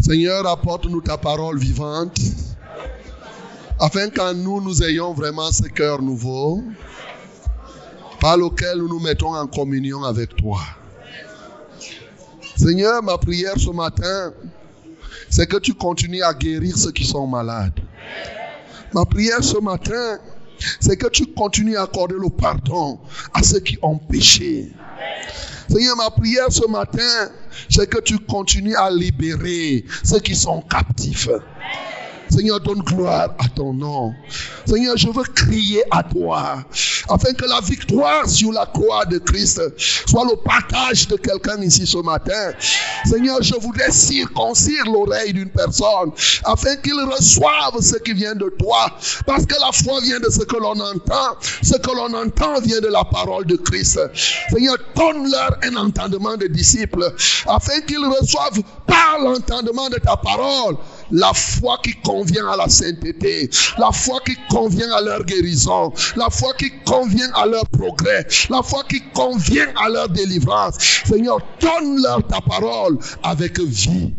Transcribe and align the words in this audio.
Seigneur, 0.00 0.46
apporte-nous 0.46 1.02
ta 1.02 1.18
parole 1.18 1.58
vivante, 1.58 2.18
afin 3.78 4.08
qu'en 4.08 4.32
nous, 4.32 4.60
nous 4.62 4.82
ayons 4.82 5.12
vraiment 5.12 5.52
ce 5.52 5.64
cœur 5.64 6.00
nouveau, 6.00 6.62
par 8.18 8.38
lequel 8.38 8.78
nous 8.78 8.88
nous 8.88 8.98
mettons 8.98 9.34
en 9.34 9.46
communion 9.46 10.02
avec 10.04 10.34
toi. 10.36 10.58
Seigneur, 12.56 13.02
ma 13.02 13.18
prière 13.18 13.58
ce 13.58 13.70
matin, 13.70 14.32
c'est 15.28 15.46
que 15.46 15.58
tu 15.58 15.74
continues 15.74 16.22
à 16.22 16.32
guérir 16.32 16.76
ceux 16.78 16.92
qui 16.92 17.04
sont 17.04 17.26
malades. 17.26 17.78
Ma 18.94 19.04
prière 19.04 19.44
ce 19.44 19.58
matin, 19.58 20.18
c'est 20.80 20.96
que 20.96 21.08
tu 21.08 21.26
continues 21.26 21.76
à 21.76 21.82
accorder 21.82 22.16
le 22.18 22.30
pardon 22.30 22.98
à 23.34 23.42
ceux 23.42 23.60
qui 23.60 23.78
ont 23.82 23.98
péché. 23.98 24.72
Seigneur, 25.70 25.96
ma 25.96 26.10
prière 26.10 26.50
ce 26.50 26.66
matin, 26.68 27.30
c'est 27.68 27.88
que 27.88 28.00
tu 28.00 28.18
continues 28.18 28.74
à 28.74 28.90
libérer 28.90 29.84
ceux 30.02 30.18
qui 30.18 30.34
sont 30.34 30.62
captifs. 30.62 31.28
Seigneur, 32.30 32.60
donne 32.60 32.80
gloire 32.80 33.34
à 33.38 33.48
ton 33.48 33.72
nom. 33.72 34.14
Seigneur, 34.66 34.96
je 34.96 35.08
veux 35.08 35.24
crier 35.34 35.82
à 35.90 36.02
toi 36.02 36.64
afin 37.08 37.32
que 37.32 37.44
la 37.44 37.60
victoire 37.60 38.28
sur 38.28 38.52
la 38.52 38.66
croix 38.66 39.04
de 39.06 39.18
Christ 39.18 39.60
soit 40.06 40.24
le 40.24 40.36
partage 40.36 41.08
de 41.08 41.16
quelqu'un 41.16 41.60
ici 41.62 41.86
ce 41.86 41.98
matin. 41.98 42.52
Seigneur, 43.04 43.42
je 43.42 43.54
voudrais 43.54 43.90
circoncire 43.90 44.84
l'oreille 44.86 45.32
d'une 45.32 45.50
personne 45.50 46.12
afin 46.44 46.76
qu'il 46.76 46.94
reçoive 46.94 47.80
ce 47.80 47.96
qui 47.96 48.12
vient 48.12 48.34
de 48.34 48.48
toi. 48.58 48.96
Parce 49.26 49.46
que 49.46 49.54
la 49.60 49.72
foi 49.72 50.00
vient 50.00 50.20
de 50.20 50.30
ce 50.30 50.44
que 50.44 50.56
l'on 50.56 50.78
entend. 50.78 51.36
Ce 51.62 51.76
que 51.76 51.90
l'on 51.90 52.14
entend 52.14 52.60
vient 52.60 52.80
de 52.80 52.88
la 52.88 53.04
parole 53.04 53.46
de 53.46 53.56
Christ. 53.56 53.98
Seigneur, 54.50 54.76
donne-leur 54.94 55.58
un 55.64 55.76
entendement 55.76 56.36
de 56.36 56.46
disciples 56.46 57.12
afin 57.46 57.80
qu'ils 57.80 58.04
reçoivent 58.04 58.62
par 58.86 59.18
l'entendement 59.20 59.88
de 59.88 59.96
ta 59.96 60.16
parole 60.16 60.76
la 61.10 61.32
foi 61.32 61.78
qui 61.82 61.94
convient 62.02 62.48
à 62.48 62.56
la 62.56 62.68
sainteté, 62.68 63.50
la 63.78 63.92
foi 63.92 64.20
qui 64.24 64.36
convient 64.48 64.90
à 64.92 65.00
leur 65.00 65.24
guérison, 65.24 65.92
la 66.16 66.30
foi 66.30 66.52
qui 66.54 66.70
convient 66.84 67.30
à 67.34 67.46
leur 67.46 67.66
progrès, 67.68 68.26
la 68.48 68.62
foi 68.62 68.82
qui 68.88 69.00
convient 69.12 69.68
à 69.76 69.88
leur 69.88 70.08
délivrance. 70.08 70.74
Seigneur, 71.06 71.38
donne-leur 71.60 72.26
ta 72.26 72.40
parole 72.40 72.98
avec 73.22 73.58
vie. 73.60 74.12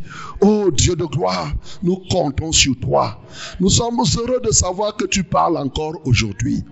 Oh 0.44 0.72
Dieu 0.72 0.96
de 0.96 1.06
gloire, 1.06 1.54
nous 1.84 2.02
comptons 2.10 2.52
sur 2.52 2.74
toi. 2.80 3.22
Nous 3.60 3.70
sommes 3.70 4.00
heureux 4.18 4.42
de 4.44 4.52
savoir 4.52 4.96
que 4.96 5.06
tu 5.06 5.24
parles 5.24 5.56
encore 5.56 6.02
aujourd'hui. 6.04 6.64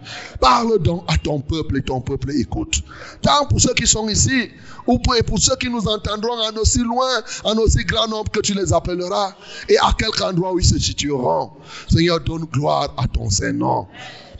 Parle 0.41 0.79
donc 0.79 1.03
à 1.07 1.17
ton 1.17 1.39
peuple 1.39 1.77
et 1.77 1.83
ton 1.83 2.01
peuple 2.01 2.31
écoute. 2.31 2.81
Tant 3.21 3.45
pour 3.45 3.61
ceux 3.61 3.75
qui 3.75 3.85
sont 3.85 4.09
ici, 4.09 4.49
ou 4.87 4.97
pour, 4.97 5.13
ceux 5.37 5.55
qui 5.57 5.69
nous 5.69 5.87
entendront 5.87 6.33
en 6.33 6.59
aussi 6.59 6.79
loin, 6.79 7.21
en 7.43 7.55
aussi 7.57 7.83
grand 7.85 8.07
nombre 8.07 8.31
que 8.31 8.39
tu 8.39 8.55
les 8.55 8.73
appelleras, 8.73 9.35
et 9.67 9.77
à 9.77 9.93
quelque 9.95 10.23
endroit 10.23 10.51
où 10.51 10.57
ils 10.57 10.65
se 10.65 10.79
situeront. 10.79 11.51
Seigneur, 11.87 12.21
donne 12.21 12.45
gloire 12.45 12.91
à 12.97 13.07
ton 13.07 13.29
Saint-Nom. 13.29 13.85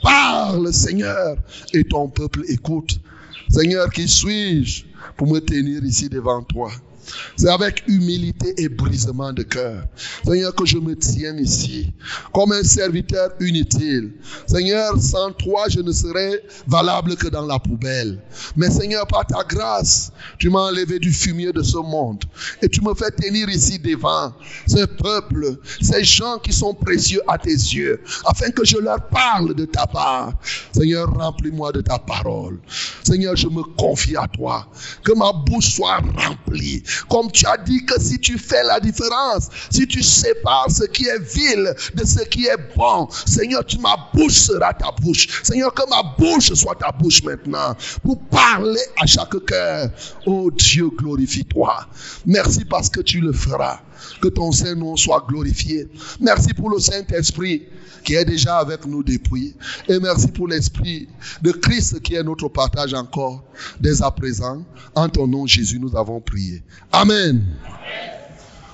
Parle, 0.02 0.72
Seigneur, 0.72 1.36
et 1.72 1.84
ton 1.84 2.08
peuple 2.08 2.42
écoute. 2.48 2.98
Seigneur, 3.48 3.90
qui 3.90 4.08
suis-je 4.08 4.86
pour 5.16 5.28
me 5.28 5.38
tenir 5.38 5.84
ici 5.84 6.08
devant 6.08 6.42
toi? 6.42 6.72
C'est 7.36 7.48
avec 7.48 7.84
humilité 7.86 8.54
et 8.58 8.68
brisement 8.68 9.32
de 9.32 9.42
cœur. 9.42 9.84
Seigneur, 10.24 10.54
que 10.54 10.66
je 10.66 10.78
me 10.78 10.96
tiens 10.96 11.36
ici 11.36 11.92
comme 12.32 12.52
un 12.52 12.62
serviteur 12.62 13.30
inutile. 13.40 14.12
Seigneur, 14.46 15.00
sans 15.00 15.32
toi, 15.32 15.64
je 15.68 15.80
ne 15.80 15.92
serais 15.92 16.42
valable 16.66 17.16
que 17.16 17.28
dans 17.28 17.46
la 17.46 17.58
poubelle. 17.58 18.20
Mais 18.56 18.70
Seigneur, 18.70 19.06
par 19.06 19.26
ta 19.26 19.42
grâce, 19.44 20.12
tu 20.38 20.50
m'as 20.50 20.68
enlevé 20.68 20.98
du 20.98 21.12
fumier 21.12 21.52
de 21.52 21.62
ce 21.62 21.78
monde 21.78 22.24
et 22.62 22.68
tu 22.68 22.82
me 22.82 22.94
fais 22.94 23.10
tenir 23.10 23.48
ici 23.48 23.78
devant 23.78 24.32
ce 24.66 24.84
peuple, 24.84 25.58
ces 25.80 26.04
gens 26.04 26.38
qui 26.38 26.52
sont 26.52 26.74
précieux 26.74 27.20
à 27.28 27.38
tes 27.38 27.50
yeux, 27.50 28.00
afin 28.26 28.50
que 28.50 28.64
je 28.64 28.78
leur 28.78 29.08
parle 29.08 29.54
de 29.54 29.64
ta 29.64 29.86
part. 29.86 30.32
Seigneur, 30.72 31.12
remplis-moi 31.12 31.72
de 31.72 31.80
ta 31.80 31.98
parole. 31.98 32.60
Seigneur, 33.02 33.36
je 33.36 33.48
me 33.48 33.62
confie 33.76 34.16
à 34.16 34.26
toi. 34.28 34.68
Que 35.04 35.12
ma 35.12 35.32
bouche 35.32 35.74
soit 35.74 36.00
remplie 36.16 36.82
comme 37.08 37.30
tu 37.30 37.46
as 37.46 37.56
dit 37.56 37.84
que 37.84 38.00
si 38.00 38.18
tu 38.18 38.38
fais 38.38 38.62
la 38.64 38.80
différence, 38.80 39.48
si 39.70 39.86
tu 39.86 40.02
sépares 40.02 40.70
ce 40.70 40.84
qui 40.84 41.06
est 41.06 41.18
vil 41.18 41.74
de 41.94 42.04
ce 42.04 42.24
qui 42.24 42.46
est 42.46 42.76
bon, 42.76 43.08
Seigneur, 43.26 43.64
tu, 43.64 43.78
ma 43.78 43.96
bouche 44.14 44.38
sera 44.38 44.74
ta 44.74 44.90
bouche. 45.00 45.42
Seigneur, 45.42 45.72
que 45.74 45.88
ma 45.88 46.02
bouche 46.18 46.52
soit 46.54 46.76
ta 46.76 46.92
bouche 46.92 47.22
maintenant 47.22 47.76
pour 48.02 48.18
parler 48.28 48.80
à 49.00 49.06
chaque 49.06 49.44
cœur. 49.46 49.90
Oh 50.26 50.50
Dieu, 50.50 50.90
glorifie-toi. 50.96 51.86
Merci 52.26 52.64
parce 52.64 52.88
que 52.88 53.00
tu 53.00 53.20
le 53.20 53.32
feras. 53.32 53.80
Que 54.20 54.28
ton 54.28 54.52
Saint-Nom 54.52 54.96
soit 54.96 55.24
glorifié. 55.28 55.88
Merci 56.20 56.54
pour 56.54 56.70
le 56.70 56.78
Saint-Esprit 56.78 57.64
qui 58.04 58.14
est 58.14 58.24
déjà 58.24 58.58
avec 58.58 58.86
nous 58.86 59.02
depuis. 59.02 59.54
Et 59.88 59.98
merci 59.98 60.28
pour 60.28 60.48
l'Esprit 60.48 61.08
de 61.42 61.52
Christ 61.52 62.00
qui 62.00 62.14
est 62.14 62.22
notre 62.22 62.48
partage 62.48 62.94
encore 62.94 63.42
dès 63.80 64.02
à 64.02 64.10
présent. 64.10 64.64
En 64.94 65.08
ton 65.08 65.26
nom, 65.26 65.46
Jésus, 65.46 65.78
nous 65.78 65.96
avons 65.96 66.20
prié. 66.20 66.62
Amen. 66.92 67.44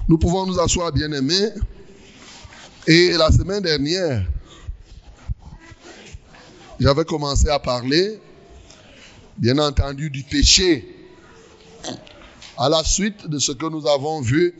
Nous 0.08 0.18
pouvons 0.18 0.46
nous 0.46 0.58
asseoir, 0.60 0.92
bien-aimés. 0.92 1.50
Et 2.86 3.12
la 3.12 3.32
semaine 3.32 3.62
dernière, 3.62 4.24
j'avais 6.78 7.04
commencé 7.04 7.48
à 7.48 7.58
parler, 7.58 8.20
bien 9.36 9.58
entendu, 9.58 10.10
du 10.10 10.22
péché. 10.22 10.92
À 12.56 12.68
la 12.68 12.84
suite 12.84 13.28
de 13.28 13.38
ce 13.38 13.52
que 13.52 13.66
nous 13.66 13.86
avons 13.88 14.20
vu, 14.20 14.54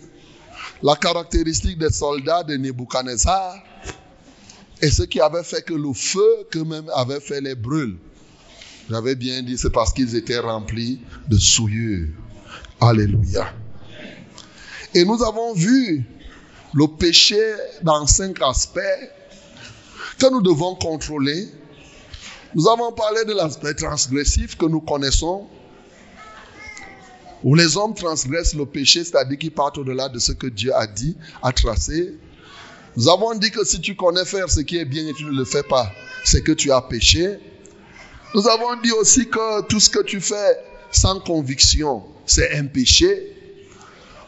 la 0.83 0.97
caractéristique 0.97 1.79
des 1.79 1.91
soldats 1.91 2.43
de 2.43 2.57
Nebuchadnezzar 2.57 3.57
et 4.83 4.91
ce 4.91 5.03
qui 5.03 5.21
avait 5.21 5.43
fait 5.43 5.63
que 5.63 5.75
le 5.75 5.93
feu 5.93 6.47
qu'eux-mêmes 6.51 6.91
avaient 6.95 7.21
fait 7.21 7.41
les 7.41 7.55
brûle. 7.55 7.97
J'avais 8.91 9.15
bien 9.15 9.43
dit, 9.43 9.59
c'est 9.59 9.71
parce 9.71 9.93
qu'ils 9.93 10.15
étaient 10.15 10.39
remplis 10.39 11.01
de 11.29 11.37
souillure. 11.39 12.09
Alléluia. 12.81 13.53
Et 14.95 15.05
nous 15.05 15.23
avons 15.25 15.55
vu 15.55 16.05
le 16.75 16.87
péché 16.87 17.41
dans 17.83 18.07
cinq 18.07 18.41
aspects 18.43 18.81
que 20.19 20.31
nous 20.31 20.43
devons 20.43 20.75
contrôler. 20.75 21.49
Nous 22.55 22.69
avons 22.69 22.93
parlé 22.93 23.25
de 23.25 23.33
l'aspect 23.33 23.75
transgressif 23.75 24.57
que 24.57 24.67
nous 24.67 24.81
connaissons, 24.81 25.47
où 27.47 27.55
les 27.55 27.77
hommes 27.77 27.95
transgressent 27.95 28.57
le 28.57 28.67
péché, 28.67 29.05
c'est-à-dire 29.05 29.39
qu'ils 29.39 29.53
partent 29.53 29.79
au-delà 29.79 30.09
de 30.09 30.19
ce 30.19 30.33
que 30.33 30.49
Dieu 30.49 30.75
a 30.75 30.85
dit, 30.85 31.17
a 31.45 31.53
tracé. 31.53 32.13
Nous 32.97 33.09
avons 33.09 33.37
dit 33.37 33.53
que 33.53 33.65
si 33.65 33.81
tu 33.81 33.95
connais 33.95 34.25
faire 34.25 34.51
ce 34.51 34.59
qui 34.59 34.79
est 34.79 34.85
bien 34.85 35.07
et 35.07 35.13
tu 35.13 35.25
ne 35.27 35.31
le 35.31 35.45
fais 35.45 35.63
pas, 35.63 35.93
c'est 36.25 36.43
que 36.43 36.51
tu 36.51 36.73
as 36.73 36.83
péché. 36.83 37.39
Nous 38.35 38.49
avons 38.49 38.81
dit 38.83 38.91
aussi 38.91 39.29
que 39.29 39.63
tout 39.69 39.79
ce 39.79 39.89
que 39.89 40.03
tu 40.03 40.21
fais 40.21 40.59
sans 40.91 41.21
conviction, 41.21 42.03
c'est 42.27 42.53
un 42.57 42.67
péché. 42.67 43.33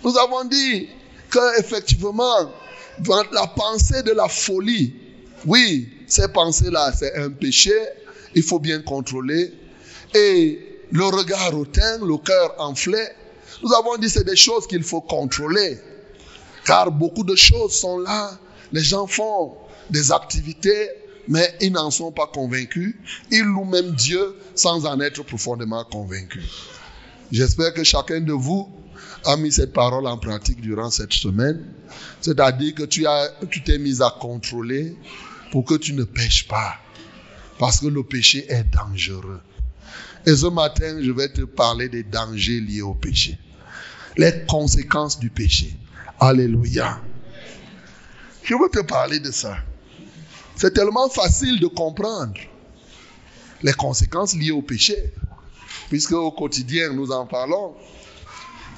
Nous 0.05 0.17
avons 0.17 0.45
dit 0.45 0.89
que 1.29 1.59
effectivement, 1.59 2.53
la 3.33 3.47
pensée 3.49 4.05
de 4.05 4.13
la 4.13 4.29
folie, 4.29 4.95
oui, 5.45 5.89
ces 6.07 6.29
pensées-là, 6.29 6.93
c'est 6.97 7.17
un 7.17 7.31
péché. 7.31 7.75
Il 8.37 8.45
faut 8.45 8.61
bien 8.61 8.81
contrôler. 8.81 9.53
Et 10.15 10.68
le 10.93 11.05
regard 11.05 11.55
hautain, 11.57 11.99
le 11.99 12.17
cœur 12.19 12.55
enflé, 12.59 13.03
nous 13.63 13.73
avons 13.75 13.97
dit 13.97 14.09
c'est 14.09 14.25
des 14.25 14.37
choses 14.37 14.67
qu'il 14.67 14.83
faut 14.83 15.01
contrôler. 15.01 15.79
Car 16.65 16.91
beaucoup 16.91 17.25
de 17.25 17.35
choses 17.35 17.73
sont 17.73 17.99
là. 17.99 18.39
Les 18.73 18.83
gens 18.83 19.07
font 19.07 19.55
des 19.91 20.13
activités, 20.13 20.91
mais 21.27 21.57
ils 21.61 21.73
n'en 21.73 21.91
sont 21.91 22.13
pas 22.13 22.27
convaincus. 22.27 22.95
Ils 23.31 23.45
louent 23.45 23.65
même 23.65 23.93
Dieu 23.93 24.37
sans 24.55 24.87
en 24.87 25.01
être 25.01 25.23
profondément 25.25 25.85
convaincus. 25.85 26.45
J'espère 27.33 27.75
que 27.75 27.85
chacun 27.85 28.21
de 28.21 28.33
vous 28.33 28.69
a 29.25 29.37
mis 29.37 29.53
cette 29.53 29.73
parole 29.73 30.07
en 30.07 30.19
pratique 30.19 30.61
durant 30.61 30.91
cette 30.91 31.13
semaine. 31.13 31.65
C'est-à-dire 32.21 32.75
que 32.75 32.85
tu 32.85 33.07
as, 33.07 33.31
tu 33.51 33.63
t'es 33.63 33.79
mis 33.79 34.03
à 34.03 34.11
contrôler 34.11 34.97
pour 35.51 35.65
que 35.65 35.75
tu 35.75 35.95
ne 35.95 36.05
pêches 36.05 36.47
pas. 36.47 36.77
Parce 37.59 37.81
que 37.81 37.87
le 37.87 38.03
péché 38.05 38.47
est 38.49 38.65
dangereux. 38.65 39.41
Et 40.27 40.35
ce 40.35 40.47
matin, 40.47 40.99
je 41.01 41.11
vais 41.11 41.29
te 41.29 41.43
parler 41.43 41.89
des 41.89 42.03
dangers 42.03 42.61
liés 42.61 42.83
au 42.83 42.95
péché. 42.95 43.39
Les 44.17 44.45
conséquences 44.47 45.19
du 45.19 45.31
péché. 45.31 45.75
Alléluia. 46.21 47.01
Je 48.43 48.55
veux 48.55 48.69
te 48.71 48.81
parler 48.81 49.21
de 49.21 49.31
ça. 49.31 49.57
C'est 50.57 50.73
tellement 50.73 51.09
facile 51.09 51.61
de 51.61 51.67
comprendre 51.67 52.35
les 53.63 53.73
conséquences 53.73 54.35
liées 54.35 54.51
au 54.51 54.63
péché, 54.63 55.13
puisque 55.89 56.13
au 56.13 56.31
quotidien 56.31 56.93
nous 56.93 57.11
en 57.11 57.27
parlons. 57.27 57.75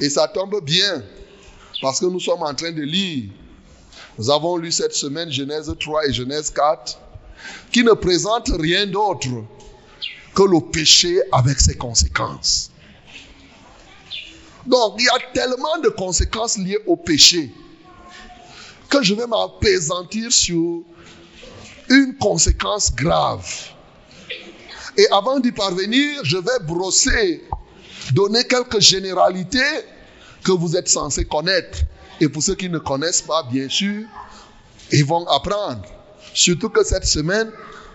Et 0.01 0.11
ça 0.11 0.29
tombe 0.29 0.63
bien, 0.65 1.03
parce 1.81 2.01
que 2.01 2.07
nous 2.07 2.21
sommes 2.21 2.43
en 2.43 2.55
train 2.55 2.73
de 2.73 2.83
lire. 2.83 3.31
Nous 4.19 4.31
avons 4.31 4.57
lu 4.57 4.71
cette 4.73 4.93
semaine 4.93 5.31
Genèse 5.31 5.75
3 5.79 6.09
et 6.09 6.13
Genèse 6.13 6.51
4, 6.51 6.99
qui 7.73 7.83
ne 7.85 7.93
présentent 7.93 8.53
rien 8.59 8.87
d'autre 8.87 9.29
que 10.35 10.43
le 10.43 10.61
péché 10.61 11.21
avec 11.33 11.61
ses 11.61 11.77
conséquences. 11.77 12.71
Donc, 14.67 14.95
il 14.99 15.05
y 15.05 15.09
a 15.09 15.19
tellement 15.33 15.79
de 15.83 15.89
conséquences 15.89 16.59
liées 16.59 16.79
au 16.87 16.97
péché 16.97 17.51
que 18.89 19.03
je 19.03 19.15
vais 19.15 19.27
m'apaisantir 19.27 20.31
sur 20.33 20.83
une 21.89 22.17
conséquence 22.19 22.95
grave. 22.95 23.47
Et 24.97 25.07
avant 25.13 25.39
d'y 25.39 25.53
parvenir, 25.53 26.21
je 26.25 26.37
vais 26.37 26.59
brosser, 26.65 27.45
donner 28.13 28.45
quelques 28.45 28.81
généralités 28.81 29.85
que 30.45 30.53
vous 30.53 30.77
êtes 30.77 30.89
censés 30.89 31.25
connaître. 31.25 31.79
Et 32.21 32.29
pour 32.29 32.43
ceux 32.43 32.55
qui 32.55 32.69
ne 32.69 32.79
connaissent 32.79 33.23
pas, 33.23 33.45
bien 33.45 33.69
sûr, 33.69 34.05
ils 34.91 35.05
vont 35.05 35.27
apprendre. 35.29 35.83
Surtout 36.35 36.69
que 36.69 36.85
cette 36.85 37.07
semaine, 37.07 37.51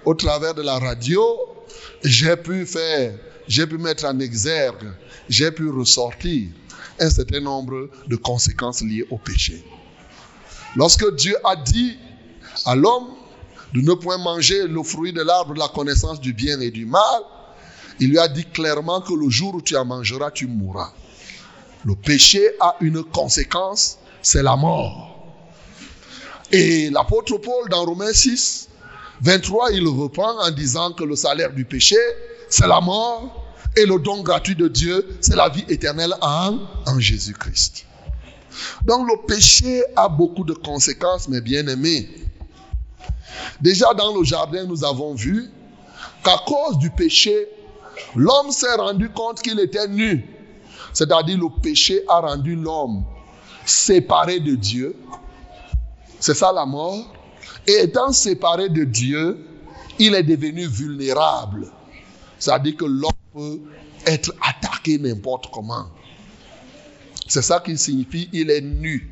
au 0.06 0.14
travers 0.14 0.54
de 0.54 0.62
la 0.62 0.80
radio, 0.80 1.24
j'ai 2.04 2.36
pu 2.36 2.66
faire, 2.66 3.14
j'ai 3.48 3.68
pu 3.68 3.78
mettre 3.78 4.06
en 4.06 4.20
exergue, 4.20 4.94
j'ai 5.30 5.52
pu 5.52 5.70
ressortir 5.70 6.50
un 7.00 7.10
certain 7.10 7.40
nombre 7.40 7.90
de 8.08 8.16
conséquences 8.16 8.82
liées 8.82 9.06
au 9.10 9.18
péché. 9.18 9.64
Lorsque 10.76 11.16
Dieu 11.16 11.36
a 11.44 11.56
dit 11.56 11.98
à 12.66 12.76
l'homme 12.76 13.08
de 13.74 13.82
ne 13.82 13.94
point 13.94 14.18
manger 14.18 14.68
le 14.68 14.84
fruit 14.84 15.14
de 15.14 15.22
l'arbre 15.22 15.54
de 15.54 15.60
la 15.60 15.68
connaissance 15.68 16.20
du 16.20 16.34
bien 16.34 16.60
et 16.60 16.72
du 16.72 16.86
mal, 16.86 17.22
il 18.00 18.10
lui 18.10 18.20
a 18.20 18.28
dit 18.28 18.46
clairement 18.46 19.02
que 19.02 19.14
le 19.14 19.30
jour 19.30 19.56
où 19.56 19.62
tu 19.62 19.76
en 19.76 19.86
mangeras, 19.86 20.32
tu 20.32 20.48
mourras. 20.48 20.92
Le 21.86 21.96
péché 21.96 22.42
a 22.60 22.76
une 22.82 23.04
conséquence, 23.04 24.00
c'est 24.22 24.44
la 24.44 24.56
mort. 24.56 25.12
Et 26.52 26.90
l'apôtre 26.90 27.38
Paul, 27.38 27.70
dans 27.70 27.86
Romains 27.86 28.14
6, 28.14 28.70
23, 29.22 29.72
il 29.72 29.88
reprend 29.88 30.40
en 30.40 30.52
disant 30.52 30.92
que 30.94 31.04
le 31.04 31.16
salaire 31.16 31.54
du 31.54 31.66
péché, 31.66 31.98
c'est 32.50 32.68
la 32.68 32.82
mort, 32.82 33.46
et 33.76 33.86
le 33.86 34.00
don 34.00 34.22
gratuit 34.22 34.56
de 34.56 34.68
Dieu, 34.68 35.18
c'est 35.22 35.36
la 35.36 35.50
vie 35.50 35.66
éternelle 35.68 36.14
en, 36.22 36.60
en 36.86 37.00
Jésus-Christ. 37.00 37.86
Donc 38.86 39.08
le 39.08 39.26
péché 39.26 39.84
a 39.96 40.08
beaucoup 40.08 40.44
de 40.44 40.54
conséquences, 40.54 41.28
mes 41.28 41.42
bien-aimés. 41.42 42.10
Déjà 43.60 43.94
dans 43.94 44.18
le 44.18 44.24
jardin, 44.24 44.64
nous 44.66 44.84
avons 44.86 45.14
vu 45.14 45.50
qu'à 46.24 46.38
cause 46.46 46.78
du 46.78 46.90
péché, 46.90 47.48
l'homme 48.16 48.52
s'est 48.52 48.76
rendu 48.76 49.10
compte 49.10 49.42
qu'il 49.42 49.60
était 49.60 49.88
nu. 49.88 50.26
C'est-à-dire 50.94 51.38
le 51.38 51.50
péché 51.62 52.04
a 52.08 52.20
rendu 52.20 52.56
l'homme 52.56 53.04
séparé 53.66 54.40
de 54.40 54.56
Dieu. 54.56 54.96
C'est 56.20 56.34
ça 56.34 56.54
la 56.54 56.66
mort. 56.66 57.14
Et 57.68 57.84
étant 57.84 58.12
séparé 58.12 58.70
de 58.70 58.84
Dieu, 58.84 59.38
il 60.00 60.14
est 60.14 60.24
devenu 60.24 60.68
vulnérable. 60.68 61.68
C'est-à-dire 62.38 62.76
que 62.78 62.86
l'homme 62.86 63.12
peut 63.34 63.60
être 64.06 64.34
attaqué 64.42 64.98
n'importe 65.00 65.48
comment. 65.52 65.88
C'est 67.28 67.42
ça 67.42 67.60
qui 67.60 67.78
signifie 67.78 68.30
il 68.34 68.52
est 68.52 68.62
nu. 68.62 69.12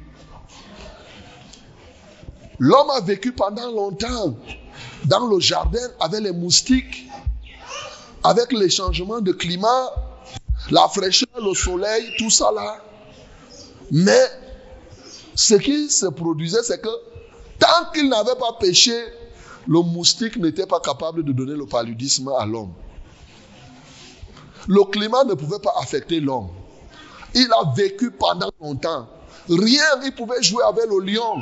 L'homme 2.60 2.92
a 2.92 3.02
vécu 3.02 3.32
pendant 3.32 3.72
longtemps 3.72 4.36
dans 5.06 5.28
le 5.28 5.40
jardin 5.40 5.88
avec 6.00 6.22
les 6.22 6.32
moustiques, 6.32 7.08
avec 8.24 8.52
les 8.54 8.70
changements 8.70 9.20
de 9.20 9.32
climat, 9.32 9.90
la 10.70 10.88
fraîcheur, 10.88 11.28
le 11.42 11.54
soleil, 11.54 12.14
tout 12.18 12.30
ça 12.30 12.52
là. 12.54 12.78
Mais 13.92 14.26
ce 15.36 15.56
qui 15.56 15.90
se 15.90 16.06
produisait, 16.06 16.64
c'est 16.64 16.80
que 16.80 16.90
tant 17.60 17.92
qu'il 17.94 18.10
n'avait 18.10 18.36
pas 18.36 18.54
péché, 18.60 18.94
le 19.68 19.80
moustique 19.82 20.38
n'était 20.38 20.66
pas 20.66 20.80
capable 20.80 21.24
de 21.24 21.32
donner 21.32 21.56
le 21.56 21.66
paludisme 21.66 22.32
à 22.38 22.46
l'homme. 22.46 22.74
Le 24.68 24.84
climat 24.86 25.24
ne 25.24 25.34
pouvait 25.34 25.60
pas 25.60 25.74
affecter 25.82 26.20
l'homme. 26.20 26.50
Il 27.34 27.48
a 27.52 27.74
vécu 27.76 28.12
pendant 28.12 28.50
longtemps. 28.62 29.08
Rien, 29.50 29.84
il 30.04 30.14
pouvait 30.14 30.42
jouer 30.42 30.64
avec 30.64 30.86
le 30.86 31.00
lion. 31.00 31.42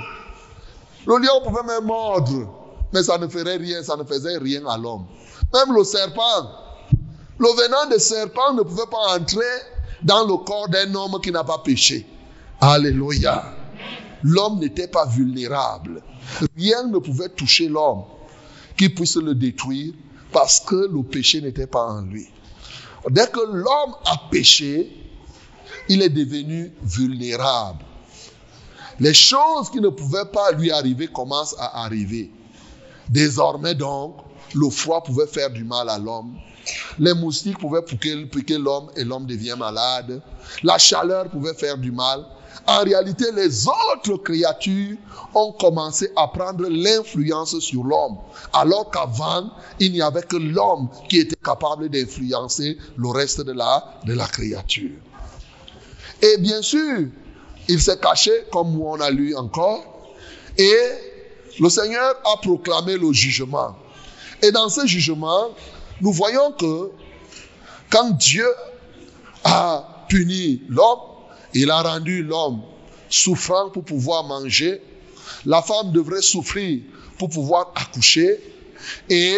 Le 1.05 1.17
lion 1.17 1.41
pouvait 1.43 1.63
même 1.63 1.85
mordre, 1.85 2.47
mais 2.93 3.03
ça 3.03 3.17
ne 3.17 3.27
ferait 3.27 3.57
rien, 3.57 3.83
ça 3.83 3.95
ne 3.95 4.03
faisait 4.03 4.37
rien 4.37 4.65
à 4.67 4.77
l'homme. 4.77 5.05
Même 5.53 5.75
le 5.75 5.83
serpent, 5.83 6.49
le 7.39 7.47
venin 7.47 7.93
de 7.93 7.99
serpent 7.99 8.53
ne 8.53 8.61
pouvait 8.61 8.89
pas 8.89 9.17
entrer 9.17 9.45
dans 10.03 10.25
le 10.25 10.37
corps 10.37 10.69
d'un 10.69 10.93
homme 10.95 11.19
qui 11.21 11.31
n'a 11.31 11.43
pas 11.43 11.59
péché. 11.59 12.07
Alléluia. 12.59 13.43
L'homme 14.23 14.59
n'était 14.59 14.87
pas 14.87 15.05
vulnérable. 15.05 16.01
Rien 16.57 16.87
ne 16.87 16.97
pouvait 16.99 17.29
toucher 17.29 17.67
l'homme 17.67 18.03
qui 18.77 18.89
puisse 18.89 19.15
le 19.17 19.35
détruire 19.35 19.93
parce 20.31 20.59
que 20.59 20.75
le 20.91 21.03
péché 21.03 21.41
n'était 21.41 21.67
pas 21.67 21.85
en 21.85 22.01
lui. 22.01 22.27
Dès 23.09 23.27
que 23.27 23.39
l'homme 23.39 23.95
a 24.05 24.29
péché, 24.29 24.91
il 25.89 26.01
est 26.01 26.09
devenu 26.09 26.71
vulnérable. 26.83 27.83
Les 28.99 29.13
choses 29.13 29.69
qui 29.71 29.81
ne 29.81 29.89
pouvaient 29.89 30.29
pas 30.31 30.51
lui 30.51 30.71
arriver 30.71 31.07
commencent 31.07 31.55
à 31.57 31.83
arriver. 31.83 32.31
Désormais 33.09 33.73
donc, 33.73 34.17
le 34.53 34.69
froid 34.69 35.03
pouvait 35.03 35.27
faire 35.27 35.49
du 35.49 35.63
mal 35.63 35.89
à 35.89 35.97
l'homme. 35.97 36.35
Les 36.99 37.13
moustiques 37.13 37.57
pouvaient 37.57 37.81
piquer, 37.81 38.57
l'homme 38.57 38.91
et 38.95 39.03
l'homme 39.03 39.25
devient 39.25 39.55
malade. 39.57 40.21
La 40.63 40.77
chaleur 40.77 41.29
pouvait 41.29 41.55
faire 41.55 41.77
du 41.77 41.91
mal. 41.91 42.23
En 42.67 42.83
réalité, 42.83 43.25
les 43.35 43.67
autres 43.67 44.17
créatures 44.23 44.97
ont 45.33 45.51
commencé 45.53 46.11
à 46.15 46.27
prendre 46.27 46.67
l'influence 46.69 47.57
sur 47.59 47.83
l'homme, 47.83 48.17
alors 48.53 48.91
qu'avant, 48.91 49.49
il 49.79 49.93
n'y 49.93 50.01
avait 50.01 50.21
que 50.23 50.37
l'homme 50.37 50.89
qui 51.09 51.19
était 51.19 51.35
capable 51.43 51.89
d'influencer 51.89 52.77
le 52.97 53.07
reste 53.09 53.41
de 53.41 53.51
la, 53.51 53.99
de 54.05 54.13
la 54.13 54.27
créature. 54.27 54.91
Et 56.21 56.37
bien 56.37 56.61
sûr, 56.61 57.07
il 57.67 57.81
s'est 57.81 57.97
caché, 57.97 58.31
comme 58.51 58.79
on 58.79 58.99
a 58.99 59.09
lu 59.09 59.35
encore, 59.35 59.83
et 60.57 60.77
le 61.59 61.69
Seigneur 61.69 62.15
a 62.25 62.37
proclamé 62.41 62.97
le 62.97 63.11
jugement. 63.11 63.75
Et 64.41 64.51
dans 64.51 64.69
ce 64.69 64.85
jugement, 64.85 65.49
nous 65.99 66.11
voyons 66.11 66.51
que 66.51 66.91
quand 67.89 68.11
Dieu 68.11 68.47
a 69.43 70.05
puni 70.07 70.61
l'homme, 70.69 71.10
il 71.53 71.69
a 71.69 71.81
rendu 71.81 72.23
l'homme 72.23 72.61
souffrant 73.09 73.69
pour 73.69 73.83
pouvoir 73.83 74.23
manger, 74.23 74.81
la 75.45 75.61
femme 75.61 75.91
devrait 75.91 76.21
souffrir 76.21 76.81
pour 77.17 77.29
pouvoir 77.29 77.71
accoucher, 77.75 78.39
et 79.09 79.37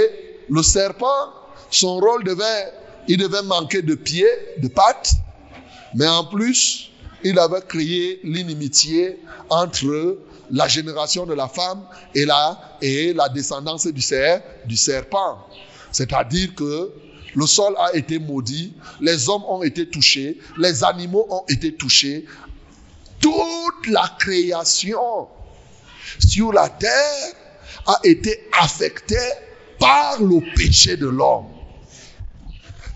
le 0.49 0.63
serpent, 0.63 1.33
son 1.71 1.99
rôle 1.99 2.23
devait, 2.23 2.71
il 3.07 3.17
devait 3.17 3.41
manquer 3.41 3.81
de 3.81 3.95
pieds, 3.95 4.27
de 4.59 4.67
pattes, 4.67 5.13
mais 5.95 6.07
en 6.07 6.25
plus, 6.25 6.91
il 7.23 7.39
avait 7.39 7.61
créé 7.67 8.19
l'inimitié 8.23 9.19
entre 9.49 10.17
la 10.51 10.67
génération 10.67 11.25
de 11.25 11.33
la 11.33 11.47
femme 11.47 11.83
et 12.13 12.25
la, 12.25 12.77
et 12.81 13.13
la 13.13 13.29
descendance 13.29 13.87
du, 13.87 14.03
du 14.65 14.75
serpent. 14.77 15.47
C'est-à-dire 15.91 16.53
que 16.55 16.91
le 17.35 17.47
sol 17.47 17.75
a 17.77 17.95
été 17.95 18.19
maudit, 18.19 18.73
les 19.01 19.29
hommes 19.29 19.43
ont 19.47 19.63
été 19.63 19.87
touchés, 19.89 20.39
les 20.57 20.83
animaux 20.83 21.25
ont 21.29 21.43
été 21.47 21.73
touchés. 21.73 22.25
Toute 23.19 23.87
la 23.87 24.11
création 24.19 25.27
sur 26.19 26.53
la 26.53 26.69
terre 26.69 27.33
a 27.87 27.99
été 28.03 28.49
affectée 28.59 29.15
par 29.79 30.21
le 30.21 30.39
péché 30.55 30.95
de 30.97 31.07
l'homme. 31.07 31.47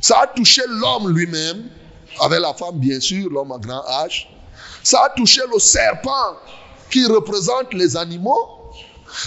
Ça 0.02 0.22
a 0.22 0.28
touché 0.28 0.62
l'homme 0.68 1.10
lui-même, 1.10 1.70
avec 2.20 2.40
la 2.40 2.54
femme, 2.54 2.78
bien 2.78 3.00
sûr, 3.00 3.30
l'homme 3.30 3.52
à 3.52 3.58
grand 3.58 3.86
âge. 3.88 4.30
Ça 4.84 5.04
a 5.06 5.10
touché 5.10 5.42
le 5.52 5.60
serpent 5.60 6.38
qui 6.90 7.06
représente 7.06 7.74
les 7.74 7.98
animaux. 7.98 8.72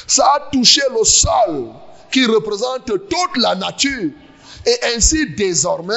Ça 0.07 0.25
a 0.37 0.51
touché 0.51 0.81
le 0.97 1.05
sol 1.05 1.73
qui 2.11 2.25
représente 2.27 2.87
toute 2.87 3.37
la 3.37 3.55
nature. 3.55 4.11
Et 4.67 4.77
ainsi, 4.95 5.35
désormais, 5.35 5.95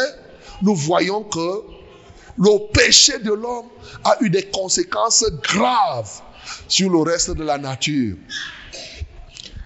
nous 0.61 0.75
voyons 0.75 1.23
que 1.23 1.61
le 2.37 2.71
péché 2.71 3.19
de 3.19 3.31
l'homme 3.31 3.67
a 4.03 4.15
eu 4.21 4.29
des 4.29 4.43
conséquences 4.43 5.25
graves 5.43 6.21
sur 6.67 6.89
le 6.89 6.99
reste 6.99 7.31
de 7.31 7.43
la 7.43 7.57
nature. 7.57 8.17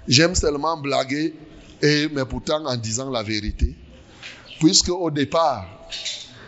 J'aime 0.08 0.36
seulement 0.36 0.78
blaguer, 0.78 1.34
mais 1.82 2.26
pourtant 2.30 2.66
en 2.66 2.76
disant 2.76 3.10
la 3.10 3.24
vérité. 3.24 3.76
Puisque 4.60 4.90
au 4.90 5.12
départ, 5.12 5.68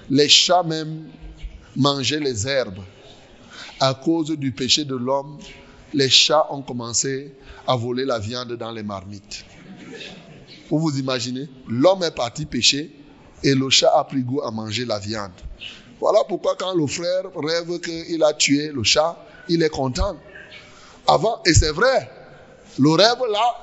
les 0.10 0.27
chats 0.29 0.63
même 0.63 1.08
mangeaient 1.75 2.20
les 2.20 2.48
herbes. 2.48 2.79
À 3.79 3.94
cause 3.94 4.32
du 4.32 4.51
péché 4.51 4.84
de 4.84 4.96
l'homme, 4.96 5.38
les 5.94 6.10
chats 6.10 6.46
ont 6.51 6.62
commencé 6.62 7.34
à 7.68 7.75
voler 7.75 8.06
la 8.06 8.20
viande 8.20 8.53
dans 8.53 8.72
les 8.72 8.84
marmites. 8.84 9.46
Vous 10.69 10.79
vous 10.79 10.99
imaginez 10.99 11.47
L'homme 11.67 12.03
est 12.03 12.15
parti 12.15 12.45
pécher 12.45 12.91
et 13.43 13.55
le 13.55 13.69
chat 13.69 13.91
a 13.95 14.03
pris 14.03 14.21
goût 14.21 14.41
à 14.41 14.51
manger 14.51 14.85
la 14.85 14.99
viande. 14.99 15.31
Voilà 15.99 16.19
pourquoi 16.27 16.55
quand 16.57 16.73
le 16.73 16.88
frère 16.88 17.23
rêve 17.35 17.79
qu'il 17.79 18.23
a 18.23 18.33
tué 18.33 18.71
le 18.73 18.83
chat, 18.83 19.17
il 19.49 19.63
est 19.63 19.69
content. 19.69 20.15
Avant, 21.07 21.41
et 21.45 21.53
c'est 21.53 21.71
vrai, 21.71 22.09
le 22.77 22.91
rêve 22.91 23.19
là, 23.29 23.55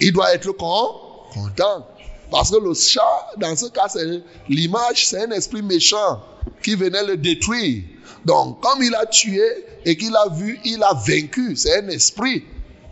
il 0.00 0.12
doit 0.12 0.34
être 0.34 0.50
content. 0.52 1.86
Parce 2.30 2.50
que 2.50 2.56
le 2.56 2.74
chat, 2.74 3.30
dans 3.36 3.54
ce 3.54 3.66
cas, 3.66 3.88
c'est 3.88 4.22
l'image, 4.48 5.06
c'est 5.06 5.22
un 5.24 5.30
esprit 5.30 5.62
méchant 5.62 6.22
qui 6.62 6.74
venait 6.74 7.04
le 7.04 7.16
détruire. 7.16 7.84
Donc, 8.24 8.60
comme 8.60 8.82
il 8.82 8.94
a 8.94 9.06
tué 9.06 9.42
et 9.84 9.96
qu'il 9.96 10.14
a 10.16 10.28
vu, 10.28 10.58
il 10.64 10.82
a 10.82 10.94
vaincu. 10.94 11.54
C'est 11.54 11.84
un 11.84 11.88
esprit. 11.88 12.44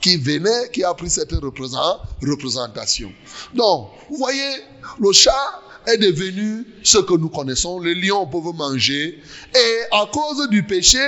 Qui 0.04 0.18
venait, 0.18 0.68
qui 0.70 0.84
a 0.84 0.92
pris 0.92 1.08
cette 1.08 1.32
représentation. 1.32 3.10
Donc, 3.54 3.88
vous 4.10 4.18
voyez, 4.18 4.56
le 5.00 5.12
chat 5.12 5.62
est 5.86 5.96
devenu 5.96 6.66
ce 6.82 6.98
que 6.98 7.14
nous 7.14 7.30
connaissons. 7.30 7.80
Les 7.80 7.94
lions 7.94 8.26
peuvent 8.26 8.54
manger. 8.54 9.22
Et 9.54 9.80
à 9.92 10.04
cause 10.12 10.46
du 10.50 10.62
péché, 10.62 11.00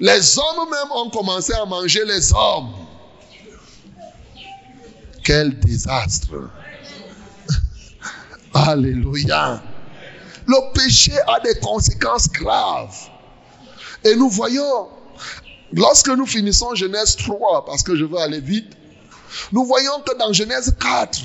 les 0.00 0.38
hommes 0.38 0.68
même 0.68 0.90
ont 0.90 1.08
commencé 1.10 1.52
à 1.52 1.64
manger 1.66 2.04
les 2.04 2.32
hommes. 2.32 2.72
Quel 5.22 5.60
désastre. 5.60 6.50
Alléluia. 8.54 9.62
Le 10.48 10.72
péché 10.72 11.12
a 11.28 11.38
des 11.38 11.60
conséquences 11.60 12.28
graves. 12.28 13.08
Et 14.02 14.16
nous 14.16 14.30
voyons, 14.30 14.88
lorsque 15.74 16.08
nous 16.08 16.26
finissons 16.26 16.74
Genèse 16.74 17.16
3, 17.16 17.64
parce 17.66 17.82
que 17.82 17.96
je 17.96 18.04
veux 18.04 18.18
aller 18.18 18.40
vite, 18.40 18.72
nous 19.52 19.64
voyons 19.64 20.00
que 20.06 20.16
dans 20.16 20.32
Genèse 20.32 20.74
4, 20.80 21.20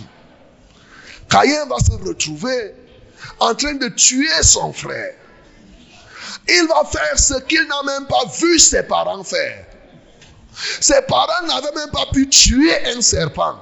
Caïn 1.29 1.65
va 1.68 1.77
se 1.77 1.91
retrouver 1.91 2.74
en 3.39 3.53
train 3.53 3.74
de 3.74 3.88
tuer 3.89 4.41
son 4.41 4.74
frère. 4.74 5.13
Il 6.48 6.68
va 6.68 6.84
faire 6.86 7.20
ce 7.20 7.36
qu'il 7.41 7.63
n'a 7.68 7.84
même 7.84 8.08
pas 8.08 8.25
vu 8.39 8.58
ses 8.60 8.84
parents 8.84 9.24
faire. 9.24 9.65
Ses 10.82 11.01
parents 11.08 11.46
n'avaient 11.48 11.75
même 11.75 11.91
pas 11.91 12.08
pu 12.12 12.27
tuer 12.27 12.74
un 12.88 13.01
serpent. 13.01 13.60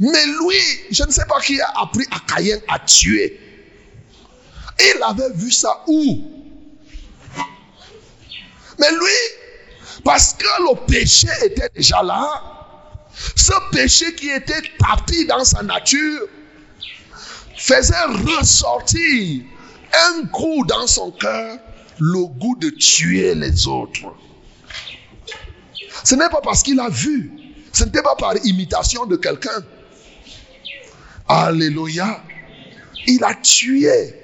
Mais 0.00 0.24
lui, 0.26 0.56
je 0.90 1.04
ne 1.04 1.10
sais 1.10 1.26
pas 1.26 1.40
qui 1.40 1.60
a 1.60 1.72
appris 1.82 2.06
à 2.10 2.20
Caïn 2.34 2.58
à 2.68 2.78
tuer. 2.78 3.38
Il 4.80 5.02
avait 5.02 5.32
vu 5.34 5.50
ça 5.50 5.82
où? 5.86 6.22
Mais 8.78 8.90
lui, 8.92 9.39
parce 10.04 10.34
que 10.34 10.62
le 10.62 10.86
péché 10.86 11.28
était 11.44 11.70
déjà 11.74 12.02
là, 12.02 12.26
ce 13.36 13.52
péché 13.72 14.14
qui 14.14 14.30
était 14.30 14.62
tapis 14.78 15.26
dans 15.26 15.44
sa 15.44 15.62
nature 15.62 16.22
faisait 17.56 18.04
ressortir 18.38 19.42
un 19.92 20.22
goût 20.22 20.64
dans 20.66 20.86
son 20.86 21.10
cœur, 21.10 21.58
le 21.98 22.26
goût 22.26 22.56
de 22.56 22.70
tuer 22.70 23.34
les 23.34 23.66
autres. 23.66 24.14
Ce 26.04 26.14
n'est 26.14 26.28
pas 26.30 26.40
parce 26.40 26.62
qu'il 26.62 26.80
a 26.80 26.88
vu, 26.88 27.32
ce 27.72 27.84
n'était 27.84 28.02
pas 28.02 28.14
par 28.16 28.34
imitation 28.44 29.06
de 29.06 29.16
quelqu'un. 29.16 29.64
Alléluia. 31.28 32.22
Il 33.06 33.22
a 33.24 33.34
tué. 33.34 34.14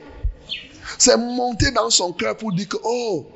C'est 0.99 1.17
monté 1.17 1.71
dans 1.71 1.91
son 1.91 2.13
cœur 2.13 2.37
pour 2.37 2.53
dire 2.53 2.69
que, 2.69 2.77
oh, 2.83 3.31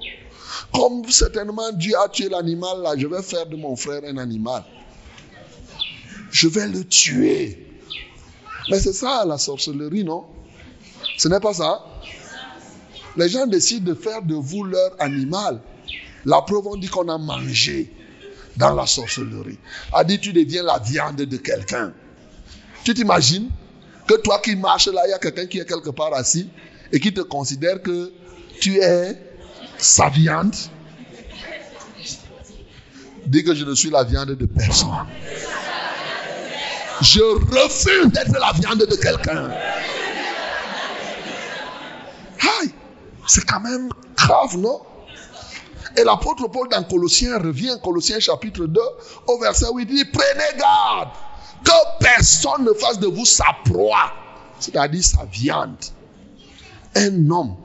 comme 0.73 1.09
certainement 1.11 1.73
Dieu 1.73 1.95
a 1.99 2.09
tué 2.09 2.28
l'animal 2.28 2.83
là, 2.83 2.95
je 2.97 3.07
vais 3.07 3.23
faire 3.23 3.47
de 3.47 3.57
mon 3.57 3.76
frère 3.76 4.02
un 4.04 4.16
animal. 4.16 4.64
Je 6.30 6.49
vais 6.49 6.69
le 6.69 6.85
tuer. 6.85 7.66
Mais 8.71 8.78
c'est 8.78 8.92
ça 8.92 9.25
la 9.26 9.38
sorcellerie, 9.38 10.04
non? 10.04 10.25
Ce 11.16 11.28
n'est 11.28 11.40
pas 11.40 11.54
ça. 11.54 11.85
Les 13.16 13.28
gens 13.28 13.47
décident 13.47 13.92
de 13.92 13.95
faire 13.95 14.23
de 14.23 14.35
vous 14.35 14.64
leur 14.64 14.95
animal. 15.00 15.61
La 16.25 16.42
preuve, 16.42 16.66
on 16.66 16.76
dit 16.76 16.88
qu'on 16.88 17.09
a 17.09 17.19
mangé 17.19 17.92
dans 18.57 18.75
la 18.75 18.87
sorcellerie. 18.87 19.59
A 19.92 20.04
dit, 20.04 20.21
tu 20.21 20.33
deviens 20.33 20.62
la 20.62 20.78
viande 20.78 21.16
de 21.16 21.37
quelqu'un. 21.37 21.92
Tu 22.85 22.95
t'imagines 22.95 23.49
que 24.07 24.14
toi 24.14 24.40
qui 24.40 24.54
marches 24.57 24.88
là, 24.88 25.02
il 25.07 25.11
y 25.11 25.14
a 25.14 25.19
quelqu'un 25.19 25.47
qui 25.47 25.59
est 25.59 25.69
quelque 25.69 25.90
part 25.90 26.14
assis 26.14 26.49
et 26.92 27.00
qui 27.00 27.12
te 27.12 27.21
considère 27.21 27.83
que 27.83 28.12
tu 28.61 28.78
es 28.78 29.16
sa 29.80 30.08
viande. 30.08 30.54
Dis 33.26 33.44
que 33.44 33.54
je 33.54 33.64
ne 33.64 33.75
suis 33.75 33.90
la 33.90 34.04
viande 34.04 34.30
de 34.30 34.46
personne. 34.46 35.06
Je 37.00 37.20
refuse 37.20 38.12
d'être 38.12 38.32
la 38.32 38.52
viande 38.52 38.78
de 38.78 38.96
quelqu'un. 38.96 39.50
Aïe, 42.40 42.70
c'est 43.26 43.44
quand 43.46 43.60
même 43.60 43.90
grave, 44.16 44.56
non? 44.58 44.82
Et 45.96 46.04
l'apôtre 46.04 46.49
Paul 46.49 46.68
dans 46.68 46.82
Colossiens 46.84 47.38
revient, 47.38 47.76
Colossiens 47.82 48.20
chapitre 48.20 48.66
2, 48.66 48.80
au 49.28 49.38
verset 49.38 49.66
où 49.72 49.78
il 49.78 49.87
dit, 49.87 50.04
prenez 50.04 50.58
garde 50.58 51.10
que 51.64 52.04
personne 52.04 52.64
ne 52.64 52.72
fasse 52.72 52.99
de 52.99 53.06
vous 53.06 53.25
sa 53.25 53.46
proie, 53.64 54.12
c'est-à-dire 54.58 55.04
sa 55.04 55.25
viande. 55.25 55.76
Un 56.96 57.30
homme, 57.30 57.56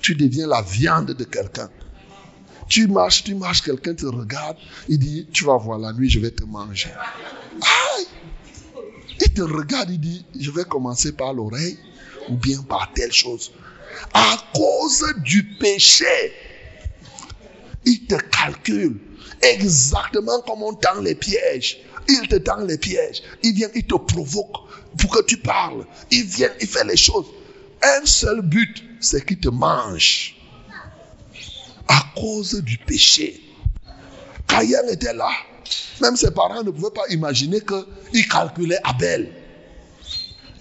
tu 0.00 0.14
deviens 0.14 0.46
la 0.46 0.62
viande 0.62 1.12
de 1.12 1.24
quelqu'un. 1.24 1.70
Tu 2.68 2.88
marches, 2.88 3.24
tu 3.24 3.34
marches, 3.34 3.62
quelqu'un 3.62 3.94
te 3.94 4.06
regarde, 4.06 4.56
il 4.88 4.98
dit, 4.98 5.26
tu 5.32 5.44
vas 5.44 5.56
voir 5.56 5.78
la 5.78 5.92
nuit, 5.92 6.10
je 6.10 6.18
vais 6.18 6.32
te 6.32 6.44
manger. 6.44 6.90
Aïe! 7.60 8.06
Il 9.20 9.32
te 9.32 9.42
regarde, 9.42 9.90
il 9.90 10.00
dit, 10.00 10.24
je 10.38 10.50
vais 10.50 10.64
commencer 10.64 11.12
par 11.12 11.32
l'oreille 11.32 11.78
ou 12.28 12.36
bien 12.36 12.62
par 12.62 12.92
telle 12.92 13.12
chose. 13.12 13.52
À 14.12 14.36
cause 14.54 15.04
du 15.18 15.44
péché, 15.58 16.32
il 17.84 18.06
te 18.06 18.16
calcule 18.16 18.98
exactement 19.42 20.40
comme 20.40 20.62
on 20.62 20.74
tend 20.74 21.00
les 21.00 21.14
pièges. 21.14 21.78
Il 22.08 22.28
te 22.28 22.36
tend 22.36 22.58
les 22.58 22.78
pièges. 22.78 23.22
Il 23.42 23.54
vient, 23.54 23.68
il 23.74 23.84
te 23.84 23.94
provoque 23.94 24.56
pour 24.98 25.10
que 25.10 25.24
tu 25.24 25.38
parles. 25.38 25.86
Il 26.10 26.24
vient, 26.24 26.50
il 26.60 26.66
fait 26.66 26.84
les 26.84 26.96
choses. 26.96 27.26
Un 27.82 28.04
seul 28.04 28.42
but, 28.42 28.82
c'est 29.00 29.24
qu'il 29.24 29.38
te 29.38 29.48
mange. 29.48 30.36
À 31.88 32.02
cause 32.16 32.62
du 32.62 32.78
péché. 32.78 33.42
Caïn 34.46 34.88
était 34.90 35.14
là. 35.14 35.30
Même 36.00 36.16
ses 36.16 36.30
parents 36.30 36.62
ne 36.62 36.70
pouvaient 36.70 36.94
pas 36.94 37.06
imaginer 37.10 37.60
qu'il 37.60 38.28
calculait 38.28 38.78
Abel. 38.84 39.32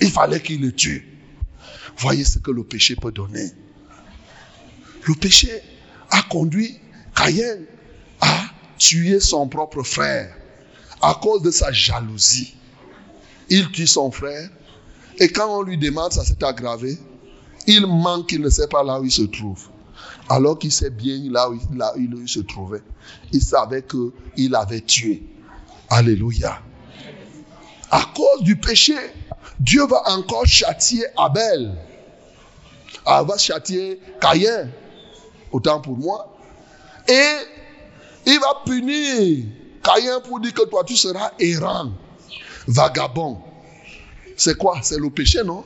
Il 0.02 0.12
fallait 0.12 0.42
qu'il 0.42 0.62
le 0.62 0.72
tue. 0.72 1.18
Voyez 1.98 2.26
ce 2.26 2.40
que 2.40 2.52
le 2.52 2.64
péché 2.64 2.96
peut 2.96 3.12
donner. 3.12 3.52
Le 5.08 5.14
péché 5.16 5.62
a 6.10 6.22
conduit 6.24 6.80
Caïn 7.16 7.60
à 8.22 8.46
tuer 8.78 9.20
son 9.20 9.48
propre 9.48 9.84
frère 9.84 10.36
à 11.02 11.14
cause 11.22 11.42
de 11.42 11.52
sa 11.52 11.72
jalousie. 11.72 12.56
Il 13.50 13.72
tue 13.72 13.88
son 13.88 14.12
frère 14.12 14.50
et 15.20 15.30
quand 15.30 15.60
on 15.60 15.62
lui 15.62 15.78
demande, 15.78 16.12
ça 16.12 16.26
s'est 16.26 16.44
aggravé, 16.44 16.98
il 17.68 17.86
manque, 17.86 18.32
il 18.32 18.42
ne 18.42 18.50
sait 18.50 18.68
pas 18.68 18.84
là 18.84 19.00
où 19.00 19.06
il 19.06 19.12
se 19.12 19.24
trouve. 19.24 19.68
Alors 20.30 20.58
qu'il 20.58 20.72
sait 20.72 20.90
bien 20.90 21.32
là 21.32 21.50
où, 21.50 21.58
il 21.98 22.28
se 22.30 22.40
trouvait. 22.40 22.84
Il 23.32 23.42
savait 23.42 23.84
qu'il 23.84 24.56
avait 24.56 24.82
tué. 24.82 25.24
Alléluia. 25.90 26.60
À 27.92 28.02
cause 28.16 28.42
du 28.42 28.56
péché, 28.56 28.96
Dieu 29.60 29.86
va 29.86 30.02
encore 30.10 30.46
châtier 30.46 31.06
Abel. 31.18 31.76
Ah, 33.06 33.24
va 33.24 33.38
châtier 33.38 34.00
Caïn. 34.20 34.70
Autant 35.52 35.80
pour 35.80 35.98
moi. 35.98 36.36
Et 37.08 37.36
il 38.26 38.40
va 38.40 38.62
punir 38.66 39.46
Caïn 39.84 40.20
pour 40.22 40.40
dire 40.40 40.54
que 40.54 40.68
toi 40.68 40.84
tu 40.84 40.96
seras 40.96 41.32
errant, 41.40 41.92
vagabond. 42.68 43.40
C'est 44.36 44.58
quoi? 44.58 44.80
C'est 44.82 44.98
le 44.98 45.10
péché, 45.12 45.44
non? 45.44 45.64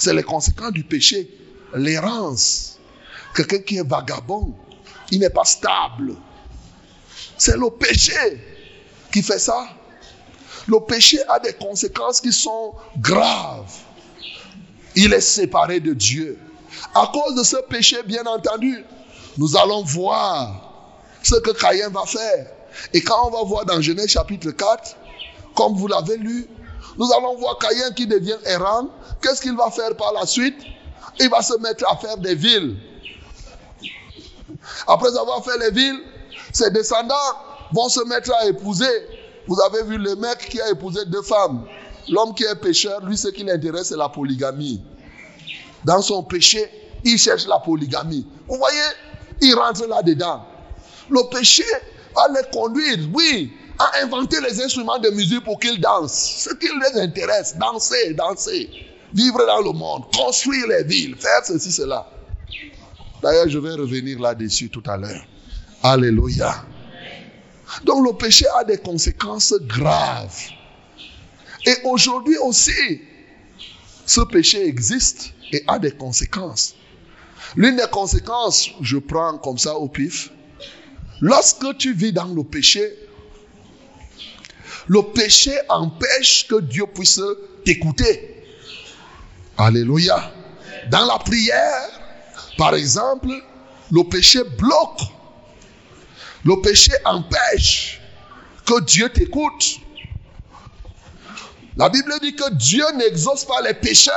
C'est 0.00 0.14
les 0.14 0.22
conséquences 0.22 0.72
du 0.72 0.82
péché. 0.82 1.28
L'errance. 1.74 2.78
Quelqu'un 3.34 3.58
qui 3.58 3.76
est 3.76 3.86
vagabond, 3.86 4.54
il 5.10 5.20
n'est 5.20 5.28
pas 5.28 5.44
stable. 5.44 6.16
C'est 7.36 7.58
le 7.58 7.68
péché 7.68 8.16
qui 9.12 9.22
fait 9.22 9.38
ça. 9.38 9.68
Le 10.66 10.80
péché 10.80 11.18
a 11.28 11.38
des 11.38 11.52
conséquences 11.52 12.22
qui 12.22 12.32
sont 12.32 12.74
graves. 12.96 13.74
Il 14.96 15.12
est 15.12 15.20
séparé 15.20 15.80
de 15.80 15.92
Dieu. 15.92 16.38
À 16.94 17.10
cause 17.12 17.34
de 17.34 17.42
ce 17.42 17.56
péché, 17.68 18.02
bien 18.04 18.24
entendu, 18.24 18.82
nous 19.36 19.54
allons 19.58 19.82
voir 19.82 20.96
ce 21.22 21.34
que 21.34 21.50
Caïn 21.50 21.90
va 21.90 22.06
faire. 22.06 22.46
Et 22.94 23.02
quand 23.02 23.28
on 23.28 23.30
va 23.30 23.44
voir 23.44 23.66
dans 23.66 23.82
Genèse 23.82 24.08
chapitre 24.08 24.50
4, 24.50 24.96
comme 25.54 25.74
vous 25.74 25.88
l'avez 25.88 26.16
lu, 26.16 26.48
nous 27.00 27.10
allons 27.14 27.34
voir 27.36 27.56
Caïn 27.56 27.92
qui 27.96 28.06
devient 28.06 28.36
errant. 28.44 28.88
Qu'est-ce 29.22 29.40
qu'il 29.40 29.56
va 29.56 29.70
faire 29.70 29.96
par 29.96 30.12
la 30.12 30.26
suite? 30.26 30.58
Il 31.18 31.30
va 31.30 31.40
se 31.40 31.56
mettre 31.58 31.90
à 31.90 31.96
faire 31.96 32.18
des 32.18 32.34
villes. 32.34 32.76
Après 34.86 35.16
avoir 35.16 35.42
fait 35.42 35.56
les 35.58 35.70
villes, 35.70 35.98
ses 36.52 36.70
descendants 36.70 37.14
vont 37.72 37.88
se 37.88 38.04
mettre 38.04 38.30
à 38.34 38.46
épouser. 38.46 38.84
Vous 39.46 39.58
avez 39.62 39.82
vu 39.84 39.96
le 39.96 40.14
mec 40.16 40.46
qui 40.50 40.60
a 40.60 40.68
épousé 40.68 41.00
deux 41.06 41.22
femmes. 41.22 41.64
L'homme 42.10 42.34
qui 42.34 42.44
est 42.44 42.54
pécheur, 42.56 43.02
lui, 43.06 43.16
ce 43.16 43.28
qui 43.28 43.44
l'intéresse, 43.44 43.88
c'est 43.88 43.96
la 43.96 44.10
polygamie. 44.10 44.82
Dans 45.84 46.02
son 46.02 46.22
péché, 46.22 46.70
il 47.02 47.16
cherche 47.16 47.46
la 47.46 47.60
polygamie. 47.60 48.26
Vous 48.46 48.56
voyez, 48.56 48.78
il 49.40 49.54
rentre 49.54 49.86
là-dedans. 49.86 50.44
Le 51.08 51.22
péché 51.30 51.64
à 52.14 52.28
les 52.28 52.46
conduire, 52.52 52.98
oui, 53.14 53.52
à 53.80 54.02
inventer 54.02 54.36
les 54.42 54.60
instruments 54.60 54.98
de 54.98 55.08
musique 55.08 55.42
pour 55.42 55.58
qu'ils 55.58 55.80
dansent. 55.80 56.44
Ce 56.48 56.54
qui 56.54 56.66
les 56.66 57.00
intéresse, 57.00 57.56
danser, 57.56 58.12
danser, 58.12 58.68
vivre 59.14 59.44
dans 59.46 59.62
le 59.62 59.72
monde, 59.72 60.04
construire 60.14 60.66
les 60.66 60.84
villes, 60.84 61.16
faire 61.16 61.44
ceci, 61.44 61.72
cela. 61.72 62.06
D'ailleurs, 63.22 63.48
je 63.48 63.58
vais 63.58 63.72
revenir 63.72 64.20
là-dessus 64.20 64.68
tout 64.68 64.82
à 64.86 64.98
l'heure. 64.98 65.24
Alléluia. 65.82 66.62
Donc 67.84 68.06
le 68.06 68.12
péché 68.16 68.44
a 68.58 68.64
des 68.64 68.76
conséquences 68.76 69.54
graves. 69.60 70.40
Et 71.64 71.76
aujourd'hui 71.84 72.36
aussi, 72.36 73.00
ce 74.04 74.20
péché 74.22 74.66
existe 74.66 75.32
et 75.52 75.64
a 75.66 75.78
des 75.78 75.92
conséquences. 75.92 76.74
L'une 77.56 77.76
des 77.76 77.88
conséquences, 77.90 78.70
je 78.82 78.98
prends 78.98 79.38
comme 79.38 79.56
ça 79.56 79.74
au 79.74 79.88
pif, 79.88 80.30
lorsque 81.20 81.78
tu 81.78 81.94
vis 81.94 82.12
dans 82.12 82.26
le 82.26 82.44
péché, 82.44 82.92
le 84.88 85.02
péché 85.12 85.52
empêche 85.68 86.46
que 86.48 86.60
Dieu 86.60 86.86
puisse 86.86 87.20
t'écouter. 87.64 88.44
Alléluia. 89.56 90.32
Dans 90.90 91.04
la 91.04 91.18
prière, 91.18 91.88
par 92.56 92.74
exemple, 92.74 93.30
le 93.90 94.04
péché 94.04 94.42
bloque. 94.58 95.00
Le 96.44 96.60
péché 96.62 96.92
empêche 97.04 98.00
que 98.64 98.80
Dieu 98.82 99.08
t'écoute. 99.10 99.80
La 101.76 101.88
Bible 101.88 102.12
dit 102.22 102.34
que 102.34 102.54
Dieu 102.54 102.84
n'exauce 102.96 103.44
pas 103.44 103.60
les 103.62 103.74
pécheurs. 103.74 104.14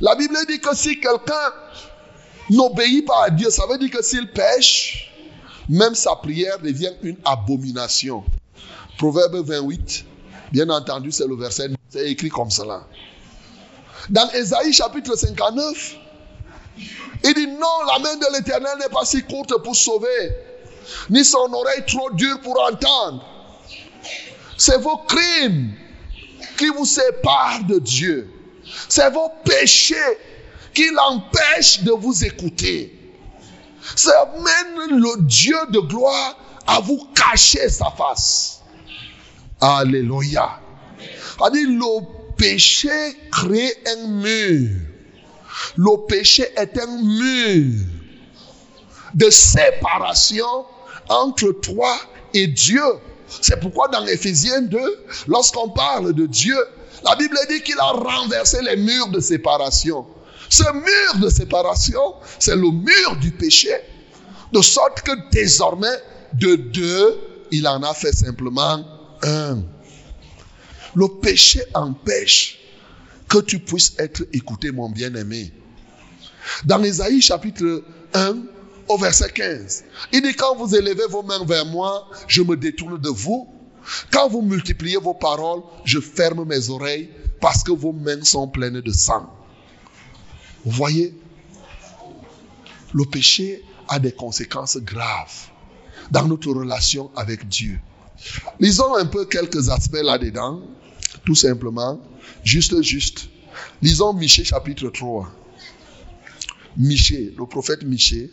La 0.00 0.14
Bible 0.14 0.36
dit 0.48 0.60
que 0.60 0.74
si 0.76 1.00
quelqu'un 1.00 1.52
n'obéit 2.50 3.06
pas 3.06 3.24
à 3.26 3.30
Dieu, 3.30 3.50
ça 3.50 3.64
veut 3.66 3.78
dire 3.78 3.90
que 3.90 4.02
s'il 4.02 4.30
pêche, 4.30 5.12
même 5.68 5.94
sa 5.94 6.16
prière 6.16 6.58
devient 6.58 6.92
une 7.02 7.16
abomination. 7.24 8.24
Proverbe 9.00 9.36
28, 9.36 10.04
bien 10.52 10.68
entendu, 10.68 11.10
c'est 11.10 11.26
le 11.26 11.34
verset, 11.34 11.70
c'est 11.88 12.10
écrit 12.10 12.28
comme 12.28 12.50
cela. 12.50 12.82
Dans 14.10 14.28
Ésaïe 14.32 14.74
chapitre 14.74 15.16
59, 15.16 15.96
il 17.24 17.34
dit 17.34 17.46
non, 17.46 17.86
la 17.86 17.98
main 18.00 18.16
de 18.16 18.26
l'Éternel 18.36 18.76
n'est 18.78 18.90
pas 18.90 19.06
si 19.06 19.22
courte 19.22 19.56
pour 19.62 19.74
sauver, 19.74 20.36
ni 21.08 21.24
son 21.24 21.50
oreille 21.50 21.82
trop 21.86 22.10
dure 22.10 22.42
pour 22.42 22.60
entendre. 22.60 23.24
C'est 24.58 24.76
vos 24.76 24.98
crimes 25.08 25.72
qui 26.58 26.68
vous 26.68 26.84
séparent 26.84 27.64
de 27.64 27.78
Dieu. 27.78 28.30
C'est 28.86 29.08
vos 29.08 29.30
péchés 29.46 30.18
qui 30.74 30.90
l'empêchent 30.90 31.84
de 31.84 31.92
vous 31.92 32.22
écouter. 32.22 32.94
C'est 33.96 34.12
même 34.34 34.90
le 34.90 35.22
Dieu 35.22 35.56
de 35.70 35.78
gloire 35.78 36.36
à 36.66 36.80
vous 36.80 37.08
cacher 37.14 37.70
sa 37.70 37.90
face. 37.92 38.59
Alléluia. 39.60 40.58
dit 41.52 41.64
le 41.66 42.34
péché 42.36 42.88
crée 43.30 43.74
un 43.86 44.08
mur. 44.08 44.70
Le 45.76 46.06
péché 46.06 46.46
est 46.56 46.78
un 46.78 47.02
mur 47.02 47.74
de 49.14 49.28
séparation 49.28 50.64
entre 51.08 51.52
toi 51.52 51.94
et 52.32 52.46
Dieu. 52.46 52.82
C'est 53.28 53.60
pourquoi 53.60 53.88
dans 53.88 54.04
Ephésiens 54.06 54.62
2, 54.62 54.78
lorsqu'on 55.28 55.68
parle 55.68 56.14
de 56.14 56.26
Dieu, 56.26 56.56
la 57.04 57.14
Bible 57.16 57.38
dit 57.48 57.62
qu'il 57.62 57.78
a 57.78 57.92
renversé 57.92 58.62
les 58.62 58.76
murs 58.76 59.08
de 59.08 59.20
séparation. 59.20 60.06
Ce 60.48 60.64
mur 60.72 61.20
de 61.20 61.28
séparation, 61.28 62.14
c'est 62.38 62.56
le 62.56 62.70
mur 62.70 63.16
du 63.20 63.30
péché. 63.30 63.70
De 64.52 64.60
sorte 64.62 65.02
que 65.02 65.12
désormais, 65.30 65.86
de 66.34 66.56
deux, 66.56 67.20
il 67.52 67.68
en 67.68 67.82
a 67.82 67.94
fait 67.94 68.12
simplement 68.12 68.84
un. 69.22 69.62
Le 70.94 71.06
péché 71.20 71.62
empêche 71.74 72.58
que 73.28 73.38
tu 73.38 73.60
puisses 73.60 73.94
être 73.98 74.26
écouté, 74.32 74.72
mon 74.72 74.90
bien-aimé. 74.90 75.52
Dans 76.64 76.82
Ésaïe 76.82 77.20
chapitre 77.20 77.84
1, 78.14 78.36
au 78.88 78.98
verset 78.98 79.30
15, 79.30 79.84
il 80.12 80.22
dit, 80.22 80.34
quand 80.34 80.56
vous 80.56 80.74
élevez 80.74 81.06
vos 81.08 81.22
mains 81.22 81.44
vers 81.44 81.64
moi, 81.64 82.08
je 82.26 82.42
me 82.42 82.56
détourne 82.56 82.98
de 82.98 83.08
vous. 83.08 83.48
Quand 84.10 84.28
vous 84.28 84.42
multipliez 84.42 84.96
vos 84.96 85.14
paroles, 85.14 85.62
je 85.84 86.00
ferme 86.00 86.44
mes 86.44 86.70
oreilles 86.70 87.10
parce 87.40 87.62
que 87.62 87.72
vos 87.72 87.92
mains 87.92 88.24
sont 88.24 88.48
pleines 88.48 88.80
de 88.80 88.92
sang. 88.92 89.32
Vous 90.64 90.72
voyez, 90.72 91.14
le 92.92 93.04
péché 93.04 93.64
a 93.88 93.98
des 93.98 94.12
conséquences 94.12 94.76
graves 94.78 95.48
dans 96.10 96.26
notre 96.26 96.50
relation 96.50 97.10
avec 97.16 97.48
Dieu. 97.48 97.78
Lisons 98.58 98.94
un 98.96 99.06
peu 99.06 99.24
quelques 99.24 99.68
aspects 99.68 100.02
là-dedans, 100.02 100.62
tout 101.24 101.34
simplement, 101.34 102.00
juste, 102.44 102.82
juste. 102.82 103.28
Lisons 103.82 104.12
Michée 104.12 104.44
chapitre 104.44 104.88
3. 104.88 105.30
Michée, 106.76 107.34
le 107.36 107.46
prophète 107.46 107.82
Michée, 107.82 108.30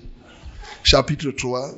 chapitre 0.84 1.32
3, 1.32 1.72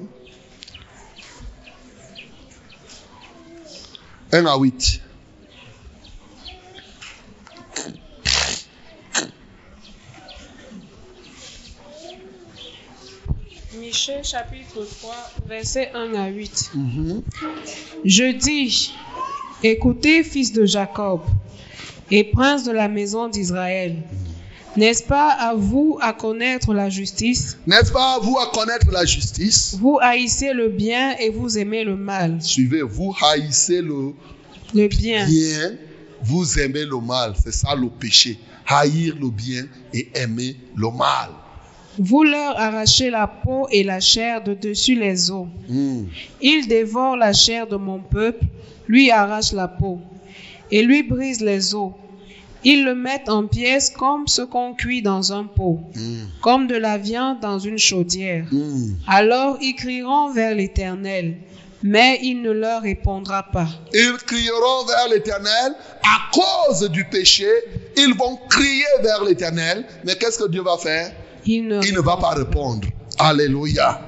1 4.31 4.45
à 4.45 4.57
8. 4.57 5.01
Michée 13.89 14.21
chapitre 14.21 14.85
3, 14.99 15.15
versets 15.47 15.89
1 15.95 16.13
à 16.13 16.27
8. 16.27 16.71
Je 18.05 18.37
dis, 18.37 18.93
écoutez, 19.63 20.23
fils 20.23 20.53
de 20.53 20.63
Jacob 20.63 21.21
et 22.11 22.23
prince 22.25 22.65
de 22.65 22.71
la 22.71 22.87
maison 22.87 23.29
d'Israël. 23.29 23.95
N'est-ce 24.77 25.01
pas 25.01 25.31
à 25.31 25.55
vous 25.55 25.97
à 26.03 26.13
connaître 26.13 26.71
la 26.71 26.91
justice? 26.91 27.57
N'est-ce 27.65 27.91
pas 27.91 28.17
à 28.17 28.19
vous 28.19 28.37
à 28.37 28.51
connaître 28.53 28.91
la 28.91 29.05
justice? 29.05 29.75
Vous 29.79 29.97
haïssez 29.99 30.53
le 30.53 30.69
bien 30.69 31.17
et 31.17 31.31
vous 31.31 31.57
aimez 31.57 31.83
le 31.83 31.95
mal. 31.95 32.37
Suivez, 32.43 32.83
vous 32.83 33.15
haïssez 33.23 33.81
le 33.81 34.13
Le 34.75 34.87
bien. 34.87 35.25
bien, 35.25 35.77
vous 36.21 36.59
aimez 36.59 36.85
le 36.85 36.99
mal. 36.99 37.33
C'est 37.43 37.55
ça 37.55 37.73
le 37.73 37.89
péché. 37.89 38.37
Haïr 38.67 39.15
le 39.19 39.31
bien 39.31 39.65
et 39.95 40.11
aimer 40.13 40.57
le 40.75 40.91
mal. 40.91 41.29
Vous 41.97 42.23
leur 42.23 42.57
arrachez 42.59 43.09
la 43.09 43.27
peau 43.27 43.67
et 43.71 43.83
la 43.83 43.99
chair 43.99 44.43
de 44.43 44.53
dessus 44.53 44.95
les 44.95 45.31
os. 45.31 45.47
Hmm. 45.67 46.03
Ils 46.41 46.67
dévorent 46.67 47.17
la 47.17 47.33
chair 47.33 47.67
de 47.67 47.75
mon 47.75 47.99
peuple, 47.99 48.45
lui 48.87 49.11
arrachent 49.11 49.53
la 49.53 49.67
peau 49.67 49.99
et 50.71 50.81
lui 50.83 51.03
brisent 51.03 51.41
les 51.41 51.73
os. 51.75 51.91
Ils 52.63 52.83
le 52.83 52.93
mettent 52.93 53.29
en 53.29 53.47
pièces 53.47 53.89
comme 53.89 54.27
ce 54.27 54.41
qu'on 54.41 54.73
cuit 54.73 55.01
dans 55.01 55.31
un 55.33 55.45
pot, 55.45 55.79
Hmm. 55.95 56.25
comme 56.41 56.67
de 56.67 56.75
la 56.75 56.97
viande 56.97 57.39
dans 57.41 57.59
une 57.59 57.77
chaudière. 57.79 58.45
Hmm. 58.51 58.93
Alors 59.07 59.57
ils 59.61 59.75
crieront 59.75 60.31
vers 60.31 60.55
l'Éternel, 60.55 61.37
mais 61.83 62.19
il 62.21 62.41
ne 62.41 62.51
leur 62.51 62.81
répondra 62.81 63.43
pas. 63.43 63.67
Ils 63.93 64.17
crieront 64.25 64.85
vers 64.87 65.07
l'éternel 65.09 65.73
à 66.03 66.29
cause 66.33 66.89
du 66.91 67.03
péché. 67.05 67.47
Ils 67.97 68.13
vont 68.13 68.37
crier 68.49 68.83
vers 69.01 69.23
l'éternel. 69.23 69.85
Mais 70.05 70.15
qu'est-ce 70.15 70.39
que 70.39 70.49
Dieu 70.49 70.61
va 70.61 70.77
faire? 70.77 71.11
Il 71.51 71.67
ne, 71.67 71.81
Il 71.83 71.95
ne 71.95 71.99
va 72.01 72.15
pas 72.17 72.29
répondre. 72.29 72.87
Alléluia. 73.17 73.99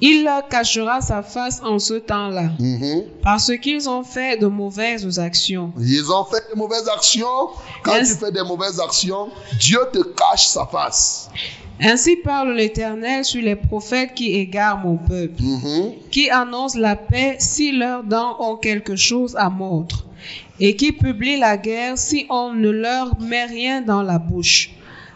il 0.00 0.24
leur 0.24 0.46
cachera 0.48 1.00
sa 1.00 1.22
face 1.22 1.60
en 1.64 1.78
ce 1.78 1.94
temps-là, 1.94 2.50
Mhm. 2.58 3.02
parce 3.22 3.50
qu'ils 3.62 3.88
ont 3.88 4.02
fait 4.04 4.36
de 4.36 4.46
mauvaises 4.48 5.18
actions. 5.18 5.72
Ils 5.78 6.10
ont 6.10 6.24
fait 6.24 6.42
de 6.52 6.56
mauvaises 6.58 6.88
actions. 6.88 7.48
Quand 7.84 7.98
tu 8.00 8.14
fais 8.20 8.32
des 8.32 8.42
mauvaises 8.42 8.80
actions, 8.80 9.28
Dieu 9.60 9.80
te 9.92 10.02
cache 10.20 10.46
sa 10.46 10.66
face. 10.66 11.28
Ainsi 11.80 12.16
parle 12.16 12.52
l'Éternel 12.54 13.24
sur 13.24 13.42
les 13.42 13.54
prophètes 13.56 14.12
qui 14.14 14.34
égarent 14.34 14.78
mon 14.78 14.96
peuple, 14.96 15.40
Mhm. 15.40 15.92
qui 16.10 16.30
annoncent 16.30 16.78
la 16.78 16.96
paix 16.96 17.36
si 17.38 17.70
leurs 17.72 18.02
dents 18.02 18.36
ont 18.40 18.56
quelque 18.56 18.96
chose 18.96 19.36
à 19.36 19.48
mordre, 19.50 20.04
et 20.58 20.74
qui 20.74 20.90
publient 20.92 21.38
la 21.38 21.56
guerre 21.56 21.96
si 21.96 22.26
on 22.30 22.52
ne 22.52 22.70
leur 22.70 23.18
met 23.20 23.44
rien 23.44 23.80
dans 23.82 24.02
la 24.02 24.18
bouche. 24.18 24.70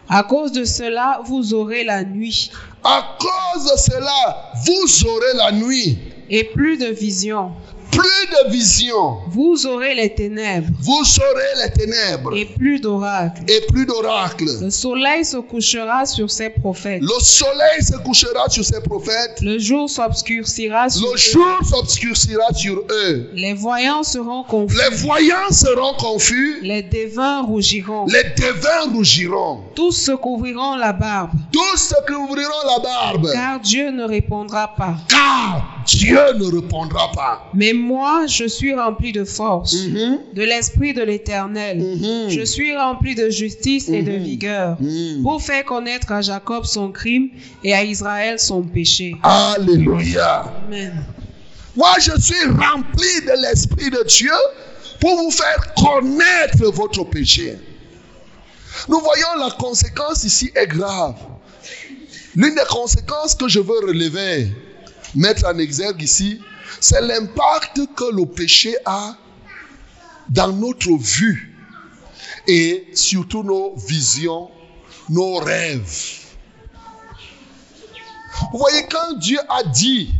À 0.09 0.23
cause 0.23 0.51
de 0.51 0.65
cela, 0.65 1.21
vous 1.25 1.53
aurez 1.53 1.83
la 1.83 2.03
nuit 2.03 2.51
À 2.83 3.17
cause 3.19 3.71
de 3.71 3.77
cela, 3.77 4.51
vous 4.65 5.07
aurez 5.07 5.37
la 5.37 5.51
nuit, 5.51 5.97
et 6.29 6.43
plus 6.43 6.77
de 6.77 6.87
vision. 6.87 7.51
Plus 7.95 8.27
de 8.45 8.51
vision. 8.51 9.17
Vous 9.29 9.65
aurez 9.67 9.95
les 9.95 10.13
ténèbres 10.13 10.67
Vous 10.81 11.03
saurez 11.03 11.63
les 11.65 11.71
ténèbres 11.71 12.35
et 12.35 12.45
plus 12.45 12.79
d'oracles. 12.79 13.41
et 13.47 13.61
plus 13.71 13.85
d'oracles. 13.85 14.45
Le 14.61 14.69
soleil 14.69 15.23
se 15.25 15.37
couchera 15.37 16.05
sur 16.05 16.29
ses 16.29 16.49
prophètes. 16.49 17.01
Le 17.01 17.19
soleil 17.21 17.81
se 17.81 17.97
couchera 17.97 18.49
sur 18.49 18.63
ses 18.65 18.81
prophètes. 18.81 19.39
Le 19.41 19.59
jour 19.59 19.89
s'obscurcira 19.89 20.89
sur 20.89 21.07
Le 21.07 21.13
eux. 21.13 21.17
jour 21.17 21.57
s'obscurcira 21.69 22.53
sur 22.53 22.77
eux. 22.89 23.29
Les 23.33 23.53
voyants 23.53 24.03
seront 24.03 24.43
confus. 24.43 24.77
Les 24.77 24.95
voyants 24.97 25.51
seront 25.51 25.93
confus. 25.97 26.59
Les 26.61 26.81
devins 26.83 27.41
rougiront. 27.43 28.05
Les 28.07 28.23
devins 28.41 28.91
rougiront. 28.93 29.61
Tous 29.75 29.91
se 29.91 30.11
couvriront 30.11 30.75
la 30.75 30.93
barbe. 30.93 31.31
Tous 31.51 31.77
se 31.77 31.95
couvriront 32.07 32.67
la 32.67 32.79
barbe. 32.83 33.29
Car 33.31 33.59
Dieu 33.59 33.91
ne 33.91 34.03
répondra 34.03 34.73
pas. 34.75 34.95
Car 35.09 35.83
Dieu 35.85 36.19
ne 36.37 36.45
répondra 36.55 37.11
pas. 37.13 37.49
Mais 37.53 37.73
moi, 37.83 38.25
je 38.27 38.45
suis 38.47 38.73
rempli 38.73 39.11
de 39.11 39.23
force, 39.23 39.73
Mhm. 39.75 40.19
de 40.33 40.41
l'Esprit 40.43 40.93
de 40.93 41.03
l'Éternel. 41.03 41.77
Mhm. 41.77 42.29
Je 42.29 42.43
suis 42.43 42.75
rempli 42.75 43.13
de 43.15 43.29
justice 43.29 43.89
et 43.89 44.01
de 44.01 44.11
Mhm. 44.13 44.23
vigueur, 44.23 44.77
pour 45.21 45.41
faire 45.41 45.63
connaître 45.65 46.11
à 46.11 46.21
Jacob 46.21 46.65
son 46.65 46.91
crime 46.91 47.29
et 47.63 47.73
à 47.73 47.83
Israël 47.83 48.39
son 48.39 48.61
péché. 48.63 49.15
Alléluia. 49.23 50.51
Amen. 50.65 51.03
Moi, 51.75 51.93
je 51.99 52.19
suis 52.21 52.45
rempli 52.45 53.13
de 53.27 53.33
l'Esprit 53.41 53.89
de 53.89 54.03
Dieu 54.07 54.39
pour 54.99 55.15
vous 55.17 55.31
faire 55.31 55.73
connaître 55.75 56.65
votre 56.71 57.03
péché. 57.03 57.55
Nous 58.89 58.99
voyons 58.99 59.27
la 59.39 59.51
conséquence 59.51 60.23
ici 60.23 60.51
est 60.55 60.67
grave. 60.67 61.15
L'une 62.35 62.55
des 62.55 62.61
conséquences 62.69 63.35
que 63.35 63.47
je 63.47 63.59
veux 63.59 63.79
relever, 63.87 64.47
mettre 65.15 65.45
en 65.45 65.57
exergue 65.59 66.01
ici, 66.01 66.39
c'est 66.79 67.01
l'impact 67.01 67.81
que 67.95 68.15
le 68.15 68.25
péché 68.25 68.75
a 68.85 69.15
dans 70.29 70.51
notre 70.51 70.95
vue 70.97 71.55
et 72.47 72.87
surtout 72.93 73.43
nos 73.43 73.75
visions, 73.75 74.49
nos 75.09 75.35
rêves. 75.37 76.19
Vous 78.51 78.57
voyez, 78.57 78.85
quand 78.89 79.13
Dieu 79.19 79.39
a 79.49 79.63
dit 79.63 80.11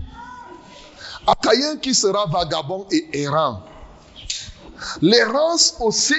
à 1.26 1.36
Caïn 1.36 1.78
qui 1.78 1.94
sera 1.94 2.26
vagabond 2.28 2.86
et 2.92 3.22
errant, 3.22 3.64
l'errance 5.02 5.76
aussi 5.80 6.16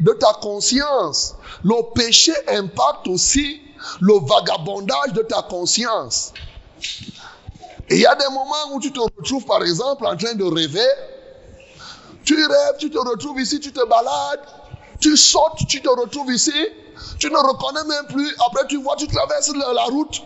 de 0.00 0.12
ta 0.12 0.34
conscience, 0.40 1.34
le 1.64 1.92
péché 1.94 2.32
impacte 2.48 3.08
aussi 3.08 3.60
le 4.00 4.14
vagabondage 4.26 5.12
de 5.14 5.22
ta 5.22 5.42
conscience. 5.42 6.32
Et 7.90 7.94
il 7.96 8.00
y 8.00 8.06
a 8.06 8.14
des 8.14 8.26
moments 8.26 8.74
où 8.74 8.80
tu 8.80 8.92
te 8.92 9.00
retrouves, 9.00 9.44
par 9.46 9.62
exemple, 9.62 10.06
en 10.06 10.16
train 10.16 10.34
de 10.34 10.44
rêver. 10.44 10.88
Tu 12.24 12.34
rêves, 12.34 12.76
tu 12.78 12.90
te 12.90 12.98
retrouves 12.98 13.40
ici, 13.40 13.58
tu 13.60 13.72
te 13.72 13.86
balades, 13.88 14.46
tu 15.00 15.16
sautes, 15.16 15.66
tu 15.66 15.80
te 15.80 15.88
retrouves 15.88 16.30
ici, 16.30 16.52
tu 17.18 17.30
ne 17.30 17.36
reconnais 17.36 17.84
même 17.88 18.06
plus. 18.08 18.34
Après, 18.46 18.66
tu 18.66 18.76
vois, 18.82 18.96
tu 18.96 19.06
traverses 19.06 19.54
la, 19.54 19.72
la 19.72 19.84
route. 19.84 20.22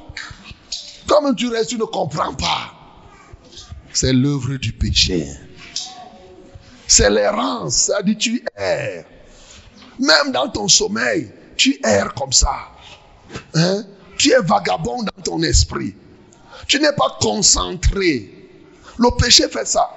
Comme 1.07 1.35
tu 1.37 1.49
restes, 1.49 1.71
tu 1.71 1.79
ne 1.79 1.85
comprends 1.85 2.35
pas. 2.35 2.73
C'est 3.93 4.13
l'œuvre 4.13 4.57
du 4.57 4.73
péché. 4.73 5.29
C'est 6.87 7.11
l'errance, 7.11 7.75
ça 7.75 8.03
dit 8.03 8.17
tu 8.17 8.45
erres. 8.57 9.05
Même 9.99 10.33
dans 10.33 10.49
ton 10.49 10.69
sommeil, 10.69 11.33
tu 11.57 11.79
erres 11.85 12.13
comme 12.15 12.33
ça. 12.33 12.55
Hein? 13.55 13.85
Tu 14.19 14.33
es 14.33 14.41
vagabond 14.41 15.03
dans 15.03 15.23
ton 15.23 15.43
esprit. 15.43 15.95
Tu 16.73 16.81
n'es 16.81 16.93
pas 16.95 17.19
concentré. 17.21 18.31
Le 18.97 19.15
péché 19.19 19.47
fait 19.47 19.67
ça. 19.67 19.91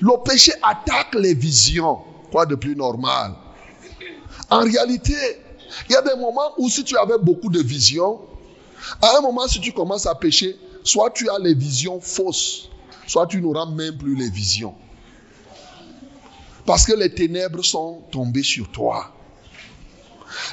Le 0.00 0.22
péché 0.22 0.52
attaque 0.62 1.12
les 1.16 1.34
visions. 1.34 1.98
Quoi 2.30 2.46
de 2.46 2.54
plus 2.54 2.76
normal? 2.76 3.34
En 4.48 4.60
réalité, 4.60 5.16
il 5.88 5.94
y 5.94 5.96
a 5.96 6.02
des 6.02 6.14
moments 6.14 6.52
où 6.56 6.68
si 6.68 6.84
tu 6.84 6.96
avais 6.96 7.18
beaucoup 7.18 7.50
de 7.50 7.60
visions, 7.60 8.20
à 9.02 9.16
un 9.18 9.22
moment, 9.22 9.48
si 9.48 9.60
tu 9.60 9.72
commences 9.72 10.06
à 10.06 10.14
pécher, 10.14 10.56
soit 10.84 11.10
tu 11.10 11.28
as 11.30 11.40
les 11.40 11.54
visions 11.54 12.00
fausses, 12.00 12.68
soit 13.08 13.26
tu 13.26 13.42
n'auras 13.42 13.66
même 13.66 13.98
plus 13.98 14.14
les 14.14 14.30
visions. 14.30 14.76
Parce 16.64 16.86
que 16.86 16.92
les 16.92 17.12
ténèbres 17.12 17.64
sont 17.64 18.02
tombées 18.12 18.44
sur 18.44 18.70
toi. 18.70 19.10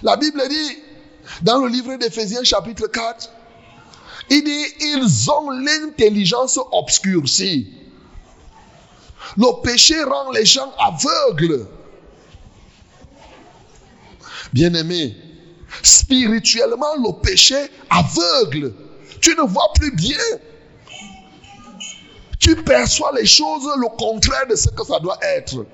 La 0.01 0.17
Bible 0.17 0.41
dit, 0.49 0.77
dans 1.43 1.60
le 1.60 1.67
livre 1.67 1.95
d'Éphésiens 1.97 2.43
chapitre 2.43 2.88
4, 2.88 3.29
il 4.29 4.43
dit, 4.43 4.65
ils 4.79 5.31
ont 5.31 5.49
l'intelligence 5.51 6.59
obscurcie. 6.71 7.67
Le 9.38 9.61
péché 9.61 10.01
rend 10.03 10.31
les 10.31 10.45
gens 10.45 10.71
aveugles. 10.79 11.67
Bien-aimé, 14.53 15.15
spirituellement, 15.83 16.95
le 16.97 17.21
péché 17.21 17.57
aveugle. 17.89 18.73
Tu 19.21 19.35
ne 19.35 19.41
vois 19.41 19.71
plus 19.75 19.91
bien. 19.95 20.17
Tu 22.39 22.55
perçois 22.63 23.11
les 23.15 23.25
choses 23.25 23.67
le 23.77 23.89
contraire 23.97 24.47
de 24.47 24.55
ce 24.55 24.69
que 24.69 24.83
ça 24.83 24.99
doit 24.99 25.17
être. 25.21 25.65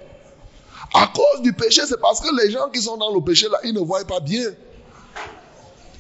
À 0.94 1.08
cause 1.08 1.42
du 1.42 1.54
péché, 1.54 1.82
c'est 1.88 2.00
parce 2.02 2.20
que 2.20 2.44
les 2.44 2.52
gens 2.52 2.70
qui 2.70 2.82
sont 2.82 2.98
dans 2.98 3.14
le 3.14 3.22
péché 3.22 3.48
là, 3.50 3.60
ils 3.64 3.74
ne 3.74 3.80
voient 3.80 4.04
pas 4.06 4.20
bien. 4.20 4.46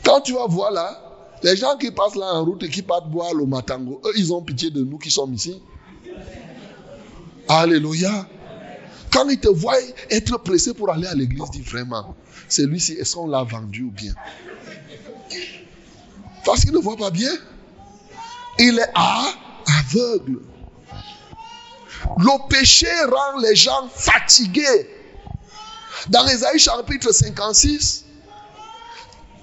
Quand 0.03 0.21
tu 0.21 0.33
vas 0.33 0.47
voir 0.47 0.71
là, 0.71 1.10
les 1.43 1.55
gens 1.55 1.77
qui 1.77 1.91
passent 1.91 2.15
là 2.15 2.33
en 2.33 2.45
route 2.45 2.63
et 2.63 2.69
qui 2.69 2.81
partent 2.81 3.09
boire 3.09 3.33
le 3.33 3.45
matango, 3.45 4.01
eux, 4.05 4.13
ils 4.15 4.33
ont 4.33 4.41
pitié 4.41 4.69
de 4.69 4.83
nous 4.83 4.97
qui 4.97 5.09
sommes 5.09 5.33
ici. 5.33 5.61
Alléluia. 7.47 8.27
Quand 9.11 9.27
ils 9.27 9.39
te 9.39 9.49
voient 9.49 9.75
être 10.09 10.37
pressé 10.37 10.73
pour 10.73 10.89
aller 10.89 11.07
à 11.07 11.13
l'église, 11.15 11.49
dis 11.51 11.61
vraiment, 11.61 12.15
celui-ci, 12.47 12.93
est-ce 12.93 13.15
qu'on 13.15 13.27
l'a 13.27 13.43
vendu 13.43 13.83
ou 13.83 13.91
bien? 13.91 14.13
Parce 16.45 16.61
qu'il 16.61 16.73
ne 16.73 16.79
voit 16.79 16.95
pas 16.95 17.11
bien. 17.11 17.31
Il 18.59 18.79
est 18.79 18.91
aveugle. 18.95 20.39
Le 22.17 22.47
péché 22.49 22.87
rend 23.05 23.39
les 23.41 23.55
gens 23.55 23.87
fatigués. 23.93 24.89
Dans 26.09 26.25
Ésaïe 26.27 26.57
chapitre 26.57 27.11
56, 27.11 28.05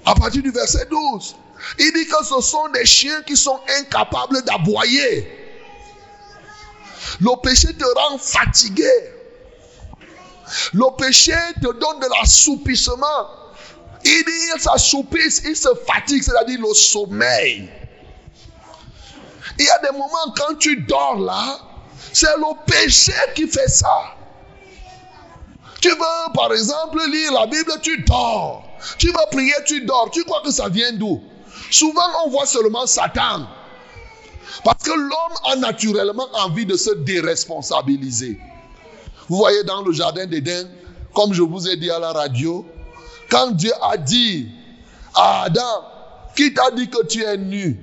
à 0.05 0.15
partir 0.15 0.41
du 0.41 0.51
verset 0.51 0.87
12, 0.89 1.35
il 1.77 1.91
dit 1.93 2.07
que 2.07 2.23
ce 2.25 2.41
sont 2.41 2.69
des 2.69 2.85
chiens 2.85 3.21
qui 3.23 3.35
sont 3.35 3.59
incapables 3.79 4.41
d'aboyer. 4.43 5.27
Le 7.19 7.41
péché 7.41 7.73
te 7.73 7.85
rend 7.85 8.17
fatigué. 8.17 8.91
Le 10.73 10.95
péché 10.97 11.35
te 11.61 11.67
donne 11.67 11.99
de 11.99 12.07
l'assoupissement. 12.19 13.27
Il 14.03 14.23
dit, 14.25 14.51
il 14.55 14.61
s'assoupisse, 14.61 15.41
il 15.45 15.55
se 15.55 15.69
fatigue, 15.87 16.23
c'est-à-dire 16.23 16.59
le 16.61 16.73
sommeil. 16.73 17.69
Il 19.57 19.65
y 19.65 19.69
a 19.69 19.79
des 19.79 19.91
moments 19.91 20.33
quand 20.37 20.55
tu 20.57 20.77
dors 20.77 21.19
là, 21.19 21.59
c'est 22.13 22.37
le 22.37 22.65
péché 22.65 23.13
qui 23.35 23.47
fait 23.47 23.67
ça. 23.67 24.15
Tu 25.81 25.89
veux, 25.89 26.33
par 26.33 26.51
exemple, 26.53 26.99
lire 27.09 27.33
la 27.33 27.45
Bible, 27.45 27.73
tu 27.81 28.01
dors. 28.03 28.63
Tu 28.97 29.07
veux 29.07 29.29
prier, 29.31 29.53
tu 29.65 29.81
dors. 29.81 30.09
Tu 30.11 30.23
crois 30.23 30.41
que 30.43 30.51
ça 30.51 30.69
vient 30.69 30.93
d'où? 30.93 31.21
Souvent, 31.71 32.01
on 32.25 32.29
voit 32.29 32.45
seulement 32.45 32.85
Satan. 32.85 33.47
Parce 34.63 34.83
que 34.83 34.91
l'homme 34.91 35.51
a 35.51 35.55
naturellement 35.57 36.27
envie 36.33 36.65
de 36.65 36.75
se 36.75 36.91
déresponsabiliser. 36.91 38.39
Vous 39.27 39.37
voyez 39.37 39.63
dans 39.63 39.83
le 39.83 39.91
jardin 39.91 40.25
d'Éden, 40.25 40.67
comme 41.13 41.33
je 41.33 41.41
vous 41.41 41.67
ai 41.67 41.77
dit 41.77 41.91
à 41.91 41.99
la 41.99 42.11
radio, 42.11 42.65
quand 43.29 43.51
Dieu 43.51 43.71
a 43.81 43.97
dit 43.97 44.47
à 45.13 45.43
Adam, 45.43 45.85
qui 46.35 46.53
t'a 46.53 46.71
dit 46.71 46.89
que 46.89 47.05
tu 47.05 47.23
es 47.23 47.37
nu 47.37 47.79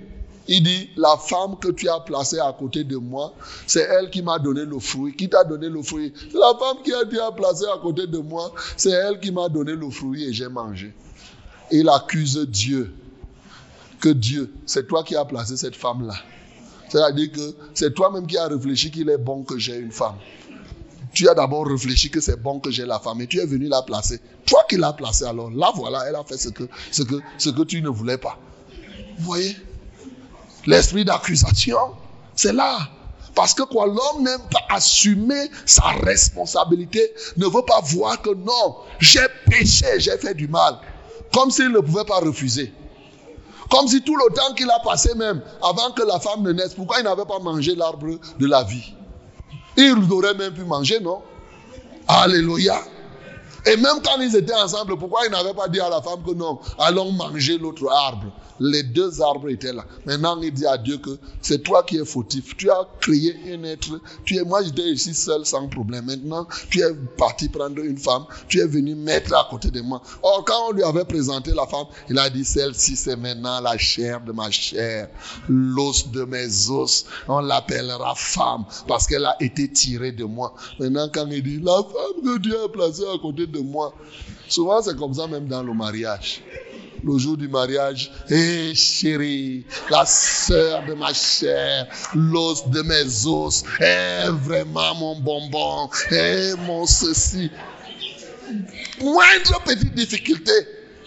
Il 0.48 0.62
dit, 0.62 0.90
la 0.96 1.16
femme 1.16 1.56
que 1.60 1.68
tu 1.68 1.88
as 1.88 2.00
placée 2.00 2.38
à 2.38 2.52
côté 2.52 2.84
de 2.84 2.96
moi, 2.96 3.32
c'est 3.66 3.82
elle 3.82 4.10
qui 4.10 4.22
m'a 4.22 4.38
donné 4.38 4.64
le 4.64 4.78
fruit. 4.78 5.14
Qui 5.14 5.28
t'a 5.28 5.44
donné 5.44 5.68
le 5.68 5.82
fruit 5.82 6.12
la 6.34 6.52
femme 6.58 6.82
qui 6.84 6.92
a 6.92 7.02
été 7.02 7.16
placée 7.36 7.64
à 7.72 7.78
côté 7.78 8.06
de 8.06 8.18
moi, 8.18 8.52
c'est 8.76 8.90
elle 8.90 9.20
qui 9.20 9.30
m'a 9.30 9.48
donné 9.48 9.72
le 9.72 9.90
fruit 9.90 10.24
et 10.24 10.32
j'ai 10.32 10.48
mangé. 10.48 10.92
Il 11.70 11.88
accuse 11.88 12.38
Dieu. 12.48 12.92
Que 14.00 14.08
Dieu, 14.10 14.52
c'est 14.66 14.86
toi 14.86 15.02
qui 15.02 15.16
as 15.16 15.24
placé 15.24 15.56
cette 15.56 15.76
femme-là. 15.76 16.14
C'est-à-dire 16.88 17.32
que 17.32 17.56
c'est 17.74 17.94
toi-même 17.94 18.26
qui 18.26 18.36
as 18.36 18.46
réfléchi 18.46 18.90
qu'il 18.90 19.08
est 19.10 19.18
bon 19.18 19.42
que 19.42 19.58
j'ai 19.58 19.76
une 19.76 19.90
femme. 19.90 20.16
Tu 21.12 21.28
as 21.28 21.34
d'abord 21.34 21.66
réfléchi 21.66 22.10
que 22.10 22.20
c'est 22.20 22.40
bon 22.40 22.60
que 22.60 22.70
j'ai 22.70 22.84
la 22.84 23.00
femme 23.00 23.20
et 23.22 23.26
tu 23.26 23.40
es 23.40 23.46
venu 23.46 23.68
la 23.68 23.82
placer. 23.82 24.20
Toi 24.44 24.60
qui 24.68 24.76
l'as 24.76 24.92
placée 24.92 25.24
alors, 25.24 25.50
là 25.50 25.72
voilà, 25.74 26.04
elle 26.08 26.14
a 26.14 26.22
fait 26.24 26.36
ce 26.36 26.50
que, 26.50 26.64
ce 26.92 27.02
que, 27.02 27.16
ce 27.38 27.48
que 27.50 27.62
tu 27.62 27.80
ne 27.80 27.88
voulais 27.88 28.18
pas. 28.18 28.38
Vous 29.18 29.24
voyez? 29.24 29.56
L'esprit 30.66 31.04
d'accusation, 31.04 31.78
c'est 32.34 32.52
là. 32.52 32.78
Parce 33.34 33.54
que 33.54 33.62
quoi, 33.62 33.86
l'homme 33.86 34.24
n'aime 34.24 34.40
pas 34.50 34.74
assumer 34.74 35.50
sa 35.64 35.84
responsabilité, 36.02 37.12
ne 37.36 37.46
veut 37.46 37.64
pas 37.66 37.80
voir 37.82 38.20
que 38.20 38.34
non, 38.34 38.76
j'ai 38.98 39.26
péché, 39.48 39.86
j'ai 39.98 40.16
fait 40.18 40.34
du 40.34 40.48
mal. 40.48 40.78
Comme 41.32 41.50
s'il 41.50 41.68
ne 41.70 41.80
pouvait 41.80 42.04
pas 42.04 42.18
refuser. 42.20 42.72
Comme 43.70 43.88
si 43.88 44.02
tout 44.02 44.16
le 44.16 44.32
temps 44.34 44.54
qu'il 44.54 44.70
a 44.70 44.78
passé 44.80 45.14
même, 45.14 45.42
avant 45.62 45.90
que 45.90 46.02
la 46.02 46.20
femme 46.20 46.42
ne 46.42 46.52
naisse, 46.52 46.74
pourquoi 46.74 46.98
il 47.00 47.04
n'avait 47.04 47.24
pas 47.24 47.38
mangé 47.38 47.74
l'arbre 47.74 48.18
de 48.38 48.46
la 48.46 48.62
vie? 48.62 48.94
Il 49.76 50.10
aurait 50.10 50.34
même 50.34 50.54
pu 50.54 50.64
manger, 50.64 51.00
non? 51.00 51.20
Alléluia. 52.08 52.80
Et 53.66 53.76
même 53.76 54.00
quand 54.04 54.20
ils 54.20 54.34
étaient 54.36 54.54
ensemble, 54.54 54.96
pourquoi 54.96 55.26
ils 55.26 55.32
n'avaient 55.32 55.52
pas 55.52 55.68
dit 55.68 55.80
à 55.80 55.88
la 55.90 56.00
femme 56.00 56.22
que 56.24 56.32
non, 56.32 56.60
allons 56.78 57.10
manger 57.12 57.58
l'autre 57.58 57.90
arbre? 57.90 58.26
Les 58.60 58.82
deux 58.82 59.20
arbres 59.20 59.48
étaient 59.48 59.72
là. 59.72 59.84
Maintenant, 60.04 60.40
il 60.40 60.52
dit 60.52 60.66
à 60.66 60.78
Dieu 60.78 60.98
que 60.98 61.18
c'est 61.40 61.62
toi 61.62 61.82
qui 61.82 61.98
es 61.98 62.04
fautif. 62.04 62.56
Tu 62.56 62.70
as 62.70 62.86
créé 63.00 63.34
un 63.52 63.64
être. 63.64 64.00
Tu 64.24 64.36
es, 64.36 64.44
moi, 64.44 64.62
j'étais 64.62 64.90
ici 64.90 65.14
seul 65.14 65.44
sans 65.44 65.68
problème. 65.68 66.06
Maintenant, 66.06 66.46
tu 66.70 66.80
es 66.80 66.94
parti 67.16 67.48
prendre 67.48 67.82
une 67.82 67.98
femme. 67.98 68.24
Tu 68.48 68.60
es 68.60 68.66
venu 68.66 68.94
mettre 68.94 69.34
à 69.34 69.46
côté 69.50 69.70
de 69.70 69.80
moi. 69.80 70.02
Or, 70.22 70.44
quand 70.44 70.68
on 70.68 70.72
lui 70.72 70.82
avait 70.82 71.04
présenté 71.04 71.52
la 71.52 71.66
femme, 71.66 71.86
il 72.08 72.18
a 72.18 72.30
dit, 72.30 72.44
celle-ci, 72.44 72.96
c'est 72.96 73.16
maintenant 73.16 73.60
la 73.60 73.76
chair 73.78 74.20
de 74.20 74.32
ma 74.32 74.50
chair, 74.50 75.08
l'os 75.48 76.10
de 76.10 76.24
mes 76.24 76.70
os. 76.70 77.06
On 77.28 77.40
l'appellera 77.40 78.14
femme 78.14 78.64
parce 78.86 79.06
qu'elle 79.06 79.24
a 79.24 79.36
été 79.40 79.70
tirée 79.70 80.12
de 80.12 80.24
moi. 80.24 80.54
Maintenant, 80.78 81.08
quand 81.12 81.26
il 81.28 81.42
dit, 81.42 81.60
la 81.60 81.76
femme 81.76 82.22
que 82.22 82.38
Dieu 82.38 82.56
a 82.64 82.68
placée 82.68 83.04
à 83.04 83.18
côté 83.20 83.46
de 83.46 83.60
moi. 83.60 83.92
Souvent, 84.48 84.80
c'est 84.80 84.96
comme 84.96 85.12
ça 85.12 85.26
même 85.26 85.48
dans 85.48 85.62
le 85.62 85.74
mariage. 85.74 86.42
Le 87.06 87.18
jour 87.18 87.36
du 87.36 87.46
mariage, 87.46 88.10
hé 88.28 88.74
chérie, 88.74 89.64
la 89.90 90.04
sœur 90.04 90.84
de 90.86 90.94
ma 90.94 91.14
chair, 91.14 91.86
l'os 92.16 92.68
de 92.68 92.82
mes 92.82 93.26
os, 93.26 93.62
hé 93.78 94.24
vraiment 94.30 94.92
mon 94.96 95.20
bonbon, 95.20 95.88
hé 96.10 96.54
mon 96.66 96.84
ceci. 96.84 97.48
Moindre 99.00 99.62
petite 99.64 99.94
difficulté. 99.94 100.50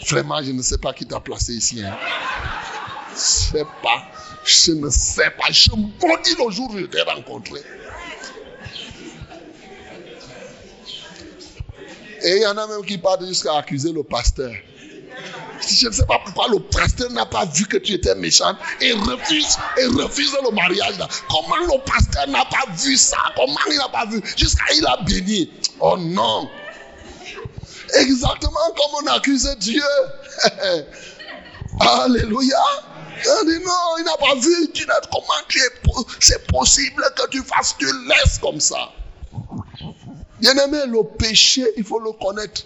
Vraiment, 0.09 0.41
je 0.41 0.51
ne 0.51 0.61
sais 0.61 0.77
pas 0.77 0.93
qui 0.93 1.05
t'a 1.05 1.19
placé 1.19 1.55
ici. 1.55 1.83
Hein. 1.83 1.97
Je 3.13 3.19
sais 3.19 3.65
pas. 3.83 4.03
Je 4.45 4.71
ne 4.71 4.89
sais 4.89 5.31
pas. 5.31 5.51
Je 5.51 5.69
maudis 5.71 6.35
le 6.39 6.49
jour 6.49 6.71
où 6.71 6.77
je 6.77 6.85
t'ai 6.85 7.01
rencontré. 7.01 7.59
Et 12.23 12.37
il 12.37 12.41
y 12.41 12.47
en 12.47 12.57
a 12.57 12.67
même 12.67 12.85
qui 12.85 12.97
partent 12.97 13.25
jusqu'à 13.25 13.57
accuser 13.57 13.91
le 13.91 14.03
pasteur. 14.03 14.53
Je 15.61 15.87
ne 15.87 15.91
sais 15.91 16.05
pas 16.05 16.19
pourquoi 16.23 16.47
le 16.49 16.59
pasteur 16.59 17.11
n'a 17.11 17.25
pas 17.25 17.45
vu 17.45 17.65
que 17.65 17.77
tu 17.77 17.93
étais 17.93 18.15
méchant 18.15 18.55
et 18.79 18.93
refuse, 18.93 19.57
et 19.77 19.85
refuse 19.85 20.35
le 20.43 20.51
mariage. 20.51 20.95
Comment 21.29 21.57
le 21.57 21.83
pasteur 21.83 22.27
n'a 22.27 22.45
pas 22.45 22.71
vu 22.77 22.95
ça? 22.95 23.17
Comment 23.35 23.57
il 23.69 23.77
n'a 23.77 23.89
pas 23.89 24.05
vu? 24.05 24.21
Jusqu'à 24.37 24.63
il 24.73 24.85
a 24.85 24.97
béni. 25.03 25.51
Oh 25.79 25.97
non. 25.97 26.49
Exactement 27.95 28.73
comme 28.77 29.03
on 29.03 29.07
accuse 29.11 29.49
Dieu. 29.59 29.83
Alléluia. 31.79 32.57
Il 33.21 33.47
dit 33.47 33.65
non, 33.65 33.97
il 33.97 34.05
n'a 34.05 34.17
pas 34.17 34.35
vu. 34.35 34.71
comment 35.11 35.33
c'est 36.19 36.47
possible 36.47 37.03
que 37.15 37.29
tu 37.29 37.43
fasses, 37.43 37.75
tu 37.77 37.85
laisses 38.07 38.37
comme 38.39 38.59
ça. 38.59 38.91
Bien-aimé, 40.39 40.79
le 40.87 41.03
péché, 41.17 41.65
il 41.75 41.83
faut 41.83 41.99
le 41.99 42.13
connaître. 42.13 42.63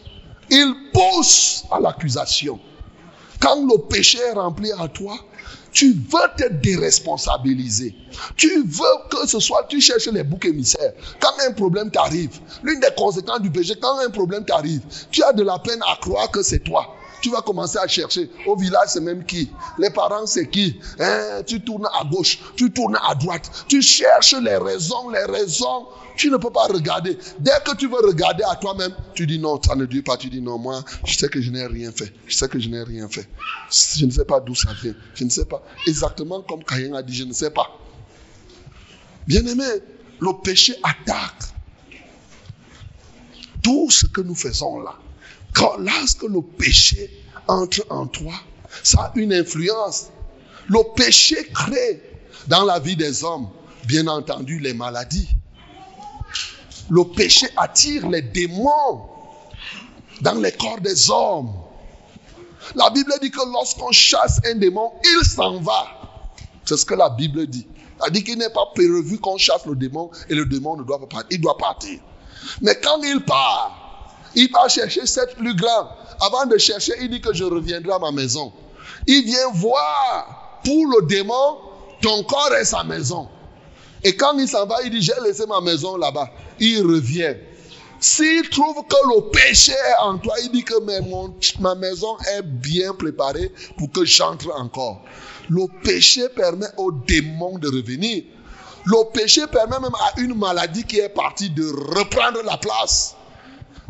Il 0.50 0.74
pousse 0.94 1.64
à 1.72 1.80
l'accusation. 1.80 2.60
Quand 3.40 3.66
le 3.66 3.78
péché 3.88 4.20
est 4.20 4.34
rempli 4.34 4.72
à 4.80 4.88
toi, 4.88 5.16
tu 5.72 5.94
veux 5.94 6.38
te 6.38 6.48
déresponsabiliser. 6.54 7.96
Tu 8.38 8.64
veux 8.64 9.10
que 9.10 9.28
ce 9.28 9.40
soit, 9.40 9.66
tu 9.68 9.82
cherches 9.82 10.08
les 10.08 10.24
boucs 10.24 10.46
émissaires. 10.46 10.94
Quand 11.20 11.34
un 11.48 11.52
problème 11.52 11.90
t'arrive, 11.90 12.40
l'une 12.62 12.80
des 12.80 12.94
conséquences 12.96 13.42
du 13.42 13.50
péché, 13.50 13.74
quand 13.82 14.00
un 14.00 14.10
problème 14.10 14.46
t'arrive, 14.46 14.82
tu 15.12 15.24
as 15.24 15.34
de 15.34 15.44
la 15.44 15.58
peine 15.60 15.82
à 15.92 15.98
croire 16.00 16.30
que 16.30 16.44
c'est 16.44 16.60
toi 16.60 16.96
tu 17.24 17.32
vas 17.32 17.42
commencer 17.42 17.78
à 17.78 17.88
chercher. 17.88 18.30
Au 18.46 18.58
village, 18.58 18.90
c'est 18.90 19.00
même 19.00 19.26
qui? 19.26 19.50
Les 19.80 19.90
parents, 19.90 20.28
c'est 20.28 20.50
qui? 20.50 20.78
Hein? 21.00 21.42
Tu 21.48 21.62
tournes 21.62 21.88
à 21.98 22.04
gauche, 22.04 22.38
tu 22.58 22.70
tournes 22.70 23.00
à 23.02 23.16
droite. 23.16 23.50
Tu 23.70 23.82
cherches 23.82 24.36
les 24.36 24.58
raisons, 24.58 25.10
les 25.10 25.24
raisons. 25.24 25.88
Tu 26.18 26.30
ne 26.30 26.36
peux 26.36 26.52
pas 26.52 26.66
regarder. 26.66 27.18
Dès 27.40 27.52
que 27.66 27.76
tu 27.78 27.88
veux 27.88 28.06
regarder 28.06 28.44
à 28.44 28.58
toi-même, 28.58 28.94
tu 29.16 29.26
dis 29.26 29.40
non, 29.40 29.60
ça 29.64 29.74
ne 29.74 29.86
dure 29.86 30.04
pas. 30.04 30.18
Tu 30.18 30.30
dis 30.30 30.42
non, 30.42 30.60
moi, 30.60 30.84
je 31.06 31.18
sais 31.18 31.30
que 31.30 31.42
je 31.42 31.50
n'ai 31.50 31.66
rien 31.66 31.94
fait. 31.94 32.14
Je 32.28 32.36
sais 32.36 32.50
que 32.50 32.60
je 32.60 32.68
n'ai 32.68 32.84
rien 32.84 33.08
fait. 33.08 33.28
Je 33.72 34.06
ne 34.06 34.12
sais 34.12 34.26
pas 34.26 34.42
d'où 34.42 34.54
ça 34.54 34.74
vient. 34.84 34.94
Je 35.16 35.24
ne 35.24 35.30
sais 35.30 35.46
pas. 35.46 35.64
Exactement 35.88 36.42
comme 36.42 36.64
Caïn 36.64 36.94
a 36.94 37.02
dit, 37.02 37.16
je 37.16 37.24
ne 37.24 37.34
sais 37.34 37.52
pas. 37.52 37.72
Bien-aimé, 39.26 39.64
le 40.20 40.42
péché 40.44 40.76
attaque 40.84 41.54
tout 43.64 43.90
ce 43.90 44.06
que 44.08 44.20
nous 44.20 44.36
faisons 44.36 44.82
là. 44.82 44.96
Quand, 45.54 45.78
lorsque 45.78 46.24
le 46.24 46.42
péché 46.42 47.10
entre 47.48 47.86
en 47.90 48.08
toi, 48.08 48.34
ça 48.84 49.04
a 49.04 49.12
une 49.16 49.34
influence. 49.34 50.10
Le 50.68 50.80
péché 50.96 51.36
crée 51.54 52.02
dans 52.48 52.66
la 52.66 52.80
vie 52.80 52.96
des 52.96 53.24
hommes, 53.24 53.50
bien 53.86 54.08
entendu, 54.08 54.60
les 54.60 54.74
maladies. 54.74 55.30
Le 56.90 57.04
péché 57.04 57.48
attire 57.58 58.10
les 58.10 58.22
démons 58.22 59.10
dans 60.22 60.36
les 60.36 60.52
corps 60.52 60.82
des 60.82 61.10
hommes. 61.10 61.52
La 62.76 62.90
Bible 62.90 63.14
dit 63.22 63.32
que 63.32 63.52
lorsqu'on 63.52 63.92
chasse 63.92 64.40
un 64.46 64.56
démon, 64.56 64.92
il 65.04 65.26
s'en 65.26 65.60
va. 65.60 65.86
C'est 66.66 66.78
ce 66.78 66.86
que 66.86 66.94
la 66.94 67.10
Bible 67.10 67.46
dit. 67.48 67.68
Elle 68.06 68.12
dit 68.12 68.24
qu'il 68.24 68.38
n'est 68.38 68.50
pas 68.50 68.68
prévu 68.74 69.18
qu'on 69.20 69.38
chasse 69.38 69.66
le 69.66 69.76
démon 69.76 70.10
et 70.30 70.36
le 70.36 70.46
démon 70.46 70.78
ne 70.78 70.84
doit 70.84 71.00
pas 71.00 71.08
partir. 71.08 71.28
Il 71.32 71.42
doit 71.42 71.58
partir. 71.58 72.00
Mais 72.62 72.76
quand 72.82 73.02
il 73.04 73.22
part, 73.22 73.83
il 74.36 74.52
va 74.52 74.68
chercher 74.68 75.06
cette 75.06 75.36
plus 75.36 75.56
grande. 75.56 75.88
Avant 76.22 76.46
de 76.46 76.58
chercher, 76.58 76.94
il 77.02 77.10
dit 77.10 77.22
que 77.22 77.34
je 77.34 77.44
reviendrai 77.44 77.94
à 77.94 78.00
ma 78.00 78.12
maison. 78.12 78.54
Il 79.08 79.24
vient 79.26 79.52
voir 79.54 80.60
pour 80.64 80.88
le 80.88 81.06
démon, 81.06 81.58
ton 82.02 82.24
corps 82.24 82.54
est 82.60 82.66
sa 82.66 82.84
maison. 82.84 83.28
Et 84.04 84.16
quand 84.16 84.38
il 84.38 84.48
s'en 84.48 84.66
va, 84.66 84.82
il 84.84 84.92
dit, 84.92 85.02
j'ai 85.02 85.14
laissé 85.24 85.46
ma 85.46 85.62
maison 85.62 85.98
là-bas. 85.98 86.30
Il 86.60 86.82
revient. 86.86 87.36
S'il 88.00 88.50
trouve 88.50 88.76
que 88.88 89.16
le 89.16 89.30
péché 89.30 89.72
est 89.72 90.02
en 90.02 90.18
toi, 90.18 90.36
il 90.44 90.52
dit 90.52 90.64
que 90.64 90.74
ma 91.62 91.76
maison 91.76 92.18
est 92.36 92.42
bien 92.42 92.94
préparée 92.94 93.50
pour 93.78 93.90
que 93.92 94.04
j'entre 94.04 94.54
encore. 94.60 95.02
Le 95.50 95.68
péché 95.84 96.28
permet 96.30 96.68
au 96.78 96.92
démon 96.92 97.58
de 97.58 97.68
revenir. 97.68 98.24
Le 98.86 99.12
péché 99.14 99.48
permet 99.48 99.80
même 99.80 99.96
à 99.96 100.20
une 100.20 100.38
maladie 100.38 100.84
qui 100.84 101.00
est 101.00 101.10
partie 101.10 101.50
de 101.50 101.66
reprendre 101.98 102.42
la 102.44 102.58
place. 102.58 103.16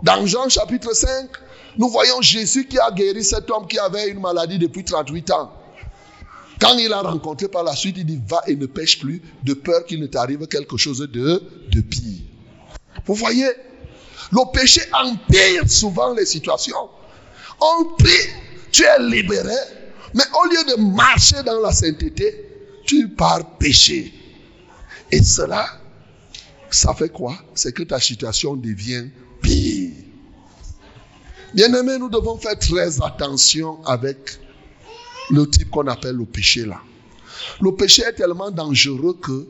Dans 0.04 0.26
Jean 0.26 0.50
chapitre 0.50 0.94
5, 0.94 1.30
nous 1.78 1.88
voyons 1.88 2.22
Jésus 2.22 2.68
qui 2.68 2.78
a 2.78 2.92
guéri 2.92 3.24
cet 3.24 3.50
homme 3.50 3.66
qui 3.68 3.80
avait 3.80 4.10
une 4.10 4.20
maladie 4.20 4.60
depuis 4.60 4.84
38 4.84 5.32
ans. 5.32 5.52
Quand 6.60 6.78
il 6.78 6.90
l'a 6.90 7.02
rencontré 7.02 7.48
par 7.48 7.64
la 7.64 7.74
suite, 7.74 7.96
il 7.98 8.06
dit, 8.06 8.20
va 8.28 8.42
et 8.48 8.56
ne 8.58 8.66
pêche 8.66 9.00
plus 9.00 9.22
de 9.44 9.54
peur 9.54 9.86
qu'il 9.86 10.02
ne 10.02 10.08
t'arrive 10.08 10.46
quelque 10.48 10.76
chose 10.76 11.00
de, 11.00 11.42
de 11.72 11.82
pire. 11.82 12.20
Vous 13.06 13.16
voyez, 13.16 13.48
le 14.32 14.52
péché 14.52 14.82
empire 14.92 15.70
souvent 15.70 16.14
les 16.14 16.26
situations. 16.26 16.90
On 17.62 17.86
prie, 17.96 18.12
tu 18.74 18.84
es 18.84 19.00
libéré, 19.00 19.56
mais 20.14 20.24
au 20.42 20.48
lieu 20.50 20.76
de 20.76 20.82
marcher 20.82 21.44
dans 21.44 21.62
la 21.62 21.72
sainteté, 21.72 22.46
tu 22.86 23.08
pars 23.08 23.58
pécher. 23.58 24.14
Et 25.12 25.24
cela, 25.24 25.66
ça 26.70 26.94
fait 26.94 27.10
quoi? 27.10 27.36
C'est 27.56 27.72
que 27.72 27.84
ta 27.84 28.00
situation 28.02 28.56
devient 28.56 29.06
Bien-aimés, 31.54 32.00
nous 32.00 32.10
devons 32.10 32.38
faire 32.38 32.58
très 32.58 33.02
attention 33.04 33.84
avec 33.86 34.40
le 35.30 35.48
type 35.48 35.70
qu'on 35.70 35.88
appelle 35.88 36.16
le 36.16 36.26
péché 36.26 36.66
là. 36.66 36.82
Le 37.62 37.76
péché 37.76 38.04
est 38.04 38.14
tellement 38.14 38.50
dangereux 38.50 39.18
que 39.22 39.46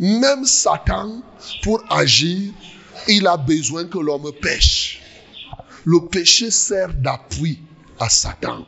même 0.00 0.44
Satan, 0.44 1.22
pour 1.62 1.82
agir, 1.90 2.52
il 3.06 3.26
a 3.26 3.36
besoin 3.36 3.84
que 3.84 3.98
l'homme 3.98 4.32
pêche. 4.32 5.00
Le 5.84 6.00
péché 6.06 6.50
sert 6.50 6.92
d'appui 6.94 7.60
à 8.00 8.08
Satan. 8.08 8.66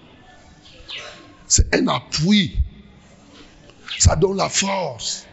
C'est 1.48 1.74
un 1.74 1.88
appui. 1.88 2.56
Ça 3.98 4.14
donne 4.14 4.36
la 4.36 4.48
force. 4.48 5.24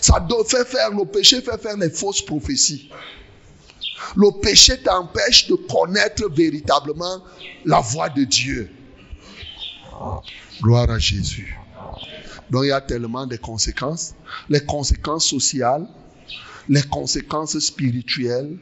Ça 0.00 0.26
fait 0.46 0.66
faire, 0.66 0.90
le 0.90 1.04
péché 1.04 1.40
fait 1.40 1.60
faire 1.60 1.76
les 1.76 1.90
fausses 1.90 2.22
prophéties. 2.22 2.90
Le 4.16 4.40
péché 4.40 4.78
t'empêche 4.78 5.48
de 5.48 5.54
connaître 5.54 6.28
véritablement 6.30 7.22
la 7.64 7.80
voix 7.80 8.08
de 8.08 8.24
Dieu. 8.24 8.70
Gloire 10.62 10.90
à 10.90 10.98
Jésus. 10.98 11.56
Donc 12.50 12.64
il 12.64 12.68
y 12.68 12.72
a 12.72 12.80
tellement 12.80 13.26
de 13.26 13.36
conséquences. 13.36 14.14
Les 14.48 14.60
conséquences 14.64 15.26
sociales, 15.26 15.86
les 16.68 16.82
conséquences 16.82 17.58
spirituelles, 17.58 18.58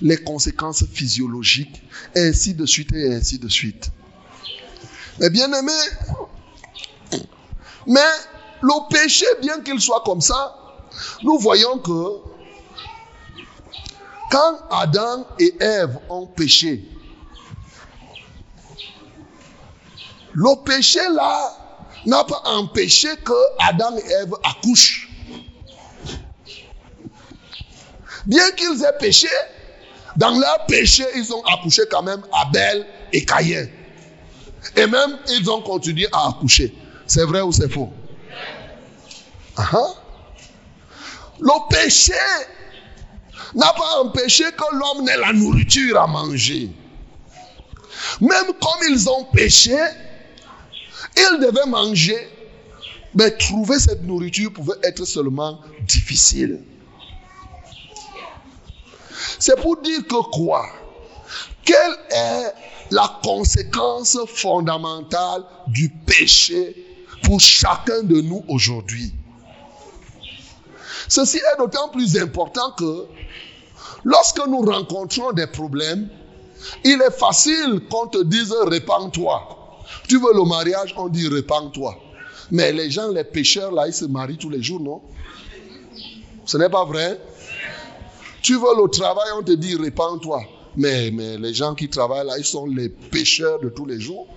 les 0.00 0.16
conséquences 0.16 0.84
physiologiques, 0.92 1.82
ainsi 2.16 2.54
de 2.54 2.66
suite 2.66 2.92
et 2.92 3.14
ainsi 3.14 3.38
de 3.38 3.48
suite. 3.48 3.90
Mais 5.20 5.30
bien 5.30 5.52
aimé, 5.52 5.72
mais 7.86 8.00
le 8.62 8.88
péché, 8.88 9.26
bien 9.40 9.60
qu'il 9.60 9.80
soit 9.80 10.02
comme 10.04 10.20
ça, 10.20 10.56
nous 11.22 11.38
voyons 11.38 11.78
que 11.78 12.31
quand 14.32 14.58
Adam 14.70 15.26
et 15.38 15.54
Ève 15.60 15.98
ont 16.08 16.26
péché, 16.26 16.82
le 20.32 20.64
péché 20.64 21.00
là 21.14 21.50
n'a 22.06 22.24
pas 22.24 22.40
empêché 22.46 23.08
que 23.22 23.32
Adam 23.58 23.94
et 23.98 24.10
Ève 24.22 24.32
accouchent. 24.42 25.10
Bien 28.26 28.50
qu'ils 28.52 28.82
aient 28.82 28.98
péché, 28.98 29.28
Dans 30.16 30.38
leur 30.38 30.66
péché, 30.66 31.04
ils 31.16 31.32
ont 31.32 31.42
accouché 31.44 31.82
quand 31.90 32.02
même 32.02 32.22
Abel 32.32 32.86
et 33.12 33.24
Caïn. 33.24 33.66
Et 34.76 34.86
même, 34.86 35.18
ils 35.30 35.50
ont 35.50 35.62
continué 35.62 36.06
à 36.12 36.28
accoucher. 36.28 36.74
C'est 37.06 37.24
vrai 37.24 37.40
ou 37.40 37.50
c'est 37.50 37.70
faux? 37.70 37.90
Ah 39.56 39.68
ah. 39.72 39.94
Le 41.40 41.68
péché 41.70 42.12
n'a 43.54 43.72
pas 43.72 44.00
empêché 44.02 44.44
que 44.52 44.76
l'homme 44.76 45.04
n'ait 45.04 45.16
la 45.16 45.32
nourriture 45.32 46.00
à 46.00 46.06
manger. 46.06 46.70
Même 48.20 48.46
comme 48.60 48.88
ils 48.90 49.08
ont 49.08 49.24
péché, 49.24 49.76
ils 51.16 51.38
devaient 51.40 51.68
manger, 51.68 52.28
mais 53.14 53.30
trouver 53.36 53.78
cette 53.78 54.02
nourriture 54.02 54.52
pouvait 54.52 54.78
être 54.82 55.04
seulement 55.04 55.60
difficile. 55.86 56.62
C'est 59.38 59.60
pour 59.60 59.80
dire 59.80 60.06
que 60.06 60.30
quoi? 60.30 60.66
Quelle 61.64 61.96
est 62.10 62.54
la 62.90 63.20
conséquence 63.22 64.18
fondamentale 64.26 65.44
du 65.68 65.88
péché 65.88 66.74
pour 67.22 67.40
chacun 67.40 68.02
de 68.02 68.20
nous 68.20 68.44
aujourd'hui? 68.48 69.12
Ceci 71.12 71.36
est 71.36 71.58
d'autant 71.58 71.90
plus 71.90 72.16
important 72.16 72.70
que 72.70 73.04
lorsque 74.02 74.46
nous 74.46 74.62
rencontrons 74.62 75.32
des 75.32 75.46
problèmes, 75.46 76.08
il 76.84 77.02
est 77.02 77.10
facile 77.10 77.82
qu'on 77.90 78.06
te 78.06 78.22
dise 78.22 78.50
répands-toi. 78.66 79.84
Tu 80.08 80.18
veux 80.18 80.32
le 80.32 80.48
mariage, 80.48 80.94
on 80.96 81.08
dit 81.08 81.28
répands-toi. 81.28 81.98
Mais 82.50 82.72
les 82.72 82.90
gens, 82.90 83.08
les 83.08 83.24
pécheurs, 83.24 83.72
là, 83.72 83.88
ils 83.88 83.92
se 83.92 84.06
marient 84.06 84.38
tous 84.38 84.48
les 84.48 84.62
jours, 84.62 84.80
non? 84.80 85.02
Ce 86.46 86.56
n'est 86.56 86.70
pas 86.70 86.86
vrai? 86.86 87.20
Tu 88.40 88.54
veux 88.54 88.74
le 88.82 88.88
travail, 88.88 89.28
on 89.38 89.42
te 89.42 89.52
dit 89.52 89.76
répands-toi. 89.76 90.42
Mais, 90.78 91.10
mais 91.10 91.36
les 91.36 91.52
gens 91.52 91.74
qui 91.74 91.90
travaillent 91.90 92.26
là, 92.26 92.38
ils 92.38 92.44
sont 92.46 92.64
les 92.64 92.88
pécheurs 92.88 93.60
de 93.60 93.68
tous 93.68 93.84
les 93.84 94.00
jours. 94.00 94.28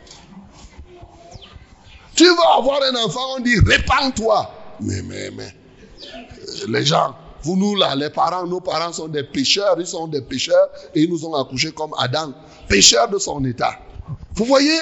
Tu 2.17 2.25
veux 2.25 2.47
avoir 2.57 2.81
un 2.83 3.05
enfant, 3.05 3.38
on 3.38 3.39
dit 3.39 3.59
répands-toi. 3.65 4.51
Mais, 4.81 5.01
mais, 5.03 5.31
mais, 5.31 5.55
les 6.67 6.86
gens, 6.86 7.15
vous, 7.43 7.55
nous, 7.55 7.75
là, 7.75 7.95
les 7.95 8.10
parents, 8.10 8.45
nos 8.47 8.60
parents 8.60 8.91
sont 8.91 9.08
des 9.08 9.23
pécheurs, 9.23 9.75
ils 9.79 9.86
sont 9.86 10.08
des 10.08 10.21
pécheurs 10.21 10.69
et 10.93 11.01
ils 11.01 11.10
nous 11.10 11.25
ont 11.25 11.36
accouchés 11.36 11.71
comme 11.71 11.93
Adam, 11.99 12.34
pécheurs 12.67 13.08
de 13.10 13.19
son 13.19 13.43
état. 13.45 13.79
Vous 14.34 14.45
voyez? 14.45 14.79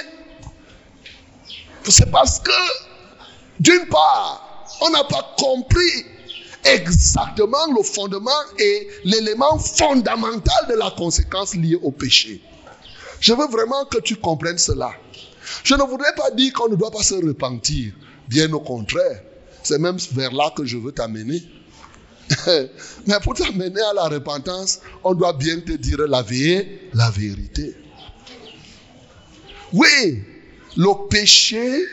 C'est 1.89 2.09
parce 2.09 2.39
que, 2.39 2.51
d'une 3.59 3.85
part, 3.87 4.65
on 4.81 4.89
n'a 4.91 5.03
pas 5.03 5.35
compris 5.37 6.05
exactement 6.63 7.65
le 7.75 7.83
fondement 7.83 8.31
et 8.57 8.87
l'élément 9.03 9.57
fondamental 9.59 10.67
de 10.69 10.75
la 10.75 10.91
conséquence 10.91 11.55
liée 11.55 11.77
au 11.81 11.91
péché. 11.91 12.41
Je 13.19 13.33
veux 13.33 13.47
vraiment 13.47 13.85
que 13.85 13.99
tu 13.99 14.15
comprennes 14.15 14.57
cela. 14.57 14.91
Je 15.63 15.75
ne 15.75 15.83
voudrais 15.83 16.15
pas 16.15 16.31
dire 16.31 16.53
qu'on 16.53 16.69
ne 16.69 16.75
doit 16.75 16.91
pas 16.91 17.03
se 17.03 17.15
repentir. 17.15 17.93
Bien 18.27 18.51
au 18.53 18.61
contraire. 18.61 19.21
C'est 19.63 19.79
même 19.79 19.97
vers 20.11 20.33
là 20.33 20.51
que 20.55 20.65
je 20.65 20.77
veux 20.77 20.91
t'amener. 20.91 21.41
Mais 23.07 23.19
pour 23.23 23.33
t'amener 23.33 23.81
à 23.81 23.93
la 23.93 24.03
repentance, 24.03 24.81
on 25.03 25.13
doit 25.13 25.33
bien 25.33 25.59
te 25.59 25.71
dire 25.73 25.99
la, 25.99 26.23
la 26.93 27.09
vérité. 27.11 27.75
Oui, 29.71 30.23
le 30.75 31.07
péché 31.07 31.85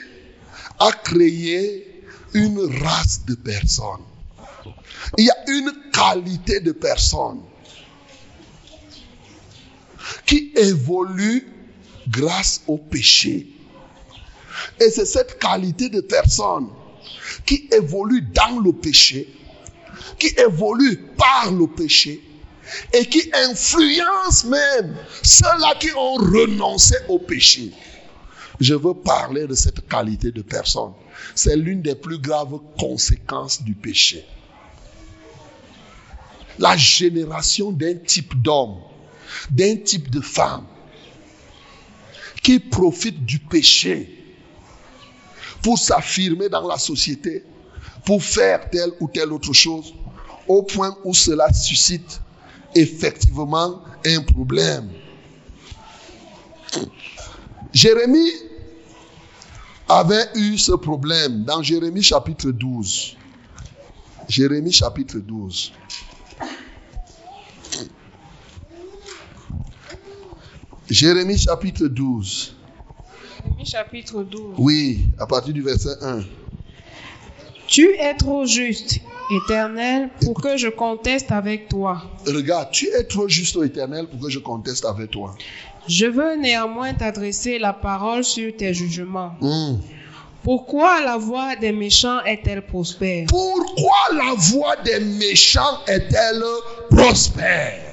a 0.78 0.92
créé 0.92 2.04
une 2.35 2.61
race 2.83 3.24
de 3.26 3.35
personnes. 3.35 4.04
Il 5.16 5.24
y 5.24 5.30
a 5.30 5.50
une 5.50 5.72
qualité 5.92 6.61
de 6.61 6.72
personnes 6.72 7.40
qui 10.26 10.52
évolue 10.56 11.46
grâce 12.09 12.62
au 12.66 12.78
péché. 12.78 13.46
Et 14.80 14.90
c'est 14.90 15.06
cette 15.06 15.38
qualité 15.38 15.88
de 15.88 16.00
personnes 16.00 16.68
qui 17.46 17.68
évolue 17.72 18.22
dans 18.22 18.60
le 18.60 18.72
péché 18.72 19.28
qui 20.18 20.28
évolue 20.38 20.96
par 21.16 21.50
le 21.50 21.66
péché 21.66 22.20
et 22.92 23.04
qui 23.06 23.30
influence 23.32 24.44
même 24.44 24.96
ceux-là 25.22 25.74
qui 25.80 25.90
ont 25.96 26.14
renoncé 26.14 26.94
au 27.08 27.18
péché. 27.18 27.72
Je 28.60 28.74
veux 28.74 28.94
parler 28.94 29.46
de 29.46 29.54
cette 29.54 29.88
qualité 29.88 30.30
de 30.30 30.42
personne. 30.42 30.92
C'est 31.34 31.56
l'une 31.56 31.82
des 31.82 31.94
plus 31.94 32.18
graves 32.18 32.58
conséquences 32.78 33.62
du 33.62 33.74
péché. 33.74 34.24
La 36.58 36.76
génération 36.76 37.72
d'un 37.72 37.94
type 37.94 38.40
d'homme, 38.40 38.76
d'un 39.50 39.76
type 39.76 40.10
de 40.10 40.20
femme, 40.20 40.66
qui 42.42 42.58
profite 42.58 43.24
du 43.24 43.38
péché 43.38 44.19
pour 45.62 45.78
s'affirmer 45.78 46.48
dans 46.48 46.66
la 46.66 46.78
société, 46.78 47.44
pour 48.04 48.22
faire 48.22 48.68
telle 48.70 48.92
ou 49.00 49.08
telle 49.08 49.32
autre 49.32 49.52
chose, 49.52 49.94
au 50.48 50.62
point 50.62 50.96
où 51.04 51.14
cela 51.14 51.52
suscite 51.52 52.20
effectivement 52.74 53.82
un 54.04 54.22
problème. 54.22 54.90
Jérémie 57.72 58.32
avait 59.88 60.28
eu 60.34 60.56
ce 60.56 60.72
problème 60.72 61.44
dans 61.44 61.62
Jérémie 61.62 62.02
chapitre 62.02 62.50
12. 62.50 63.16
Jérémie 64.28 64.72
chapitre 64.72 65.18
12. 65.18 65.72
Jérémie 70.88 71.38
chapitre 71.38 71.86
12. 71.86 72.56
Jérémie 73.42 73.66
chapitre 73.66 74.22
12. 74.22 74.55
Oui, 74.59 75.00
à 75.18 75.26
partir 75.26 75.55
du 75.55 75.62
verset 75.62 75.96
1. 76.03 76.20
Tu 77.66 77.88
es 77.94 78.14
trop 78.14 78.44
juste, 78.46 79.00
éternel, 79.31 80.11
pour 80.24 80.40
que 80.40 80.57
je 80.57 80.68
conteste 80.68 81.31
avec 81.31 81.68
toi. 81.68 82.03
Regarde, 82.26 82.70
tu 82.72 82.88
es 82.88 83.05
trop 83.05 83.29
juste, 83.29 83.57
éternel, 83.64 84.07
pour 84.09 84.20
que 84.20 84.31
je 84.31 84.40
conteste 84.40 84.85
avec 84.85 85.11
toi. 85.11 85.35
Je 85.88 86.07
veux 86.07 86.37
néanmoins 86.37 86.94
t'adresser 86.94 87.59
la 87.59 87.72
parole 87.72 88.24
sur 88.24 88.55
tes 88.57 88.74
jugements. 88.74 89.33
Hmm. 89.40 89.76
Pourquoi 90.42 91.00
la 91.03 91.16
voix 91.16 91.55
des 91.57 91.72
méchants 91.72 92.22
est-elle 92.24 92.62
prospère? 92.62 93.26
Pourquoi 93.29 94.14
la 94.14 94.35
voix 94.37 94.76
des 94.85 95.00
méchants 95.00 95.85
est-elle 95.87 96.42
prospère? 96.90 97.89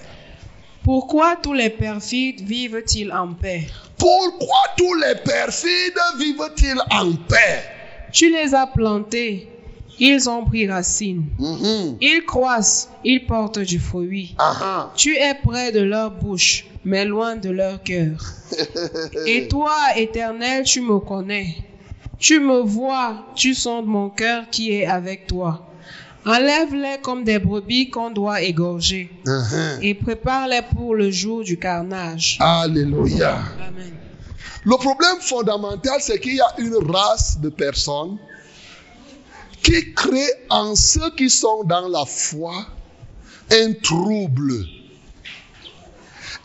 Pourquoi 0.88 1.36
tous 1.44 1.52
les 1.52 1.70
perfides 1.70 2.40
vivent-ils 2.48 3.12
en 3.12 3.34
paix? 3.34 3.68
Pourquoi 3.98 4.62
tous 4.78 4.94
les 4.94 5.16
perfides 5.16 6.00
vivent-ils 6.18 6.80
en 6.90 7.12
paix? 7.28 7.62
Tu 8.14 8.32
les 8.32 8.56
as 8.56 8.68
plantés 8.68 9.50
ils 10.00 10.30
ont 10.30 10.46
pris 10.46 10.66
racine. 10.70 11.26
Mhm. 11.40 11.98
Ils 12.00 12.24
croissent, 12.26 12.90
ils 13.04 13.26
portent 13.26 13.60
du 13.60 13.80
fruit. 13.80 14.34
Ah, 14.38 14.94
Tu 14.96 15.16
es 15.18 15.34
près 15.44 15.74
de 15.74 15.82
leur 15.82 16.12
bouche, 16.12 16.68
mais 16.86 17.04
loin 17.04 17.36
de 17.36 17.50
leur 17.50 17.84
cœur. 17.84 18.18
Et 19.26 19.50
toi, 19.50 19.76
Éternel, 19.98 20.64
tu 20.64 20.80
me 20.80 21.00
connais. 21.00 21.58
Tu 22.18 22.40
me 22.40 22.62
vois, 22.62 23.26
tu 23.36 23.54
sondes 23.54 23.88
mon 23.88 24.10
cœur 24.10 24.46
qui 24.50 24.72
est 24.72 24.86
avec 24.86 25.28
toi. 25.28 25.68
Enlève-les 26.28 26.98
comme 27.02 27.24
des 27.24 27.40
brebis 27.40 27.90
qu'on 27.90 28.12
doit 28.12 28.42
égorger. 28.42 29.10
Mhm. 29.26 29.80
et 29.82 29.94
prépare-les 29.96 30.62
pour 30.76 30.94
le 30.94 31.10
jour 31.10 31.42
du 31.44 31.58
carnage. 31.58 32.38
Alléluia. 32.42 33.40
Amen. 33.66 33.94
Le 34.66 34.76
problème 34.76 35.22
fondamental, 35.22 35.98
c'est 36.02 36.20
qu'il 36.20 36.36
y 36.36 36.42
a 36.42 36.54
une 36.58 36.76
race 36.92 37.40
de 37.40 37.48
personnes 37.48 38.18
qui 39.64 39.94
crée 39.94 40.30
en 40.50 40.76
ceux 40.76 41.10
qui 41.12 41.30
sont 41.30 41.64
dans 41.64 41.88
la 41.88 42.06
foi 42.06 42.54
un 43.50 43.74
trouble. 43.82 44.52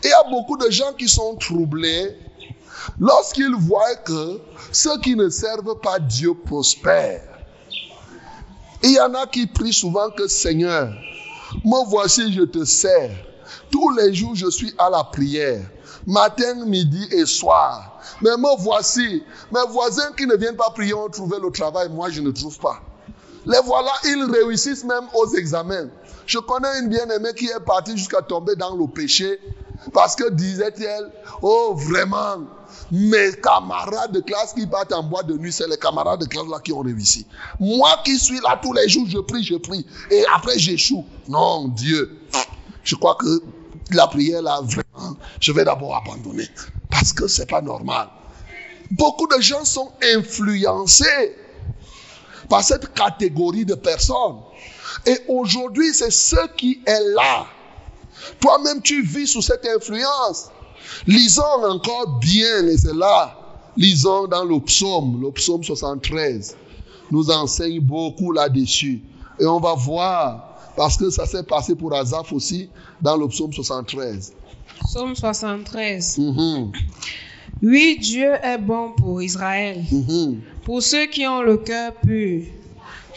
Et 0.03 0.07
il 0.07 0.09
y 0.09 0.13
a 0.13 0.29
beaucoup 0.29 0.57
de 0.57 0.69
gens 0.69 0.93
qui 0.97 1.09
sont 1.09 1.35
troublés 1.35 2.15
lorsqu'ils 2.99 3.55
voient 3.55 3.95
que 4.05 4.39
ceux 4.71 4.97
qui 5.01 5.15
ne 5.17 5.29
servent 5.29 5.79
pas 5.81 5.99
Dieu 5.99 6.33
prospèrent. 6.33 7.21
Il 8.83 8.91
y 8.91 8.99
en 8.99 9.13
a 9.13 9.25
qui 9.27 9.47
prient 9.47 9.71
souvent 9.71 10.09
que 10.09 10.27
Seigneur, 10.27 10.93
moi 11.63 11.85
voici, 11.87 12.33
je 12.33 12.41
te 12.41 12.65
sers. 12.65 13.11
Tous 13.71 13.89
les 13.95 14.13
jours, 14.13 14.35
je 14.35 14.49
suis 14.49 14.73
à 14.77 14.89
la 14.89 15.05
prière. 15.05 15.61
Matin, 16.05 16.65
midi 16.65 17.07
et 17.11 17.25
soir. 17.25 18.01
Mais 18.21 18.35
moi 18.37 18.55
voici, 18.59 19.23
mes 19.53 19.71
voisins 19.71 20.11
qui 20.17 20.27
ne 20.27 20.35
viennent 20.35 20.57
pas 20.57 20.69
prier 20.71 20.93
ont 20.93 21.07
trouvé 21.07 21.37
le 21.41 21.49
travail. 21.49 21.89
Moi, 21.89 22.09
je 22.09 22.21
ne 22.21 22.31
trouve 22.31 22.59
pas. 22.59 22.81
Les 23.45 23.59
voilà, 23.63 23.91
ils 24.03 24.23
réussissent 24.29 24.83
même 24.83 25.05
aux 25.13 25.33
examens. 25.33 25.87
Je 26.25 26.39
connais 26.39 26.79
une 26.79 26.89
bien-aimée 26.89 27.33
qui 27.35 27.45
est 27.45 27.65
partie 27.65 27.97
jusqu'à 27.97 28.21
tomber 28.21 28.55
dans 28.55 28.75
le 28.75 28.87
péché 28.87 29.39
parce 29.91 30.15
que 30.15 30.29
disait-elle, 30.29 31.11
oh 31.41 31.75
vraiment, 31.75 32.37
mes 32.91 33.31
camarades 33.41 34.11
de 34.11 34.21
classe 34.21 34.53
qui 34.53 34.65
partent 34.67 34.93
en 34.93 35.03
boîte 35.03 35.27
de 35.27 35.37
nuit, 35.37 35.51
c'est 35.51 35.67
les 35.67 35.77
camarades 35.77 36.21
de 36.21 36.25
classe 36.25 36.47
là 36.49 36.59
qui 36.63 36.71
ont 36.71 36.81
réussi. 36.81 37.25
Moi 37.59 37.89
qui 38.03 38.17
suis 38.17 38.39
là 38.41 38.59
tous 38.61 38.73
les 38.73 38.87
jours, 38.87 39.05
je 39.07 39.19
prie, 39.19 39.43
je 39.43 39.55
prie. 39.55 39.85
Et 40.11 40.23
après 40.33 40.57
j'échoue. 40.57 41.05
Non, 41.27 41.67
Dieu. 41.69 42.19
Je 42.83 42.95
crois 42.95 43.15
que 43.15 43.41
la 43.91 44.07
prière 44.07 44.41
là, 44.41 44.61
vraiment, 44.61 45.17
je 45.39 45.51
vais 45.51 45.65
d'abord 45.65 45.95
abandonner. 45.95 46.47
Parce 46.89 47.13
que 47.13 47.27
c'est 47.27 47.49
pas 47.49 47.61
normal. 47.61 48.07
Beaucoup 48.91 49.27
de 49.27 49.41
gens 49.41 49.65
sont 49.65 49.91
influencés 50.15 51.35
par 52.49 52.63
cette 52.63 52.93
catégorie 52.93 53.65
de 53.65 53.75
personnes. 53.75 54.39
Et 55.05 55.17
aujourd'hui, 55.27 55.93
c'est 55.93 56.11
ce 56.11 56.47
qui 56.55 56.81
est 56.85 56.99
là. 57.15 57.47
Toi-même, 58.39 58.81
tu 58.81 59.01
vis 59.03 59.27
sous 59.27 59.41
cette 59.41 59.65
influence. 59.65 60.49
Lisons 61.07 61.63
encore 61.63 62.19
bien, 62.19 62.67
et 62.67 62.77
c'est 62.77 62.93
là. 62.93 63.37
Lisons 63.75 64.27
dans 64.27 64.43
le 64.45 64.59
psaume, 64.59 65.19
le 65.21 65.31
psaume 65.31 65.63
73. 65.63 66.55
Nous 67.11 67.29
enseigne 67.29 67.79
beaucoup 67.79 68.31
là-dessus. 68.31 69.01
Et 69.39 69.45
on 69.45 69.59
va 69.59 69.73
voir, 69.73 70.59
parce 70.75 70.97
que 70.97 71.09
ça 71.09 71.25
s'est 71.25 71.43
passé 71.43 71.75
pour 71.75 71.93
Azaf 71.93 72.31
aussi, 72.33 72.69
dans 73.01 73.17
le 73.17 73.27
psaume 73.27 73.51
73. 73.51 74.33
Psaume 74.85 75.15
73. 75.15 76.17
Mhm, 76.17 76.71
Oui, 77.61 77.97
Dieu 77.99 78.31
est 78.43 78.57
bon 78.57 78.91
pour 78.91 79.21
Israël, 79.21 79.83
mhm. 79.91 80.41
pour 80.63 80.81
ceux 80.81 81.05
qui 81.07 81.25
ont 81.25 81.41
le 81.41 81.57
cœur 81.57 81.93
pur. 81.95 82.43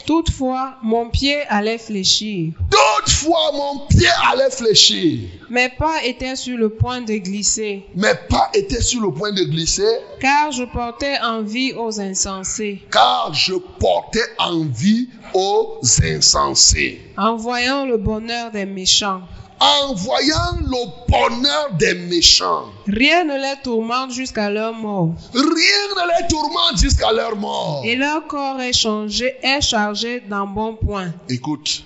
Toutefois, 0.07 0.77
mon 0.83 1.09
pied 1.09 1.41
allait 1.49 1.77
fléchir. 1.77 2.53
Toutefois, 2.71 3.51
mon 3.53 3.87
pied 3.87 4.07
allait 4.31 4.49
fléchir. 4.49 5.27
Mes 5.49 5.67
pas 5.67 6.01
étaient 6.05 6.37
sur 6.37 6.57
le 6.57 6.69
point 6.69 7.01
de 7.01 7.15
glisser, 7.15 7.85
Mes 7.93 8.13
pas 8.29 8.49
étaient 8.53 8.81
sur 8.81 9.01
le 9.01 9.11
point 9.11 9.33
de 9.33 9.43
glisser, 9.43 9.97
car 10.21 10.53
je 10.53 10.63
portais 10.63 11.19
envie 11.19 11.73
aux 11.73 11.99
insensés, 11.99 12.81
car 12.89 13.33
je 13.33 13.55
portais 13.55 14.23
envie 14.39 15.09
aux 15.33 15.81
insensés. 16.01 17.01
en 17.17 17.35
voyant 17.35 17.85
le 17.85 17.97
bonheur 17.97 18.49
des 18.51 18.65
méchants. 18.65 19.23
En 19.59 19.93
voyant 19.95 20.57
le 20.61 20.85
bonheur 21.09 21.71
des 21.79 21.95
méchants, 21.95 22.65
Rien 22.85 23.23
ne 23.23 23.33
les 23.37 23.61
tourmente 23.63 24.11
jusqu'à 24.11 24.49
leur 24.51 24.73
mort, 24.73 25.09
rien 25.33 25.43
ne 25.43 26.21
les 26.21 26.27
tourmente 26.27 26.77
jusqu'à 26.77 27.11
leur 27.11 27.35
mort. 27.35 27.81
et 27.83 27.95
leur 27.95 28.27
corps 28.27 28.61
est, 28.61 28.73
changé, 28.73 29.35
est 29.41 29.61
chargé 29.61 30.19
d'un 30.19 30.45
bon 30.45 30.75
point. 30.75 31.11
Écoute, 31.27 31.83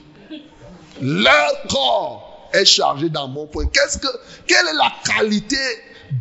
leur 1.02 1.52
corps 1.70 2.50
est 2.54 2.66
chargé 2.66 3.08
dans 3.10 3.30
mon 3.30 3.48
point. 3.48 3.66
Qu'est-ce 3.72 3.98
que, 3.98 4.08
quelle 4.46 4.68
est 4.68 4.74
la 4.74 4.92
qualité 5.06 5.56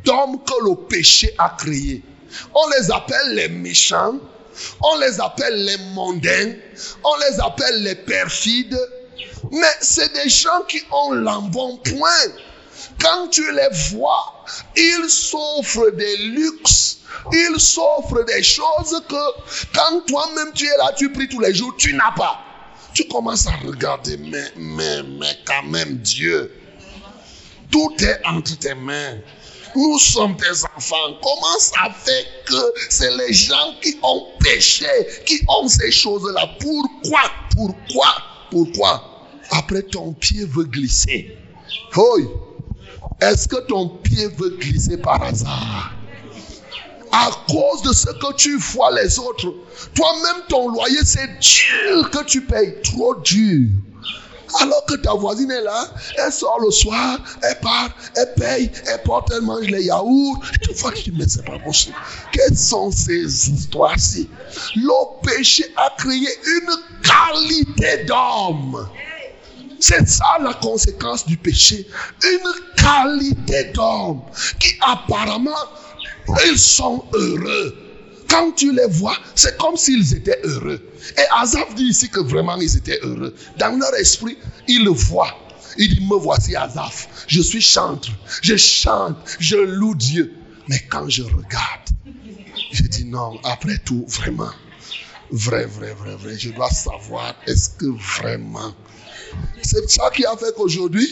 d'homme 0.04 0.38
que 0.44 0.68
le 0.68 0.76
péché 0.86 1.34
a 1.36 1.56
créé? 1.58 2.02
On 2.54 2.68
les 2.78 2.92
appelle 2.92 3.34
les 3.34 3.48
méchants, 3.48 4.14
on 4.80 4.98
les 5.00 5.20
appelle 5.20 5.64
les 5.64 5.78
mondains, 5.94 6.52
on 7.02 7.16
les 7.28 7.40
appelle 7.40 7.82
les 7.82 7.96
perfides, 7.96 8.78
mais 9.50 9.74
c'est 9.80 10.12
des 10.12 10.28
gens 10.28 10.62
qui 10.68 10.82
ont 10.90 11.12
l'embonpoint. 11.12 12.28
Quand 12.98 13.28
tu 13.28 13.50
les 13.52 13.68
vois, 13.90 14.44
ils 14.76 15.08
s'offrent 15.08 15.90
des 15.92 16.16
luxes, 16.18 16.98
ils 17.32 17.60
s'offrent 17.60 18.24
des 18.26 18.42
choses 18.42 19.02
que 19.08 19.74
quand 19.74 20.00
toi-même 20.06 20.52
tu 20.54 20.66
es 20.66 20.76
là, 20.76 20.92
tu 20.96 21.10
pries 21.12 21.28
tous 21.28 21.40
les 21.40 21.54
jours, 21.54 21.74
tu 21.78 21.94
n'as 21.94 22.12
pas. 22.12 22.40
Tu 22.92 23.06
commences 23.06 23.46
à 23.46 23.56
regarder, 23.66 24.16
mais, 24.16 24.52
mais, 24.56 25.02
mais 25.02 25.38
quand 25.46 25.62
même 25.64 25.98
Dieu, 25.98 26.52
tout 27.70 27.94
est 28.00 28.20
entre 28.26 28.58
tes 28.58 28.74
mains. 28.74 29.18
Nous 29.76 29.98
sommes 29.98 30.36
tes 30.36 30.64
enfants. 30.76 31.14
Comment 31.22 31.58
ça 31.58 31.88
fait 32.04 32.26
que 32.44 32.74
c'est 32.88 33.16
les 33.16 33.32
gens 33.32 33.74
qui 33.80 33.96
ont 34.02 34.26
péché, 34.40 34.88
qui 35.24 35.40
ont 35.48 35.68
ces 35.68 35.92
choses-là? 35.92 36.48
Pourquoi? 36.58 37.22
Pourquoi? 37.54 38.14
Pourquoi? 38.50 39.09
Après, 39.50 39.82
ton 39.82 40.12
pied 40.12 40.44
veut 40.44 40.64
glisser. 40.64 41.36
Oui. 41.96 42.28
Est-ce 43.20 43.48
que 43.48 43.56
ton 43.66 43.88
pied 43.88 44.28
veut 44.28 44.56
glisser 44.58 44.96
par 44.96 45.22
hasard? 45.22 45.92
À 47.12 47.30
cause 47.48 47.82
de 47.82 47.92
ce 47.92 48.06
que 48.06 48.34
tu 48.34 48.56
vois 48.56 48.92
les 48.92 49.18
autres, 49.18 49.52
toi-même 49.94 50.42
ton 50.48 50.68
loyer 50.68 51.00
c'est 51.04 51.28
dur 51.40 52.08
que 52.10 52.22
tu 52.24 52.42
payes, 52.42 52.76
trop 52.82 53.16
dur. 53.16 53.68
Alors 54.60 54.84
que 54.86 54.94
ta 54.94 55.14
voisine 55.14 55.50
est 55.50 55.62
là, 55.62 55.92
elle 56.18 56.32
sort 56.32 56.60
le 56.60 56.70
soir, 56.70 57.18
elle 57.42 57.58
part, 57.60 57.90
elle 58.16 58.34
paye, 58.34 58.70
elle 58.86 59.02
porte, 59.02 59.30
elle 59.34 59.42
mange 59.42 59.66
les 59.66 59.84
yaourts. 59.84 60.40
Tu 60.62 60.72
vois, 60.74 60.92
tu 60.92 61.10
dis, 61.10 61.16
mais 61.16 61.24
c'est 61.28 61.44
pas 61.44 61.58
possible. 61.58 61.96
Quelles 62.32 62.56
sont 62.56 62.90
ces 62.90 63.50
histoires-ci? 63.50 64.28
Le 64.76 65.26
péché 65.26 65.64
a 65.76 65.90
créé 65.96 66.28
une 66.46 66.70
qualité 67.02 68.04
d'homme. 68.04 68.88
C'est 69.80 70.08
ça 70.08 70.36
la 70.42 70.54
conséquence 70.54 71.26
du 71.26 71.36
péché. 71.36 71.86
Une 72.22 72.52
qualité 72.76 73.72
d'homme 73.72 74.22
qui 74.58 74.74
apparemment, 74.80 75.50
ils 76.46 76.58
sont 76.58 77.04
heureux. 77.14 77.76
Quand 78.28 78.52
tu 78.52 78.72
les 78.72 78.86
vois, 78.86 79.16
c'est 79.34 79.58
comme 79.58 79.76
s'ils 79.76 80.14
étaient 80.14 80.38
heureux. 80.44 80.80
Et 81.18 81.22
Azaf 81.36 81.74
dit 81.74 81.86
ici 81.86 82.08
que 82.08 82.20
vraiment 82.20 82.56
ils 82.56 82.76
étaient 82.76 83.00
heureux. 83.02 83.34
Dans 83.58 83.76
leur 83.76 83.94
esprit, 83.94 84.38
ils 84.68 84.84
le 84.84 84.90
voient. 84.90 85.34
Il 85.78 85.88
dit, 85.94 86.06
me 86.06 86.16
voici 86.16 86.54
Azaf. 86.54 87.24
Je 87.26 87.40
suis 87.40 87.60
chantre. 87.60 88.08
Je 88.42 88.56
chante. 88.56 89.16
Je 89.38 89.56
loue 89.56 89.94
Dieu. 89.94 90.34
Mais 90.68 90.78
quand 90.88 91.08
je 91.08 91.22
regarde, 91.22 91.88
je 92.72 92.82
dis 92.84 93.04
non, 93.04 93.40
après 93.42 93.78
tout, 93.78 94.04
vraiment, 94.06 94.50
vrai, 95.32 95.66
vrai, 95.66 95.94
vrai, 95.94 96.14
vrai, 96.14 96.38
je 96.38 96.50
dois 96.50 96.70
savoir, 96.70 97.34
est-ce 97.46 97.70
que 97.70 97.86
vraiment 97.86 98.72
c'est 99.62 99.88
ça 99.90 100.10
qui 100.10 100.24
a 100.24 100.36
fait 100.36 100.54
qu'aujourd'hui, 100.56 101.08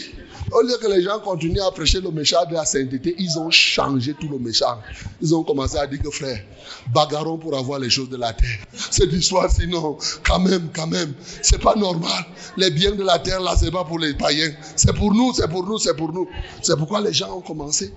au 0.51 0.61
lieu 0.61 0.77
que 0.81 0.87
les 0.87 1.03
gens 1.03 1.19
continuent 1.19 1.61
à 1.61 1.71
prêcher 1.71 2.01
le 2.01 2.09
méchant 2.09 2.43
de 2.49 2.53
la 2.53 2.65
sainteté, 2.65 3.15
ils 3.19 3.37
ont 3.37 3.51
changé 3.51 4.15
tout 4.19 4.27
le 4.27 4.39
méchant. 4.39 4.79
Ils 5.21 5.35
ont 5.35 5.43
commencé 5.43 5.77
à 5.77 5.85
dire 5.85 6.01
que 6.01 6.09
frère, 6.09 6.43
bagarrons 6.91 7.37
pour 7.37 7.55
avoir 7.55 7.79
les 7.79 7.89
choses 7.89 8.09
de 8.09 8.17
la 8.17 8.33
terre. 8.33 8.57
Cette 8.73 9.13
histoire, 9.13 9.51
sinon, 9.51 9.97
quand 10.23 10.39
même, 10.39 10.69
quand 10.73 10.87
même, 10.87 11.13
c'est 11.43 11.61
pas 11.61 11.75
normal. 11.75 12.25
Les 12.57 12.71
biens 12.71 12.95
de 12.95 13.03
la 13.03 13.19
terre, 13.19 13.41
là, 13.41 13.55
c'est 13.59 13.71
pas 13.71 13.83
pour 13.83 13.99
les 13.99 14.15
païens. 14.15 14.51
C'est 14.75 14.93
pour 14.93 15.13
nous, 15.13 15.33
c'est 15.33 15.47
pour 15.47 15.63
nous, 15.65 15.77
c'est 15.77 15.95
pour 15.95 16.11
nous. 16.11 16.27
C'est 16.63 16.77
pourquoi 16.77 17.01
les 17.01 17.13
gens 17.13 17.37
ont 17.37 17.41
commencé. 17.41 17.93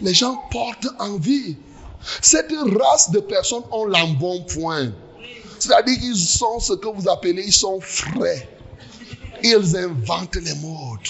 Les 0.00 0.14
gens 0.14 0.36
portent 0.50 0.88
envie. 1.00 1.56
Cette 2.22 2.52
race 2.78 3.10
de 3.10 3.18
personnes 3.18 3.64
ont 3.72 3.84
l'embonpoint. 3.84 4.92
C'est-à-dire 5.58 5.98
qu'ils 5.98 6.16
sont 6.16 6.60
ce 6.60 6.74
que 6.74 6.88
vous 6.88 7.08
appelez, 7.08 7.42
ils 7.46 7.52
sont 7.52 7.80
frais. 7.80 8.48
Ils 9.42 9.76
inventent 9.76 10.36
les 10.36 10.54
modes. 10.54 11.08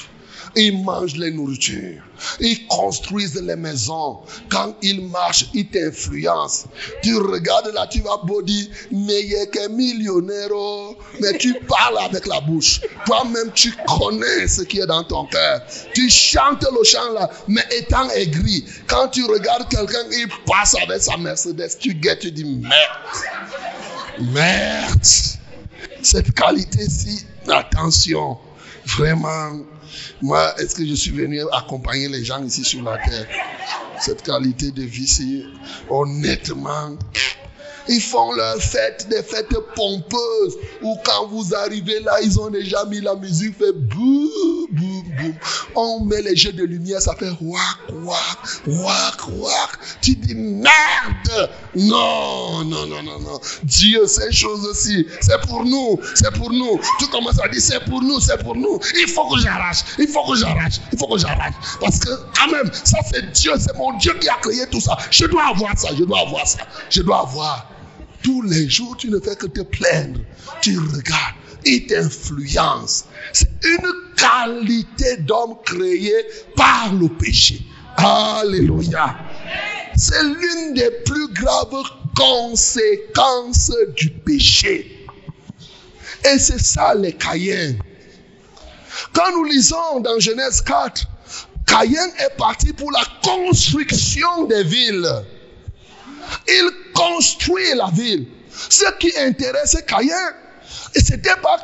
Ils 0.56 0.82
mangent 0.82 1.16
les 1.16 1.30
nourritures. 1.30 2.02
Ils 2.40 2.66
construisent 2.66 3.40
les 3.40 3.56
maisons. 3.56 4.18
Quand 4.48 4.74
ils 4.82 5.06
marchent, 5.06 5.46
ils 5.54 5.68
t'influencent. 5.68 6.66
Tu 7.02 7.16
regardes 7.16 7.72
là, 7.72 7.86
tu 7.86 8.00
vas 8.00 8.16
beau 8.24 8.42
dire, 8.42 8.66
est 8.90 9.50
qu'un 9.50 9.68
millionnaire. 9.68 10.48
oh. 10.52 10.96
Mais 11.20 11.38
tu 11.38 11.54
parles 11.68 11.98
avec 11.98 12.26
la 12.26 12.40
bouche. 12.40 12.80
Toi-même, 13.06 13.52
tu 13.54 13.72
connais 13.86 14.48
ce 14.48 14.62
qui 14.62 14.80
est 14.80 14.86
dans 14.86 15.04
ton 15.04 15.26
cœur. 15.26 15.62
Tu 15.94 16.10
chantes 16.10 16.62
le 16.64 16.84
chant 16.84 17.12
là, 17.12 17.30
mais 17.46 17.64
étant 17.78 18.10
aigri. 18.10 18.64
Quand 18.88 19.08
tu 19.08 19.24
regardes 19.24 19.68
quelqu'un, 19.68 20.04
il 20.10 20.26
passe 20.46 20.74
avec 20.82 21.00
sa 21.00 21.16
Mercedes. 21.16 21.78
Tu 21.78 21.94
guettes, 21.94 22.20
tu 22.20 22.32
dis, 22.32 22.44
merde. 22.44 22.72
Merde. 24.32 25.04
Cette 26.02 26.32
qualité-ci, 26.34 27.24
attention, 27.49 28.38
vraiment, 28.86 29.61
moi, 30.22 30.55
est-ce 30.59 30.74
que 30.74 30.86
je 30.86 30.95
suis 30.95 31.11
venu 31.11 31.41
accompagner 31.53 32.09
les 32.09 32.24
gens 32.24 32.43
ici 32.45 32.64
sur 32.64 32.82
la 32.82 32.99
terre? 32.99 33.26
Cette 34.01 34.22
qualité 34.22 34.70
de 34.70 34.82
vie-ci, 34.82 35.45
honnêtement, 35.88 36.97
ils 37.88 38.00
font 38.00 38.32
leurs 38.32 38.60
fêtes, 38.60 39.08
des 39.08 39.22
fêtes 39.22 39.48
pompeuses, 39.74 40.56
où 40.82 40.96
quand 41.04 41.26
vous 41.28 41.54
arrivez 41.54 42.00
là, 42.00 42.20
ils 42.22 42.38
ont 42.38 42.50
déjà 42.50 42.84
mis 42.86 43.00
la 43.00 43.14
musique, 43.16 43.56
fait 43.58 43.72
boum, 43.72 44.28
boum, 44.70 45.02
boum. 45.18 45.34
On 45.74 46.04
met 46.04 46.22
les 46.22 46.36
jeux 46.36 46.52
de 46.52 46.64
lumière, 46.64 47.00
ça 47.00 47.14
fait 47.16 47.30
wak, 47.40 47.60
wak, 48.04 48.38
wak, 48.66 49.28
wak. 49.38 49.78
Tu 50.00 50.14
dis 50.16 50.34
merde. 50.34 51.50
Non, 51.74 52.64
non, 52.64 52.86
non, 52.86 53.02
non, 53.02 53.20
non. 53.20 53.40
Dieu, 53.62 54.06
ces 54.06 54.32
choses-ci, 54.32 55.06
c'est 55.20 55.40
pour 55.42 55.64
nous, 55.64 55.98
c'est 56.14 56.32
pour 56.34 56.50
nous. 56.50 56.80
Tu 56.98 57.06
commences 57.08 57.40
à 57.42 57.48
dire, 57.48 57.60
c'est 57.60 57.84
pour 57.84 58.02
nous, 58.02 58.20
c'est 58.20 58.42
pour 58.42 58.56
nous. 58.56 58.78
Il 59.00 59.08
faut 59.08 59.28
que 59.28 59.40
j'arrache, 59.40 59.78
il 59.98 60.08
faut 60.08 60.24
que 60.24 60.36
j'arrache, 60.36 60.80
il 60.92 60.98
faut 60.98 61.06
que 61.06 61.18
j'arrache. 61.18 61.54
Parce 61.80 61.98
que, 61.98 62.10
quand 62.36 62.50
même, 62.50 62.70
ça 62.72 62.98
c'est 63.12 63.30
Dieu, 63.32 63.52
c'est 63.58 63.76
mon 63.76 63.96
Dieu 63.98 64.14
qui 64.20 64.28
a 64.28 64.36
créé 64.36 64.66
tout 64.70 64.80
ça. 64.80 64.96
Je 65.10 65.26
dois 65.26 65.48
avoir 65.48 65.78
ça, 65.78 65.88
je 65.96 66.04
dois 66.04 66.20
avoir 66.20 66.46
ça, 66.46 66.60
je 66.90 67.02
dois 67.02 67.20
avoir. 67.20 67.66
Tous 68.22 68.42
les 68.42 68.68
jours, 68.68 68.96
tu 68.96 69.08
ne 69.08 69.18
fais 69.18 69.36
que 69.36 69.46
te 69.46 69.62
plaindre. 69.62 70.20
Tu 70.60 70.78
regardes, 70.78 71.34
il 71.64 71.86
t'influence. 71.86 73.06
C'est 73.32 73.50
une 73.64 73.92
qualité 74.16 75.16
d'homme 75.18 75.56
créée 75.64 76.24
par 76.56 76.92
le 76.92 77.08
péché. 77.08 77.62
Alléluia. 77.96 79.16
C'est 79.96 80.22
l'une 80.22 80.74
des 80.74 80.90
plus 81.04 81.28
graves 81.32 81.82
conséquences 82.16 83.72
du 83.96 84.10
péché. 84.10 85.06
Et 86.24 86.38
c'est 86.38 86.60
ça 86.60 86.94
les 86.94 87.12
Caïens. 87.12 87.76
Quand 89.12 89.30
nous 89.32 89.44
lisons 89.44 90.00
dans 90.00 90.18
Genèse 90.18 90.60
4, 90.62 91.06
Caïn 91.66 92.08
est 92.18 92.36
parti 92.36 92.72
pour 92.72 92.90
la 92.90 93.02
construction 93.22 94.44
des 94.44 94.64
villes. 94.64 95.08
Il 96.48 96.70
construit 96.95 97.74
la 97.74 97.91
ville. 97.91 98.26
Ce 98.68 98.84
qui 98.99 99.12
intéresse 99.18 99.76
Caïn, 99.86 100.34
et 100.95 101.01
c'était 101.01 101.36
pas 101.43 101.62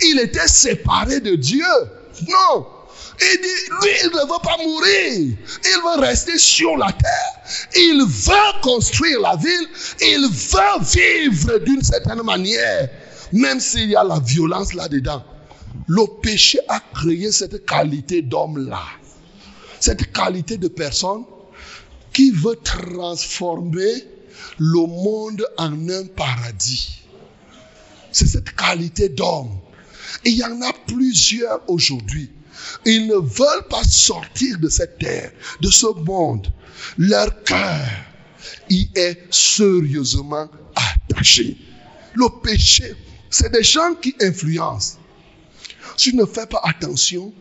qu'il 0.00 0.18
était 0.20 0.48
séparé 0.48 1.20
de 1.20 1.34
Dieu. 1.34 1.64
Non. 2.28 2.66
Il 3.22 3.40
dit, 3.42 3.70
lui, 3.82 3.90
il 4.04 4.10
ne 4.10 4.20
veut 4.22 4.42
pas 4.42 4.56
mourir. 4.62 5.36
Il 5.64 5.80
veut 5.84 6.00
rester 6.00 6.38
sur 6.38 6.76
la 6.76 6.90
terre. 6.92 7.68
Il 7.76 8.04
veut 8.06 8.60
construire 8.62 9.20
la 9.20 9.36
ville. 9.36 9.68
Il 10.00 10.28
veut 10.30 11.28
vivre 11.28 11.58
d'une 11.58 11.82
certaine 11.82 12.22
manière. 12.22 12.88
Même 13.32 13.60
s'il 13.60 13.90
y 13.90 13.96
a 13.96 14.04
la 14.04 14.18
violence 14.20 14.72
là-dedans. 14.72 15.22
Le 15.86 16.20
péché 16.20 16.58
a 16.68 16.80
créé 16.94 17.30
cette 17.30 17.66
qualité 17.66 18.22
d'homme-là. 18.22 18.82
Cette 19.80 20.12
qualité 20.12 20.56
de 20.56 20.68
personne 20.68 21.24
qui 22.12 22.30
veut 22.30 22.56
transformer 22.56 24.04
le 24.60 24.86
monde 24.86 25.46
en 25.56 25.88
un 25.88 26.04
paradis. 26.04 27.00
C'est 28.12 28.26
cette 28.26 28.54
qualité 28.54 29.08
d'homme. 29.08 29.58
Il 30.26 30.34
y 30.34 30.44
en 30.44 30.60
a 30.60 30.72
plusieurs 30.86 31.68
aujourd'hui. 31.68 32.30
Ils 32.84 33.06
ne 33.06 33.14
veulent 33.14 33.68
pas 33.70 33.82
sortir 33.84 34.58
de 34.58 34.68
cette 34.68 34.98
terre, 34.98 35.32
de 35.62 35.70
ce 35.70 35.86
monde. 36.04 36.52
Leur 36.98 37.42
cœur 37.42 37.88
y 38.68 38.90
est 38.94 39.18
sérieusement 39.30 40.50
attaché. 40.76 41.56
Le 42.14 42.28
péché, 42.42 42.94
c'est 43.30 43.50
des 43.50 43.62
gens 43.62 43.94
qui 43.94 44.14
influencent. 44.20 44.98
Si 45.96 46.10
tu 46.10 46.16
ne 46.16 46.26
fais 46.26 46.46
pas 46.46 46.60
attention, 46.64 47.32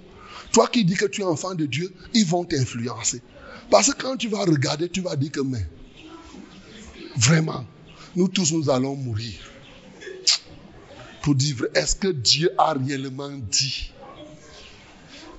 toi 0.53 0.69
qui 0.69 0.85
dis 0.85 0.95
que 0.95 1.05
tu 1.05 1.19
es 1.19 1.25
enfant 1.25 1.53
de 1.53 1.65
Dieu, 1.65 1.93
ils 2.13 2.25
vont 2.25 2.45
t'influencer. 2.45 3.21
Parce 3.69 3.93
que 3.93 4.01
quand 4.01 4.15
tu 4.15 4.29
vas 4.29 4.45
regarder, 4.45 4.87
tu 4.87 5.01
vas 5.01 5.17
dire 5.17 5.31
que, 5.31 5.41
mais, 5.41 5.65
vraiment, 7.19 7.65
nous 8.15 8.27
tous, 8.27 8.51
nous 8.53 8.69
allons 8.69 8.95
mourir. 8.95 9.39
Pour 11.21 11.35
dire, 11.35 11.65
est-ce 11.75 11.95
que 11.95 12.07
Dieu 12.07 12.49
a 12.57 12.73
réellement 12.73 13.29
dit 13.29 13.91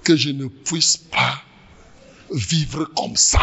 que 0.05 0.15
je 0.15 0.31
ne 0.31 0.47
puisse 0.47 0.99
pas 0.99 1.43
vivre 2.31 2.85
comme 2.97 3.17
ça? 3.17 3.41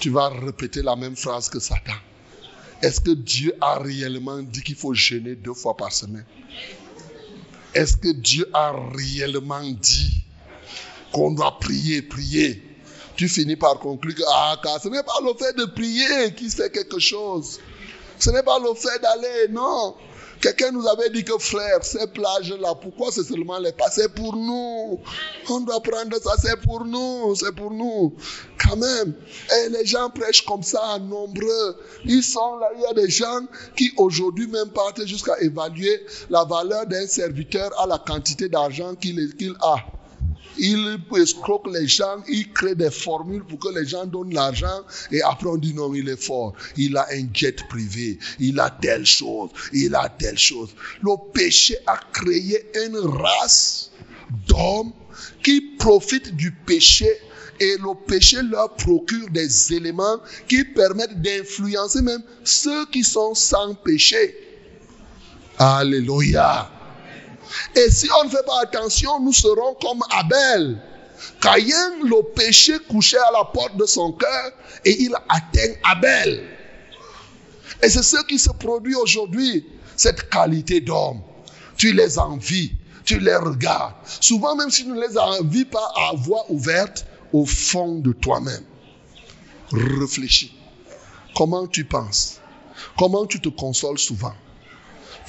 Tu 0.00 0.08
vas 0.08 0.30
répéter 0.30 0.82
la 0.82 0.96
même 0.96 1.14
phrase 1.14 1.50
que 1.50 1.60
Satan. 1.60 1.92
Est-ce 2.80 3.02
que 3.02 3.10
Dieu 3.10 3.54
a 3.60 3.78
réellement 3.78 4.42
dit 4.42 4.62
qu'il 4.62 4.76
faut 4.76 4.94
jeûner 4.94 5.34
deux 5.34 5.52
fois 5.52 5.76
par 5.76 5.92
semaine? 5.92 6.24
Est-ce 7.74 7.98
que 7.98 8.08
Dieu 8.08 8.48
a 8.54 8.72
réellement 8.94 9.70
dit 9.72 10.24
qu'on 11.12 11.32
doit 11.32 11.58
prier, 11.58 12.00
prier? 12.00 12.69
Tu 13.20 13.28
finis 13.28 13.54
par 13.54 13.78
conclure 13.78 14.14
que 14.14 14.22
ah, 14.26 14.58
car 14.62 14.80
ce 14.80 14.88
n'est 14.88 15.02
pas 15.02 15.20
le 15.22 15.34
fait 15.34 15.52
de 15.54 15.66
prier 15.66 16.34
qui 16.34 16.48
fait 16.48 16.70
quelque 16.70 16.98
chose. 16.98 17.58
Ce 18.18 18.30
n'est 18.30 18.42
pas 18.42 18.58
le 18.58 18.72
fait 18.72 18.98
d'aller, 18.98 19.48
non. 19.50 19.94
Quelqu'un 20.40 20.70
nous 20.72 20.88
avait 20.88 21.10
dit 21.10 21.22
que 21.22 21.36
frère, 21.36 21.84
ces 21.84 22.06
plages-là, 22.06 22.74
pourquoi 22.80 23.12
c'est 23.12 23.24
seulement 23.24 23.58
les 23.58 23.72
pas? 23.72 23.90
C'est 23.90 24.14
pour 24.14 24.34
nous. 24.34 25.00
On 25.50 25.60
doit 25.60 25.82
prendre 25.82 26.16
ça, 26.18 26.30
c'est 26.40 26.58
pour 26.62 26.86
nous, 26.86 27.34
c'est 27.34 27.54
pour 27.54 27.70
nous. 27.70 28.14
Quand 28.56 28.76
même. 28.76 29.12
Et 29.54 29.68
les 29.68 29.84
gens 29.84 30.08
prêchent 30.08 30.46
comme 30.46 30.62
ça, 30.62 30.98
nombreux. 30.98 31.76
Ils 32.06 32.22
sont 32.22 32.56
là, 32.56 32.70
il 32.74 32.80
y 32.80 32.86
a 32.86 32.94
des 32.94 33.10
gens 33.10 33.40
qui 33.76 33.92
aujourd'hui 33.98 34.46
même 34.46 34.70
partent 34.70 35.04
jusqu'à 35.04 35.38
évaluer 35.42 36.06
la 36.30 36.44
valeur 36.44 36.86
d'un 36.86 37.06
serviteur 37.06 37.78
à 37.78 37.86
la 37.86 37.98
quantité 37.98 38.48
d'argent 38.48 38.94
qu'il 38.94 39.54
a. 39.60 39.76
Il 40.62 40.98
escroque 41.16 41.66
les 41.72 41.88
gens, 41.88 42.22
il 42.28 42.52
crée 42.52 42.74
des 42.74 42.90
formules 42.90 43.44
pour 43.44 43.58
que 43.58 43.78
les 43.78 43.86
gens 43.86 44.04
donnent 44.04 44.34
l'argent 44.34 44.82
et 45.10 45.22
après 45.22 45.48
on 45.48 45.56
dit 45.56 45.72
non, 45.72 45.94
il 45.94 46.08
est 46.08 46.22
fort. 46.22 46.52
Il 46.76 46.96
a 46.98 47.06
un 47.12 47.26
jet 47.32 47.66
privé, 47.68 48.18
il 48.38 48.60
a 48.60 48.68
telle 48.68 49.06
chose, 49.06 49.50
il 49.72 49.94
a 49.94 50.08
telle 50.10 50.38
chose. 50.38 50.68
Le 51.02 51.14
péché 51.32 51.78
a 51.86 51.98
créé 52.12 52.70
une 52.86 52.98
race 52.98 53.90
d'hommes 54.46 54.92
qui 55.42 55.62
profitent 55.78 56.36
du 56.36 56.52
péché 56.52 57.08
et 57.58 57.76
le 57.78 57.94
péché 58.06 58.42
leur 58.42 58.74
procure 58.74 59.28
des 59.30 59.72
éléments 59.72 60.20
qui 60.46 60.64
permettent 60.64 61.20
d'influencer 61.20 62.02
même 62.02 62.22
ceux 62.44 62.84
qui 62.86 63.02
sont 63.02 63.34
sans 63.34 63.74
péché. 63.74 64.36
Alléluia. 65.58 66.70
Et 67.74 67.90
si 67.90 68.08
on 68.20 68.24
ne 68.24 68.30
fait 68.30 68.44
pas 68.46 68.60
attention, 68.62 69.20
nous 69.20 69.32
serons 69.32 69.74
comme 69.80 70.02
Abel. 70.10 70.78
Caïn, 71.40 72.04
le 72.04 72.22
péché 72.34 72.78
couchait 72.88 73.18
à 73.18 73.32
la 73.32 73.44
porte 73.44 73.76
de 73.76 73.86
son 73.86 74.12
cœur 74.12 74.52
et 74.84 75.02
il 75.02 75.14
atteint 75.28 75.74
Abel. 75.84 76.48
Et 77.82 77.88
c'est 77.88 78.02
ce 78.02 78.22
qui 78.24 78.38
se 78.38 78.50
produit 78.50 78.94
aujourd'hui, 78.94 79.66
cette 79.96 80.28
qualité 80.28 80.80
d'homme. 80.80 81.20
Tu 81.76 81.92
les 81.92 82.18
envies, 82.18 82.72
tu 83.04 83.18
les 83.18 83.36
regardes. 83.36 83.94
Souvent, 84.04 84.54
même 84.54 84.70
si 84.70 84.84
tu 84.84 84.90
ne 84.90 85.00
les 85.00 85.16
envies 85.16 85.64
pas 85.64 85.92
à 85.96 86.12
voix 86.14 86.44
ouverte, 86.50 87.06
au 87.32 87.46
fond 87.46 87.96
de 87.98 88.12
toi-même, 88.12 88.64
réfléchis. 89.72 90.54
Comment 91.36 91.66
tu 91.66 91.84
penses? 91.84 92.40
Comment 92.98 93.24
tu 93.26 93.40
te 93.40 93.48
consoles 93.48 93.98
souvent? 93.98 94.34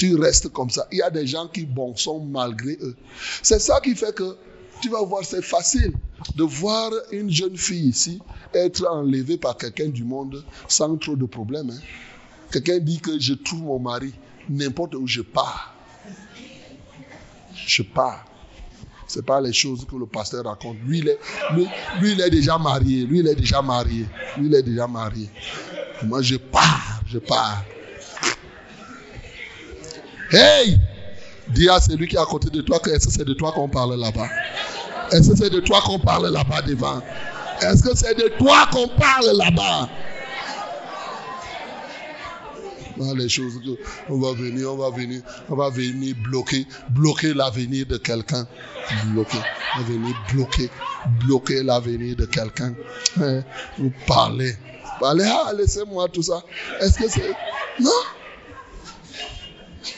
Tu 0.02 0.16
restes 0.16 0.50
comme 0.50 0.72
ça. 0.72 0.88
Il 0.92 0.98
y 0.98 1.02
a 1.04 1.12
des 1.12 1.28
gens 1.28 1.48
qui 1.48 1.64
bon 1.64 1.96
sont 1.96 2.26
malgré 2.26 2.72
eux. 2.82 2.96
C'est 3.44 3.60
ça 3.60 3.80
qui 3.82 3.94
fait 3.94 4.16
que 4.16 4.36
tu 4.82 4.90
vas 4.90 5.04
voir, 5.04 5.24
c'est 5.24 5.44
facile 5.44 5.94
de 6.36 6.44
voir 6.44 6.92
une 7.12 7.30
jeune 7.30 7.56
fille 7.56 7.90
ici 7.90 8.20
être 8.52 8.84
enlevée 8.88 9.38
par 9.38 9.56
quelqu'un 9.58 9.90
du 9.90 10.04
monde 10.04 10.44
sans 10.68 10.98
trop 10.98 11.16
de 11.16 11.26
problèmes. 11.26 11.70
Hein. 11.70 11.80
Quelqu'un 12.52 12.80
dit 12.80 13.00
que 13.00 13.20
je 13.20 13.36
trouve 13.36 13.62
mon 13.62 13.78
mari 13.78 14.12
n'importe 14.50 14.96
où 14.96 15.06
je 15.06 15.22
pars. 15.22 15.76
Je 17.54 17.84
pars. 17.84 18.26
Ce 19.08 19.20
pas 19.20 19.40
les 19.40 19.54
choses 19.54 19.86
que 19.86 19.96
le 19.98 20.08
pasteur 20.08 20.46
raconte. 20.46 20.78
Lui 20.84 21.00
il, 21.00 21.10
est, 21.10 21.20
lui, 21.54 21.68
lui, 22.00 22.14
il 22.14 22.22
est 22.22 22.30
déjà 22.32 22.58
marié. 22.58 23.06
Lui, 23.06 23.20
il 23.20 23.28
est 23.28 23.36
déjà 23.36 23.62
marié. 23.62 24.08
Lui, 24.36 24.48
il 24.48 24.56
est 24.56 24.64
déjà 24.64 24.88
marié. 24.88 25.30
Moi, 26.04 26.24
je 26.24 26.38
pars. 26.38 27.02
Je 27.06 27.20
pars. 27.20 27.64
Hey! 30.32 30.78
Dis 31.50 31.70
à 31.70 31.80
celui 31.82 32.08
qui 32.08 32.16
est 32.16 32.20
à 32.20 32.26
côté 32.26 32.50
de 32.50 32.62
toi 32.62 32.80
que 32.80 32.90
est-ce 32.90 33.08
que 33.08 33.14
c'est 33.14 33.26
de 33.26 33.34
toi 33.34 33.52
qu'on 33.52 33.68
parle 33.68 34.00
là-bas? 34.00 34.30
Est-ce 35.12 35.32
que 35.32 35.36
c'est 35.38 35.50
de 35.50 35.60
toi 35.60 35.82
qu'on 35.82 36.00
parle 36.00 36.28
là-bas 36.32 36.62
devant? 36.62 37.02
Est-ce 37.62 37.84
que 37.84 37.96
c'est 37.96 38.16
de 38.16 38.30
toi 38.38 38.68
qu'on 38.72 38.88
parle 38.88 39.36
là-bas? 39.36 39.90
les 43.16 43.30
choses 43.30 43.60
on 44.10 44.20
va 44.20 44.34
venir, 44.34 44.72
on 44.72 44.78
va 44.78 44.90
venir, 44.90 45.22
on 45.50 45.56
va 45.56 45.70
venir 45.70 46.16
bloquer, 46.24 46.68
bloquer 46.90 47.34
l'avenir 47.34 47.86
de 47.88 47.98
quelqu'un. 47.98 48.48
Bloquer, 49.08 49.40
on 49.76 49.80
va 49.80 49.86
venir 49.86 50.16
bloquer, 50.32 50.70
bloquer 51.26 51.64
l'avenir 51.64 52.16
de 52.16 52.26
quelqu'un. 52.26 52.74
Hein? 53.20 53.42
Vous 53.78 53.92
parlez, 54.06 54.56
parlez, 55.00 55.26
ah, 55.26 55.52
laissez-moi 55.54 56.10
tout 56.10 56.24
ça. 56.24 56.44
Est-ce 56.80 57.00
que 57.00 57.10
c'est. 57.10 57.34
Non? 57.80 57.90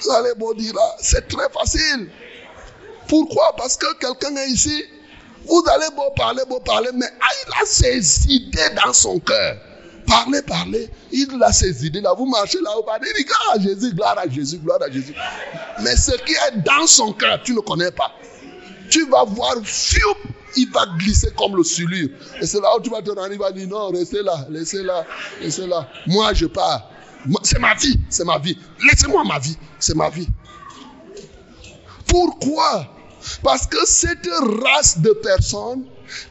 Vous 0.04 0.12
allez 0.12 0.30
me 0.38 0.58
dire 0.58 0.74
là, 0.74 0.95
c'est 0.99 1.28
très 1.28 1.49
facile. 1.49 2.10
Pourquoi? 3.08 3.56
Parce 3.58 3.78
que 3.78 3.86
quelqu'un 3.99 4.36
est 4.38 4.49
ici. 4.49 4.84
Vous 5.45 5.64
allez 5.74 5.93
beau 5.95 6.10
parler, 6.16 6.41
beau 6.47 6.60
parler, 6.60 6.89
mais 6.93 7.06
ah, 7.22 7.34
il 7.45 7.54
a 7.62 7.66
ses 7.66 8.28
idées 8.28 8.70
dans 8.86 8.93
son 8.93 9.20
cœur. 9.20 9.58
Parlez, 10.08 10.41
parlez. 10.41 10.89
Il 11.12 11.41
a 11.41 11.51
ses 11.51 11.86
idées 11.86 12.01
là. 12.01 12.14
Vous 12.14 12.26
marchez 12.26 12.60
là, 12.62 12.72
vous 12.76 12.84
parlez. 12.84 13.08
Il 13.18 13.26
dit 13.26 13.32
à 13.54 13.60
Jésus, 13.60 13.93
gloire 13.93 14.18
à 14.18 14.28
Jésus, 14.28 14.58
gloire 14.58 14.82
à 14.82 14.89
Jésus. 14.89 15.14
Mais 15.82 15.95
ce 15.95 16.12
qui 16.24 16.34
est 16.34 16.62
dans 16.64 16.88
son 16.88 17.14
cœur, 17.14 17.41
tu 17.43 17.54
ne 17.54 17.60
connais 17.60 17.91
pas. 17.91 18.12
Tu 18.89 19.06
vas 19.10 19.24
voir, 19.24 19.56
il 20.56 20.70
va 20.72 20.86
glisser 20.97 21.32
comme 21.38 21.56
le 21.56 21.64
sulure. 21.64 22.10
Et 22.41 22.45
c'est 22.45 22.62
là 22.62 22.76
où 22.78 22.82
tu 22.82 22.89
vas 22.89 23.01
te 23.01 23.10
rendre, 23.10 23.32
il 23.32 23.39
va 23.39 23.51
dire 23.51 23.68
non, 23.68 23.89
restez 23.89 24.22
là, 24.22 24.45
laissez 24.49 24.84
là, 24.84 25.06
laissez 25.41 25.66
là. 25.66 25.88
Moi, 26.08 26.34
je 26.34 26.45
pars. 26.45 26.89
C'est 27.44 27.60
ma 27.60 27.74
vie, 27.76 28.00
c'est 28.10 28.26
ma 28.26 28.38
vie. 28.38 28.58
Laissez-moi 28.86 29.24
ma 29.24 29.40
vie, 29.40 29.58
c'est 29.80 29.96
ma 29.96 30.10
vie. 30.10 30.28
Pourquoi? 32.08 32.88
Parce 33.42 33.68
que 33.68 33.78
cette 33.86 34.28
race 34.64 35.00
de 35.00 35.12
personnes 35.24 35.86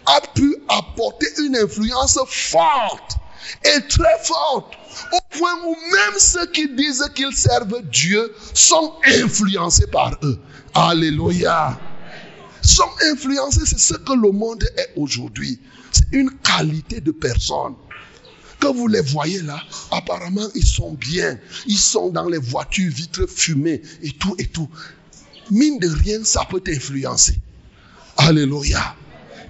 a 0.06 0.20
pu 0.34 0.56
apporter 0.68 1.26
une 1.44 1.56
influence 1.56 2.18
forte 2.26 3.16
et 3.64 3.80
très 3.88 4.18
forte 4.22 4.74
au 5.12 5.38
point 5.38 5.54
où 5.64 5.70
même 5.70 6.18
ceux 6.18 6.46
qui 6.46 6.68
disent 6.74 7.10
qu'ils 7.14 7.34
servent 7.34 7.82
Dieu 7.90 8.34
sont 8.54 8.94
influencés 9.06 9.86
par 9.86 10.12
eux. 10.22 10.38
Alléluia. 10.74 11.78
Sont 12.62 12.90
influencés, 13.12 13.62
c'est 13.66 13.78
ce 13.78 13.94
que 13.94 14.12
le 14.12 14.30
monde 14.30 14.62
est 14.76 14.92
aujourd'hui. 14.96 15.60
C'est 15.90 16.12
une 16.12 16.30
qualité 16.38 17.00
de 17.00 17.10
personne. 17.10 17.74
Quand 18.62 18.72
vous 18.72 18.86
les 18.86 19.00
voyez 19.00 19.42
là, 19.42 19.60
apparemment, 19.90 20.46
ils 20.54 20.64
sont 20.64 20.92
bien. 20.92 21.36
Ils 21.66 21.76
sont 21.76 22.10
dans 22.10 22.28
les 22.28 22.38
voitures, 22.38 22.92
vitres 22.92 23.26
fumées 23.26 23.82
et 24.02 24.12
tout 24.12 24.36
et 24.38 24.46
tout. 24.46 24.68
Mine 25.50 25.80
de 25.80 25.88
rien, 25.88 26.22
ça 26.22 26.46
peut 26.48 26.60
t'influencer. 26.60 27.34
Alléluia. 28.16 28.94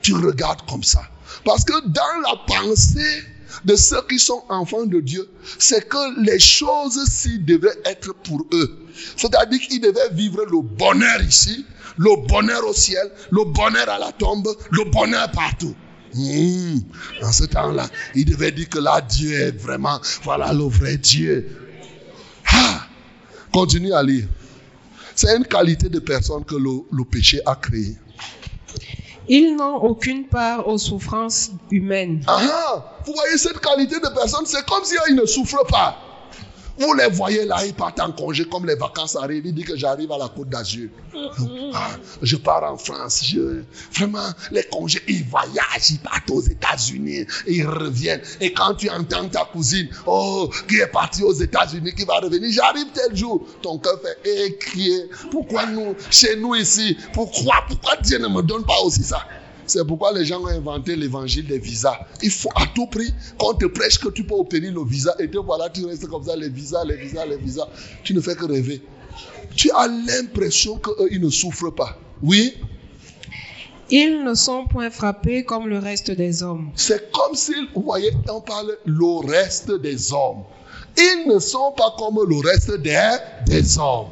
tu 0.00 0.14
regardes 0.14 0.66
comme 0.66 0.82
ça. 0.82 1.02
Parce 1.44 1.62
que 1.62 1.74
dans 1.88 2.20
la 2.22 2.36
pensée 2.46 3.22
de 3.66 3.76
ceux 3.76 4.00
qui 4.08 4.18
sont 4.18 4.42
enfants 4.48 4.86
de 4.86 5.00
Dieu, 5.00 5.28
c'est 5.58 5.86
que 5.86 6.24
les 6.24 6.38
choses-ci 6.38 7.38
devaient 7.40 7.80
être 7.84 8.14
pour 8.14 8.46
eux. 8.54 8.86
C'est-à-dire 9.18 9.60
qu'ils 9.60 9.82
devaient 9.82 10.10
vivre 10.12 10.42
le 10.50 10.62
bonheur 10.62 11.20
ici, 11.22 11.66
le 11.98 12.26
bonheur 12.28 12.66
au 12.66 12.72
ciel, 12.72 13.10
le 13.30 13.44
bonheur 13.44 13.90
à 13.90 13.98
la 13.98 14.12
tombe, 14.12 14.48
le 14.70 14.84
bonheur 14.90 15.30
partout. 15.32 15.76
Hmm. 16.14 16.80
Dans 17.20 17.32
ce 17.32 17.44
temps-là, 17.44 17.88
ils 18.14 18.24
devaient 18.24 18.52
dire 18.52 18.68
que 18.68 18.78
là, 18.78 19.00
Dieu 19.00 19.32
est 19.32 19.56
vraiment, 19.56 20.00
voilà 20.22 20.52
le 20.52 20.64
vrai 20.64 20.96
Dieu. 20.96 21.58
Ah. 22.52 22.86
Continue 23.52 23.92
à 23.92 24.02
lire. 24.02 24.26
C'est 25.14 25.36
une 25.36 25.44
qualité 25.44 25.88
de 25.88 25.98
personne 25.98 26.44
que 26.44 26.54
le, 26.54 26.70
le 26.90 27.04
péché 27.04 27.40
a 27.46 27.54
créée. 27.54 27.96
Ils 29.28 29.54
n'ont 29.56 29.76
aucune 29.76 30.26
part 30.26 30.66
aux 30.66 30.78
souffrances 30.78 31.50
humaines. 31.70 32.22
Ah, 32.26 32.40
ah. 32.42 32.98
vous 33.06 33.12
voyez 33.14 33.38
cette 33.38 33.60
qualité 33.60 33.96
de 34.00 34.08
personne, 34.14 34.44
c'est 34.46 34.64
comme 34.66 34.84
si 34.84 34.96
ils 35.08 35.14
ne 35.14 35.26
souffrent 35.26 35.66
pas. 35.68 35.96
Vous 36.78 36.94
les 36.94 37.08
voyez 37.08 37.44
là, 37.44 37.64
ils 37.66 37.74
partent 37.74 38.00
en 38.00 38.12
congé 38.12 38.44
comme 38.44 38.66
les 38.66 38.74
vacances 38.74 39.16
arrivent. 39.16 39.46
Ils 39.46 39.54
disent 39.54 39.66
que 39.66 39.76
j'arrive 39.76 40.10
à 40.12 40.18
la 40.18 40.28
Côte 40.28 40.48
d'Azur. 40.48 40.88
Ah, 41.74 41.90
je 42.22 42.36
pars 42.36 42.64
en 42.64 42.76
France. 42.76 43.22
Je, 43.24 43.62
vraiment, 43.94 44.28
les 44.50 44.64
congés, 44.64 45.02
ils 45.08 45.24
voyagent, 45.24 45.90
ils 45.90 45.98
partent 45.98 46.30
aux 46.30 46.40
États-Unis, 46.40 47.26
ils 47.46 47.66
reviennent. 47.66 48.22
Et 48.40 48.52
quand 48.52 48.74
tu 48.74 48.88
entends 48.88 49.28
ta 49.28 49.44
cousine, 49.44 49.88
oh, 50.06 50.50
qui 50.68 50.76
est 50.76 50.86
partie 50.86 51.22
aux 51.22 51.34
États-Unis, 51.34 51.94
qui 51.94 52.04
va 52.04 52.18
revenir, 52.18 52.50
j'arrive 52.50 52.86
tel 52.94 53.14
jour, 53.16 53.46
ton 53.60 53.78
cœur 53.78 54.00
fait 54.02 54.46
écrier. 54.46 55.10
Pourquoi 55.30 55.66
nous, 55.66 55.94
chez 56.10 56.36
nous 56.36 56.54
ici, 56.54 56.96
pourquoi, 57.12 57.64
pourquoi 57.68 57.96
Dieu 57.96 58.18
ne 58.18 58.28
me 58.28 58.42
donne 58.42 58.64
pas 58.64 58.80
aussi 58.82 59.02
ça? 59.02 59.22
C'est 59.72 59.86
pourquoi 59.86 60.12
les 60.12 60.26
gens 60.26 60.42
ont 60.42 60.48
inventé 60.48 60.94
l'évangile 60.94 61.46
des 61.46 61.58
visas. 61.58 61.98
Il 62.22 62.30
faut 62.30 62.50
à 62.54 62.66
tout 62.74 62.86
prix 62.88 63.10
qu'on 63.38 63.54
te 63.54 63.64
prêche 63.64 63.98
que 63.98 64.10
tu 64.10 64.22
peux 64.22 64.34
obtenir 64.34 64.70
le 64.70 64.84
visa 64.84 65.14
et 65.18 65.30
te 65.30 65.38
voilà, 65.38 65.70
tu 65.70 65.86
restes 65.86 66.06
comme 66.08 66.22
ça, 66.22 66.36
les 66.36 66.50
visas, 66.50 66.84
les 66.84 66.96
visas, 66.96 67.24
les 67.24 67.38
visas. 67.38 67.66
Tu 68.04 68.12
ne 68.12 68.20
fais 68.20 68.34
que 68.34 68.44
rêver. 68.44 68.82
Tu 69.56 69.70
as 69.70 69.88
l'impression 69.88 70.76
qu'eux, 70.76 71.08
ils 71.10 71.22
ne 71.22 71.30
souffrent 71.30 71.74
pas. 71.74 71.96
Oui? 72.22 72.54
Ils 73.88 74.22
ne 74.22 74.34
sont 74.34 74.66
point 74.66 74.90
frappés 74.90 75.42
comme 75.42 75.66
le 75.68 75.78
reste 75.78 76.10
des 76.10 76.42
hommes. 76.42 76.70
C'est 76.74 77.10
comme 77.10 77.34
si, 77.34 77.54
vous 77.74 77.80
voyez, 77.80 78.10
on 78.28 78.42
parle 78.42 78.76
le 78.84 79.26
reste 79.26 79.70
des 79.80 80.12
hommes. 80.12 80.42
Ils 80.98 81.32
ne 81.32 81.38
sont 81.38 81.72
pas 81.74 81.94
comme 81.96 82.18
le 82.28 82.46
reste 82.46 82.76
des, 82.82 83.16
des 83.46 83.78
hommes. 83.78 84.08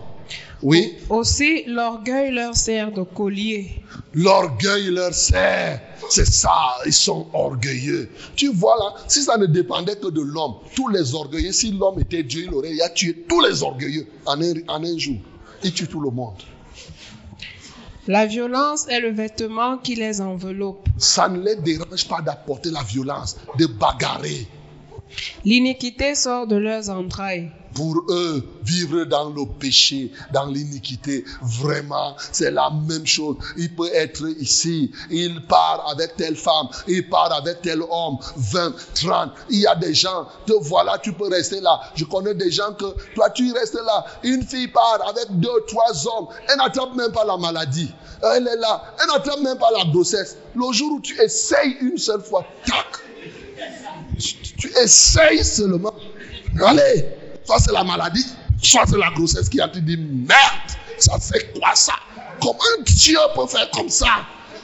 Oui? 0.62 0.94
Aussi, 1.08 1.64
l'orgueil 1.66 2.32
leur 2.32 2.54
sert 2.54 2.92
de 2.92 3.02
collier. 3.02 3.82
L'orgueil 4.14 4.90
leur 4.90 5.14
sert. 5.14 5.80
C'est 6.08 6.26
ça, 6.26 6.50
ils 6.86 6.92
sont 6.92 7.28
orgueilleux. 7.32 8.10
Tu 8.36 8.48
vois 8.52 8.76
là, 8.78 8.94
si 9.06 9.22
ça 9.22 9.36
ne 9.36 9.46
dépendait 9.46 9.96
que 9.96 10.08
de 10.08 10.20
l'homme, 10.20 10.54
tous 10.74 10.88
les 10.88 11.14
orgueilleux, 11.14 11.52
si 11.52 11.72
l'homme 11.72 12.00
était 12.00 12.22
Dieu, 12.22 12.44
il 12.46 12.54
aurait 12.54 12.72
il 12.72 12.82
a 12.82 12.88
tué 12.88 13.24
tous 13.28 13.40
les 13.40 13.62
orgueilleux 13.62 14.06
en 14.26 14.40
un, 14.42 14.54
en 14.68 14.84
un 14.84 14.98
jour. 14.98 15.16
Il 15.62 15.72
tue 15.72 15.86
tout 15.86 16.00
le 16.00 16.10
monde. 16.10 16.42
La 18.06 18.26
violence 18.26 18.88
est 18.88 19.00
le 19.00 19.10
vêtement 19.12 19.78
qui 19.78 19.94
les 19.94 20.20
enveloppe. 20.20 20.88
Ça 20.98 21.28
ne 21.28 21.40
les 21.40 21.56
dérange 21.56 22.08
pas 22.08 22.20
d'apporter 22.20 22.70
la 22.70 22.82
violence, 22.82 23.36
de 23.58 23.66
bagarrer. 23.66 24.48
L'iniquité 25.44 26.14
sort 26.14 26.46
de 26.46 26.56
leurs 26.56 26.90
entrailles. 26.90 27.50
Pour 27.74 28.02
eux, 28.08 28.42
vivre 28.64 29.04
dans 29.04 29.30
le 29.30 29.46
péché, 29.46 30.10
dans 30.32 30.46
l'iniquité, 30.46 31.24
vraiment, 31.40 32.16
c'est 32.32 32.50
la 32.50 32.70
même 32.70 33.06
chose. 33.06 33.36
Il 33.56 33.74
peut 33.74 33.90
être 33.94 34.26
ici, 34.40 34.90
il 35.10 35.46
part 35.46 35.86
avec 35.90 36.16
telle 36.16 36.36
femme, 36.36 36.68
il 36.88 37.08
part 37.08 37.32
avec 37.32 37.62
tel 37.62 37.82
homme, 37.82 38.18
20, 38.36 38.74
30. 38.94 39.30
Il 39.50 39.60
y 39.60 39.66
a 39.66 39.76
des 39.76 39.94
gens, 39.94 40.26
te 40.46 40.52
voilà, 40.52 40.98
tu 40.98 41.12
peux 41.12 41.28
rester 41.28 41.60
là. 41.60 41.80
Je 41.94 42.04
connais 42.04 42.34
des 42.34 42.50
gens 42.50 42.72
que, 42.72 42.86
toi, 43.14 43.30
tu 43.30 43.52
restes 43.52 43.74
là. 43.74 44.04
Une 44.24 44.42
fille 44.42 44.68
part 44.68 45.00
avec 45.08 45.26
deux, 45.38 45.64
trois 45.68 46.06
hommes, 46.08 46.26
elle 46.48 46.56
n'attrape 46.56 46.94
même 46.96 47.12
pas 47.12 47.24
la 47.24 47.36
maladie. 47.36 47.92
Elle 48.22 48.48
est 48.48 48.56
là, 48.56 48.94
elle 49.00 49.06
n'attrape 49.08 49.40
même 49.40 49.58
pas 49.58 49.70
la 49.76 49.84
grossesse. 49.84 50.36
Le 50.54 50.72
jour 50.72 50.92
où 50.92 51.00
tu 51.00 51.20
essayes 51.20 51.76
une 51.80 51.98
seule 51.98 52.20
fois, 52.20 52.44
tac, 52.66 52.86
tu, 54.18 54.34
tu 54.58 54.68
essayes 54.78 55.44
seulement. 55.44 55.94
Allez, 56.62 57.06
soit 57.44 57.58
c'est 57.58 57.72
la 57.72 57.84
maladie, 57.84 58.24
soit 58.62 58.84
c'est 58.86 58.98
la 58.98 59.10
grossesse 59.10 59.48
qui 59.48 59.60
a 59.60 59.68
dit 59.68 59.96
merde, 59.96 60.70
ça 60.98 61.18
fait 61.18 61.52
quoi 61.58 61.74
ça? 61.74 61.94
Comment 62.40 62.58
Dieu 62.84 63.18
peut 63.34 63.46
faire 63.46 63.70
comme 63.70 63.88
ça? 63.88 64.06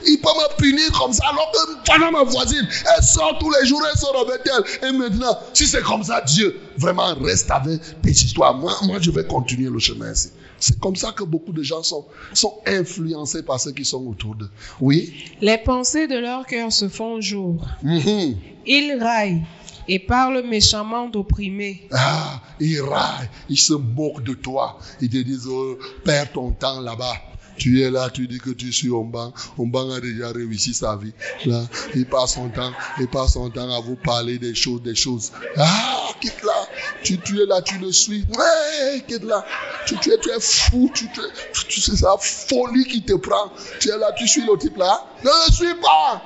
Il 0.09 0.21
peut 0.21 0.29
me 0.29 0.57
punir 0.57 0.93
comme 0.93 1.13
ça 1.13 1.25
alors 1.31 1.51
que 1.51 1.91
pendant 1.91 2.13
ma 2.13 2.23
voisine, 2.23 2.67
elle 2.97 3.03
sort 3.03 3.37
tous 3.41 3.51
les 3.51 3.67
jours, 3.67 3.83
elle 3.91 3.99
sort 3.99 4.17
avec 4.29 4.41
elle. 4.45 4.89
Et 4.89 4.93
maintenant, 4.93 5.37
si 5.53 5.67
c'est 5.67 5.83
comme 5.83 6.05
ça, 6.05 6.21
Dieu, 6.21 6.61
vraiment 6.77 7.15
reste 7.17 7.51
avec 7.51 7.81
tes 8.03 8.11
histoires. 8.11 8.55
Moi, 8.55 8.73
moi, 8.85 8.99
je 9.01 9.11
vais 9.11 9.25
continuer 9.27 9.69
le 9.69 9.79
chemin 9.81 10.13
ici. 10.13 10.31
C'est 10.59 10.79
comme 10.79 10.97
ça 10.97 11.13
que 11.13 11.25
beaucoup 11.25 11.53
de 11.53 11.63
gens 11.63 11.83
sont, 11.83 12.07
sont 12.33 12.55
influencés 12.67 13.43
par 13.43 13.61
ceux 13.61 13.73
qui 13.73 13.85
sont 13.85 14.07
autour 14.07 14.37
d'eux. 14.37 14.51
Oui? 14.81 15.13
Les 15.41 15.59
pensées 15.59 16.07
de 16.07 16.19
leur 16.19 16.47
cœur 16.47 16.73
se 16.73 16.89
font 16.89 17.21
jour. 17.21 17.67
Mhm. 17.83 18.37
Ils 18.67 18.99
raillent 19.01 19.43
et 19.89 19.99
parlent 19.99 20.43
méchamment 20.47 21.09
d'opprimés. 21.09 21.89
Ah, 21.93 22.41
ils 22.61 22.81
raillent, 22.81 23.29
ils 23.49 23.59
se 23.59 23.75
moquent 23.75 24.23
de 24.25 24.35
toi. 24.35 24.79
Ils 25.01 25.09
te 25.11 25.17
disent, 25.19 25.47
oh, 25.49 25.79
perds 26.05 26.33
ton 26.33 26.51
temps 26.51 26.81
là-bas. 26.81 27.15
Tu 27.59 27.81
es 27.83 27.91
là, 27.91 28.11
tu 28.11 28.27
dis 28.29 28.39
que 28.39 28.51
tu 28.51 28.71
suis 28.71 28.91
Omban. 28.91 29.33
Omban 29.57 29.91
a 29.93 29.99
déjà 30.01 30.29
réussi 30.29 30.75
sa 30.75 30.95
vie. 30.95 31.15
Là, 31.47 31.63
il 31.95 32.05
passe 32.05 32.35
son 32.35 32.51
temps, 32.51 32.71
il 33.01 33.09
passe 33.09 33.33
son 33.33 33.49
temps 33.49 33.75
à 33.75 33.81
vous 33.81 33.97
parler 33.97 34.39
des 34.39 34.55
choses, 34.55 34.83
des 34.83 34.95
choses. 34.95 35.33
Ah, 35.57 36.09
quitte 36.21 36.43
là. 36.45 36.69
Tu, 37.03 37.19
tu 37.19 37.41
es 37.41 37.47
là, 37.47 37.63
tu 37.63 37.79
le 37.79 37.93
suis. 37.93 38.27
Ouais, 38.29 39.01
quitte 39.09 39.25
là. 39.25 39.43
Tu, 39.87 39.97
tu 39.97 40.13
es, 40.13 40.19
tu 40.19 40.29
es 40.29 40.39
fou, 40.39 40.91
tu, 40.95 41.09
tu, 41.09 41.21
tu, 41.55 41.67
tu- 41.67 41.81
c'est 41.81 41.97
sa 41.97 42.15
folie 42.19 42.85
qui 42.85 43.03
te 43.03 43.15
prend. 43.15 43.51
Tu 43.81 43.89
es 43.89 43.97
là, 43.97 44.13
tu 44.19 44.29
suis 44.29 44.43
le 44.43 44.59
type 44.59 44.77
là. 44.77 45.07
Ne 45.25 45.31
le 45.47 45.53
suis 45.53 45.75
pas. 45.81 46.23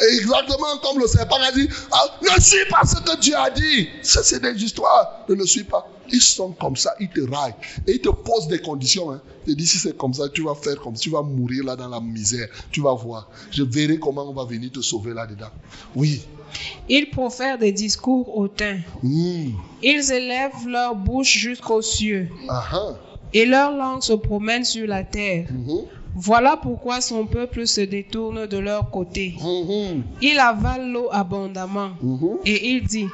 Exactement 0.00 0.76
comme 0.82 0.98
le 1.00 1.06
serpent 1.06 1.36
a 1.36 1.52
dit, 1.52 1.68
ah, 1.92 2.04
ne 2.22 2.40
suis 2.40 2.64
pas 2.70 2.82
ce 2.84 2.96
que 2.96 3.20
Dieu 3.20 3.34
a 3.36 3.50
dit. 3.50 3.88
C'est 4.02 4.40
des 4.40 4.62
histoires. 4.62 5.24
Ne 5.28 5.34
le 5.34 5.46
suis 5.46 5.64
pas. 5.64 5.86
Ils 6.10 6.22
sont 6.22 6.52
comme 6.52 6.76
ça, 6.76 6.94
ils 7.00 7.08
te 7.10 7.20
raillent. 7.20 7.54
Et 7.86 7.96
ils 7.96 8.00
te 8.00 8.08
posent 8.08 8.48
des 8.48 8.60
conditions. 8.60 9.10
Hein. 9.12 9.20
Ils 9.46 9.56
disent, 9.56 9.72
si 9.72 9.78
c'est 9.78 9.96
comme 9.96 10.14
ça, 10.14 10.28
tu 10.28 10.42
vas 10.42 10.54
faire 10.54 10.80
comme 10.80 10.96
ça. 10.96 11.02
Tu 11.02 11.10
vas 11.10 11.22
mourir 11.22 11.64
là 11.64 11.76
dans 11.76 11.88
la 11.88 12.00
misère. 12.00 12.48
Tu 12.70 12.80
vas 12.80 12.94
voir. 12.94 13.28
Je 13.50 13.62
verrai 13.62 13.98
comment 13.98 14.28
on 14.28 14.32
va 14.32 14.44
venir 14.44 14.70
te 14.72 14.80
sauver 14.80 15.12
là-dedans. 15.12 15.50
Oui. 15.94 16.22
Ils 16.88 17.10
profèrent 17.10 17.58
des 17.58 17.72
discours 17.72 18.36
hautains. 18.38 18.78
Hmm. 19.02 19.50
Ils 19.82 20.12
élèvent 20.12 20.66
leur 20.66 20.94
bouche 20.94 21.36
jusqu'aux 21.36 21.82
cieux 21.82 22.28
Ah, 22.48 22.64
ah. 22.72 22.88
et 23.34 23.44
leur 23.44 23.76
langue 23.76 24.02
se 24.02 24.14
promène 24.14 24.64
sur 24.64 24.86
la 24.86 25.04
terre. 25.04 25.46
Mhm. 25.50 25.80
Voilà 26.14 26.56
pourquoi 26.56 27.00
son 27.00 27.26
peuple 27.26 27.66
se 27.66 27.80
détourne 27.80 28.46
de 28.46 28.58
leur 28.58 28.90
côté. 28.90 29.34
Mhm. 29.40 30.02
Il 30.22 30.38
avale 30.38 30.90
l'eau 30.90 31.08
abondamment 31.12 31.90
Mhm. 32.02 32.38
et 32.44 32.70
il 32.70 32.84
dit, 32.86 33.06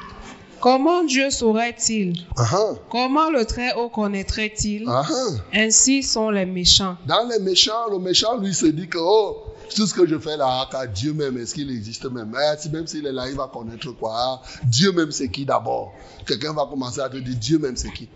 comment 0.59 1.03
Dieu 1.03 1.29
saurait-il? 1.29 2.25
Ah, 2.37 2.45
ah. 2.51 2.73
Comment 2.89 3.29
le 3.29 3.45
Très-Haut 3.45 3.89
connaîtrait-il? 3.89 4.85
Ah, 4.87 5.03
ah. 5.07 5.27
Ainsi 5.53 6.01
sont 6.03 6.29
les 6.31 6.45
méchants. 6.45 6.97
Dans 7.05 7.27
les 7.29 7.39
méchants, 7.39 7.89
le 7.91 7.99
méchant, 7.99 8.37
lui, 8.37 8.53
se 8.53 8.65
dit 8.65 8.87
que, 8.87 8.97
oh, 8.99 9.43
tout 9.75 9.85
ce 9.85 9.93
que 9.93 10.07
je 10.07 10.17
fais 10.17 10.37
là, 10.37 10.67
car 10.71 10.87
Dieu 10.87 11.13
même, 11.13 11.37
est-ce 11.37 11.53
qu'il 11.53 11.69
existe 11.69 12.05
même? 12.09 12.33
Eh, 12.35 12.69
Même 12.69 12.87
s'il 12.87 13.05
est 13.05 13.11
là, 13.11 13.27
il 13.29 13.35
va 13.35 13.49
connaître 13.51 13.91
quoi? 13.91 14.41
Dieu 14.63 14.91
même, 14.91 15.11
c'est 15.11 15.29
qui 15.29 15.45
d'abord 15.45 15.93
Quelqu'un 16.25 16.53
va 16.53 16.65
commencer 16.69 17.01
à 17.01 17.09
te 17.09 17.17
dire, 17.17 17.35
Dieu 17.39 17.59
même, 17.59 17.75
c'est 17.75 17.91
qui 17.91 18.07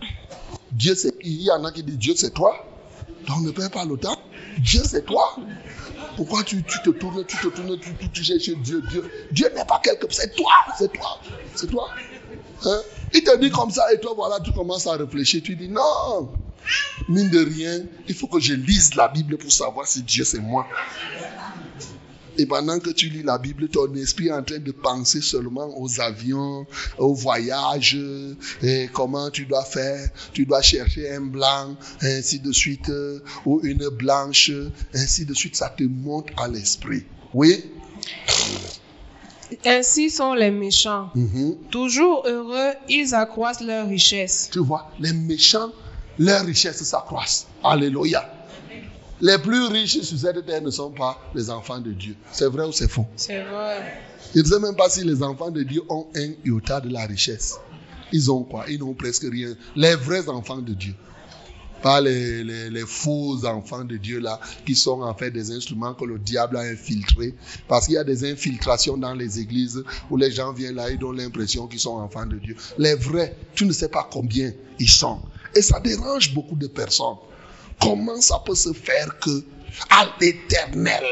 Dieu, 0.71 0.95
c'est 0.95 1.11
qui 1.19 1.29
Il 1.29 1.41
y 1.43 1.51
en 1.51 1.63
a 1.65 1.71
qui 1.71 1.83
disent, 1.83 1.97
Dieu, 1.97 2.13
c'est 2.15 2.33
toi. 2.33 2.55
Donc, 3.29 3.43
ne 3.43 3.51
perds 3.51 3.69
pas 3.69 3.85
le 3.85 3.95
temps. 3.95 4.19
Dieu, 4.57 4.81
c'est 4.83 5.05
toi. 5.05 5.35
Pourquoi 6.17 6.43
tu, 6.43 6.63
tu 6.63 6.79
te 6.81 6.89
tournes, 6.89 7.23
tu 7.25 7.37
te 7.37 7.47
tournes, 7.47 7.79
tu, 7.79 7.93
tu, 8.09 8.23
cherches 8.23 8.49
Dieu 8.49 8.81
Dieu, 8.89 9.09
Dieu 9.31 9.47
n'est 9.55 9.65
pas 9.65 9.79
quelque 9.83 10.07
c'est 10.09 10.35
toi, 10.35 10.51
c'est 10.77 10.91
toi, 10.91 11.21
c'est 11.55 11.67
toi. 11.67 11.89
Hein? 12.65 12.81
Il 13.13 13.23
te 13.23 13.37
dit 13.37 13.51
comme 13.51 13.69
ça 13.69 13.93
et 13.93 13.99
toi, 13.99 14.13
voilà, 14.15 14.39
tu 14.39 14.51
commences 14.51 14.87
à 14.87 14.93
réfléchir. 14.93 15.41
Tu 15.43 15.55
dis, 15.55 15.69
non, 15.69 16.29
mine 17.07 17.29
de 17.29 17.45
rien, 17.45 17.79
il 18.07 18.15
faut 18.15 18.27
que 18.27 18.39
je 18.39 18.53
lise 18.55 18.95
la 18.95 19.07
Bible 19.07 19.37
pour 19.37 19.51
savoir 19.51 19.87
si 19.87 20.01
Dieu 20.01 20.23
c'est 20.25 20.41
moi. 20.41 20.65
Et 22.39 22.45
pendant 22.45 22.79
que 22.79 22.89
tu 22.89 23.09
lis 23.09 23.21
la 23.21 23.37
Bible, 23.37 23.67
ton 23.67 23.93
esprit 23.95 24.27
est 24.27 24.31
en 24.31 24.41
train 24.41 24.59
de 24.59 24.71
penser 24.71 25.19
seulement 25.19 25.77
aux 25.77 25.99
avions, 25.99 26.65
aux 26.97 27.13
voyages, 27.13 27.99
et 28.63 28.89
comment 28.93 29.29
tu 29.29 29.45
dois 29.45 29.65
faire. 29.65 30.09
Tu 30.31 30.45
dois 30.45 30.61
chercher 30.61 31.11
un 31.11 31.19
blanc, 31.19 31.75
ainsi 32.01 32.39
de 32.39 32.53
suite, 32.53 32.89
ou 33.45 33.59
une 33.63 33.89
blanche, 33.89 34.51
ainsi 34.93 35.25
de 35.25 35.33
suite. 35.33 35.57
Ça 35.57 35.67
te 35.67 35.83
monte 35.83 36.27
à 36.37 36.47
l'esprit. 36.47 37.03
Oui? 37.33 37.61
Ainsi 39.65 40.09
sont 40.09 40.33
les 40.33 40.51
méchants. 40.51 41.09
Mhm. 41.15 41.57
Toujours 41.69 42.25
heureux, 42.25 42.71
ils 42.87 43.13
accroissent 43.13 43.61
leur 43.61 43.89
richesse. 43.89 44.47
Tu 44.49 44.59
vois, 44.59 44.89
les 44.97 45.11
méchants, 45.11 45.71
leur 46.17 46.45
richesse 46.45 46.81
s'accroissent. 46.83 47.47
Alléluia. 47.65 48.38
Les 49.21 49.37
plus 49.37 49.65
riches 49.67 50.01
sur 50.01 50.17
cette 50.17 50.45
terre 50.45 50.61
ne 50.61 50.71
sont 50.71 50.91
pas 50.91 51.19
les 51.35 51.49
enfants 51.49 51.79
de 51.79 51.91
Dieu. 51.91 52.15
C'est 52.31 52.47
vrai 52.47 52.65
ou 52.65 52.71
c'est 52.71 52.89
faux? 52.89 53.05
C'est 53.15 53.43
vrai. 53.43 54.01
Je 54.33 54.39
ne 54.39 54.45
sais 54.45 54.59
même 54.59 54.75
pas 54.75 54.89
si 54.89 55.03
les 55.03 55.21
enfants 55.23 55.51
de 55.51 55.63
Dieu 55.63 55.81
ont 55.89 56.07
un 56.15 56.29
iota 56.45 56.79
de 56.79 56.89
la 56.89 57.05
richesse. 57.05 57.57
Ils 58.13 58.31
ont 58.31 58.43
quoi? 58.43 58.65
Ils 58.69 58.79
n'ont 58.79 58.93
presque 58.93 59.25
rien. 59.29 59.55
Les 59.75 59.95
vrais 59.95 60.29
enfants 60.29 60.61
de 60.61 60.73
Dieu. 60.73 60.93
Pas 61.81 62.01
les, 62.01 62.43
les, 62.43 62.69
les 62.69 62.85
faux 62.85 63.45
enfants 63.45 63.83
de 63.83 63.97
Dieu 63.97 64.19
là, 64.19 64.39
qui 64.65 64.75
sont 64.75 65.01
en 65.01 65.13
fait 65.13 65.31
des 65.31 65.51
instruments 65.51 65.93
que 65.93 66.05
le 66.05 66.19
diable 66.19 66.57
a 66.57 66.61
infiltrés. 66.61 67.35
Parce 67.67 67.85
qu'il 67.85 67.95
y 67.95 67.97
a 67.97 68.03
des 68.03 68.29
infiltrations 68.29 68.97
dans 68.97 69.13
les 69.13 69.39
églises 69.39 69.83
où 70.09 70.17
les 70.17 70.31
gens 70.31 70.53
viennent 70.53 70.75
là, 70.75 70.89
ils 70.89 71.03
ont 71.03 71.11
l'impression 71.11 71.67
qu'ils 71.67 71.79
sont 71.79 71.97
enfants 71.97 72.25
de 72.25 72.37
Dieu. 72.37 72.55
Les 72.77 72.95
vrais, 72.95 73.35
tu 73.53 73.65
ne 73.65 73.73
sais 73.73 73.89
pas 73.89 74.07
combien 74.11 74.51
ils 74.79 74.89
sont. 74.89 75.19
Et 75.55 75.61
ça 75.61 75.79
dérange 75.79 76.33
beaucoup 76.33 76.55
de 76.55 76.67
personnes. 76.67 77.15
Comment 77.81 78.19
ça 78.21 78.41
peut 78.45 78.55
se 78.55 78.73
faire 78.73 79.17
que 79.19 79.43
à 79.89 80.07
l'éternel, 80.19 81.03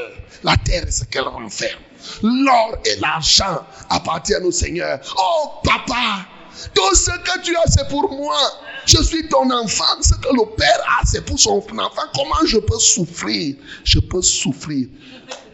la 0.43 0.57
terre 0.57 0.87
est 0.87 0.91
ce 0.91 1.05
qu'elle 1.05 1.23
renferme. 1.23 1.79
L'or 2.21 2.77
et 2.85 2.99
l'argent 2.99 3.65
appartiennent 3.89 4.43
au 4.43 4.51
Seigneur. 4.51 4.99
Oh 5.17 5.51
papa, 5.63 6.25
tout 6.73 6.95
ce 6.95 7.11
que 7.11 7.41
tu 7.41 7.55
as, 7.55 7.67
c'est 7.67 7.87
pour 7.89 8.11
moi. 8.11 8.37
Je 8.85 9.01
suis 9.01 9.27
ton 9.27 9.49
enfant. 9.51 10.01
Ce 10.01 10.13
que 10.15 10.33
le 10.33 10.55
Père 10.55 10.81
a, 10.99 11.05
c'est 11.05 11.25
pour 11.25 11.39
son 11.39 11.57
enfant. 11.57 12.03
Comment 12.15 12.45
je 12.45 12.57
peux 12.57 12.79
souffrir? 12.79 13.55
Je 13.83 13.99
peux 13.99 14.21
souffrir. 14.21 14.87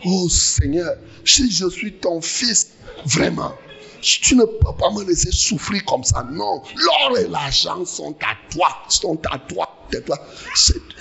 Oh 0.05 0.27
Seigneur, 0.29 0.95
si 1.25 1.49
je 1.51 1.69
suis 1.69 1.93
ton 1.93 2.21
fils, 2.21 2.69
vraiment, 3.05 3.53
tu 4.03 4.35
ne 4.35 4.43
peux 4.43 4.73
pas 4.77 4.91
me 4.91 5.03
laisser 5.03 5.31
souffrir 5.31 5.83
comme 5.85 6.03
ça. 6.03 6.25
Non. 6.29 6.61
L'or 6.75 7.17
et 7.17 7.27
l'argent 7.27 7.83
sont 7.85 8.15
à 8.21 8.35
toi. 8.53 8.67
Sont 8.89 9.19
à 9.31 9.39
toi. 9.39 9.69
Toi. 10.05 10.19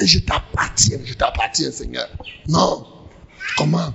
Je 0.00 0.18
t'appartiens. 0.20 0.98
Je 1.04 1.14
t'appartiens, 1.14 1.70
Seigneur. 1.72 2.08
Non. 2.48 2.86
Comment? 3.56 3.92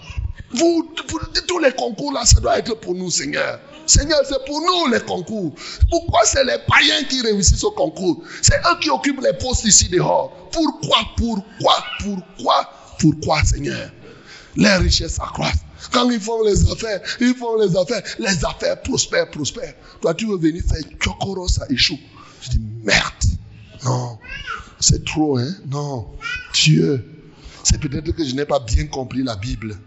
Vous, 0.51 0.89
vous- 1.09 1.19
tous 1.47 1.59
les 1.59 1.71
concours 1.73 2.13
là, 2.13 2.25
ça 2.25 2.39
doit 2.39 2.57
être 2.59 2.73
pour 2.79 2.93
nous, 2.95 3.09
Seigneur. 3.11 3.59
Seigneur, 3.85 4.19
c'est 4.27 4.43
pour 4.45 4.59
nous 4.61 4.91
les 4.91 4.99
concours. 5.01 5.53
Pourquoi 5.89 6.21
c'est 6.25 6.43
les 6.43 6.57
païens 6.67 7.03
qui 7.09 7.21
réussissent 7.21 7.63
au 7.63 7.71
concours? 7.71 8.21
C'est 8.41 8.55
eux 8.57 8.79
qui 8.81 8.89
occupent 8.89 9.21
les 9.21 9.33
postes 9.33 9.63
ici 9.65 9.87
dehors. 9.89 10.31
Pourquoi, 10.51 10.97
pourquoi, 11.15 11.75
pourquoi, 12.01 12.69
pourquoi, 12.99 13.43
Seigneur? 13.43 13.89
Les 14.55 14.75
richesses 14.75 15.19
accroissent. 15.19 15.63
Quand 15.91 16.09
ils 16.09 16.19
font 16.19 16.43
les 16.43 16.71
affaires, 16.71 17.01
ils 17.19 17.33
font 17.35 17.57
les 17.59 17.75
affaires, 17.75 18.03
les 18.19 18.45
affaires 18.45 18.81
prospèrent, 18.81 19.29
prospèrent. 19.29 19.75
Toi, 20.01 20.13
tu 20.13 20.27
veux 20.27 20.37
venir 20.37 20.63
faire 20.63 20.83
chokoro, 20.99 21.47
ça 21.47 21.65
échoue. 21.69 21.99
Je 22.41 22.51
dis, 22.51 22.61
merde. 22.83 23.13
Non, 23.85 24.17
c'est 24.79 25.05
trop, 25.05 25.37
hein 25.37 25.53
Non, 25.71 26.07
Dieu. 26.53 27.03
C'est 27.63 27.79
peut-être 27.79 28.11
que 28.11 28.23
je 28.23 28.33
n'ai 28.35 28.45
pas 28.45 28.59
bien 28.59 28.87
compris 28.87 29.23
la 29.23 29.35
Bible. 29.35 29.77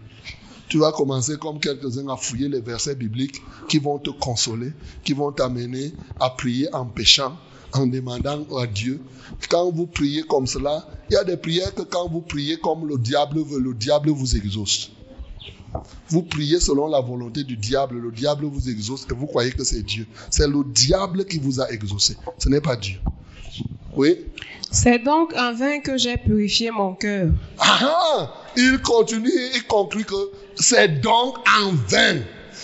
Tu 0.69 0.77
vas 0.77 0.91
commencer 0.91 1.35
comme 1.37 1.59
quelques-uns 1.59 2.07
à 2.07 2.15
fouiller 2.15 2.47
les 2.47 2.61
versets 2.61 2.95
bibliques 2.95 3.41
qui 3.67 3.77
vont 3.77 3.99
te 3.99 4.09
consoler, 4.09 4.71
qui 5.03 5.13
vont 5.13 5.31
t'amener 5.31 5.93
à 6.19 6.29
prier 6.29 6.73
en 6.73 6.85
péchant, 6.85 7.37
en 7.73 7.87
demandant 7.87 8.45
à 8.57 8.67
Dieu. 8.67 9.01
Quand 9.49 9.69
vous 9.71 9.87
priez 9.87 10.23
comme 10.23 10.47
cela, 10.47 10.87
il 11.09 11.13
y 11.13 11.17
a 11.17 11.23
des 11.23 11.37
prières 11.37 11.73
que 11.73 11.81
quand 11.81 12.07
vous 12.09 12.21
priez 12.21 12.57
comme 12.57 12.87
le 12.87 12.97
diable 12.97 13.41
veut, 13.43 13.59
le 13.59 13.73
diable 13.73 14.11
vous 14.11 14.35
exauce. 14.35 14.91
Vous 16.09 16.23
priez 16.23 16.59
selon 16.59 16.87
la 16.87 17.01
volonté 17.01 17.43
du 17.43 17.57
diable, 17.57 17.97
le 17.97 18.11
diable 18.11 18.45
vous 18.45 18.69
exauce 18.69 19.05
et 19.09 19.13
vous 19.13 19.27
croyez 19.27 19.51
que 19.51 19.63
c'est 19.63 19.83
Dieu. 19.83 20.05
C'est 20.29 20.47
le 20.47 20.63
diable 20.65 21.25
qui 21.25 21.39
vous 21.39 21.61
a 21.61 21.69
exaucé, 21.71 22.17
ce 22.37 22.49
n'est 22.49 22.61
pas 22.61 22.75
Dieu. 22.75 22.99
Oui? 23.95 24.17
C'est 24.71 24.99
donc 24.99 25.33
en 25.35 25.53
vain 25.53 25.79
que 25.79 25.97
j'ai 25.97 26.17
purifié 26.17 26.71
mon 26.71 26.95
cœur. 26.95 27.29
Ah, 27.59 27.79
ah, 27.81 28.33
il 28.55 28.79
continue, 28.81 29.31
il 29.55 29.63
conclut 29.67 30.05
que 30.05 30.31
c'est 30.55 31.01
donc 31.01 31.37
en 31.61 31.71
vain. 31.89 32.21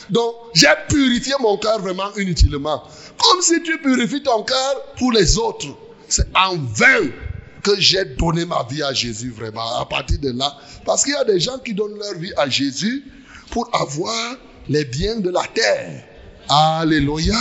Donc, 0.09 0.33
j'ai 0.53 0.67
purifié 0.87 1.33
mon 1.39 1.57
cœur 1.57 1.81
vraiment 1.81 2.15
inutilement. 2.17 2.81
Comme 3.17 3.41
si 3.41 3.61
tu 3.61 3.77
purifies 3.79 4.23
ton 4.23 4.43
cœur 4.43 4.93
pour 4.97 5.11
les 5.11 5.37
autres. 5.37 5.67
C'est 6.07 6.27
en 6.33 6.55
vain 6.55 7.09
que 7.75 7.81
j'ai 7.81 8.05
donné 8.05 8.45
ma 8.45 8.63
vie 8.69 8.83
à 8.83 8.93
Jésus 8.93 9.31
vraiment. 9.31 9.79
À 9.79 9.85
partir 9.85 10.19
de 10.19 10.31
là, 10.31 10.55
parce 10.85 11.03
qu'il 11.03 11.13
y 11.13 11.17
a 11.17 11.23
des 11.23 11.39
gens 11.39 11.57
qui 11.59 11.73
donnent 11.73 11.97
leur 11.97 12.19
vie 12.19 12.33
à 12.37 12.49
Jésus 12.49 13.03
pour 13.51 13.69
avoir 13.73 14.35
les 14.69 14.85
biens 14.85 15.19
de 15.19 15.29
la 15.29 15.43
terre. 15.53 16.03
Alléluia. 16.49 17.35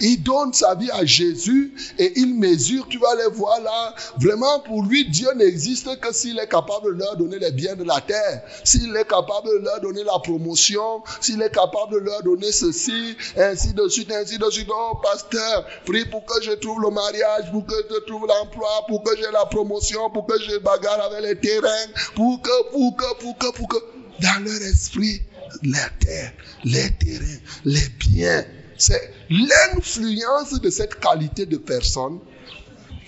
Il 0.00 0.22
donne 0.22 0.52
sa 0.52 0.74
vie 0.74 0.90
à 0.90 1.04
Jésus 1.04 1.74
et 1.98 2.12
il 2.16 2.34
mesure, 2.34 2.86
tu 2.88 2.98
vas 2.98 3.14
les 3.16 3.30
voir 3.34 3.60
là. 3.60 3.94
Vraiment, 4.18 4.60
pour 4.60 4.82
lui, 4.84 5.08
Dieu 5.08 5.28
n'existe 5.36 6.00
que 6.00 6.14
s'il 6.14 6.38
est 6.38 6.48
capable 6.48 6.86
de 6.86 6.98
leur 6.98 7.16
donner 7.16 7.38
les 7.38 7.52
biens 7.52 7.76
de 7.76 7.84
la 7.84 8.00
terre, 8.00 8.42
s'il 8.64 8.94
est 8.96 9.08
capable 9.08 9.48
de 9.48 9.64
leur 9.64 9.80
donner 9.80 10.04
la 10.04 10.18
promotion, 10.18 11.02
s'il 11.20 11.40
est 11.42 11.54
capable 11.54 11.94
de 11.94 11.98
leur 11.98 12.22
donner 12.22 12.52
ceci, 12.52 13.16
ainsi 13.36 13.72
de 13.72 13.88
suite, 13.88 14.12
ainsi 14.12 14.38
de 14.38 14.50
suite. 14.50 14.68
Oh, 14.70 14.98
pasteur, 15.02 15.66
prie 15.84 16.04
pour 16.06 16.24
que 16.24 16.42
je 16.42 16.52
trouve 16.52 16.80
le 16.82 16.90
mariage, 16.90 17.50
pour 17.52 17.66
que 17.66 17.74
je 17.90 18.00
trouve 18.06 18.26
l'emploi, 18.26 18.68
pour 18.88 19.02
que 19.02 19.16
j'ai 19.16 19.30
la 19.32 19.46
promotion, 19.46 20.10
pour 20.10 20.26
que 20.26 20.34
je 20.40 20.58
bagarre 20.58 21.00
avec 21.02 21.22
les 21.22 21.36
terrains, 21.36 21.86
pour 22.14 22.40
que, 22.42 22.70
pour 22.70 22.96
que, 22.96 23.18
pour 23.20 23.38
que, 23.38 23.52
pour 23.52 23.68
que. 23.68 23.76
Dans 24.20 24.44
leur 24.44 24.62
esprit, 24.62 25.22
la 25.64 25.88
terre, 25.98 26.32
les 26.64 26.90
terrains, 26.92 27.40
les 27.64 27.88
biens. 27.98 28.44
C'est 28.76 29.12
l'influence 29.30 30.60
de 30.60 30.70
cette 30.70 30.98
qualité 31.00 31.46
de 31.46 31.56
personnes 31.56 32.18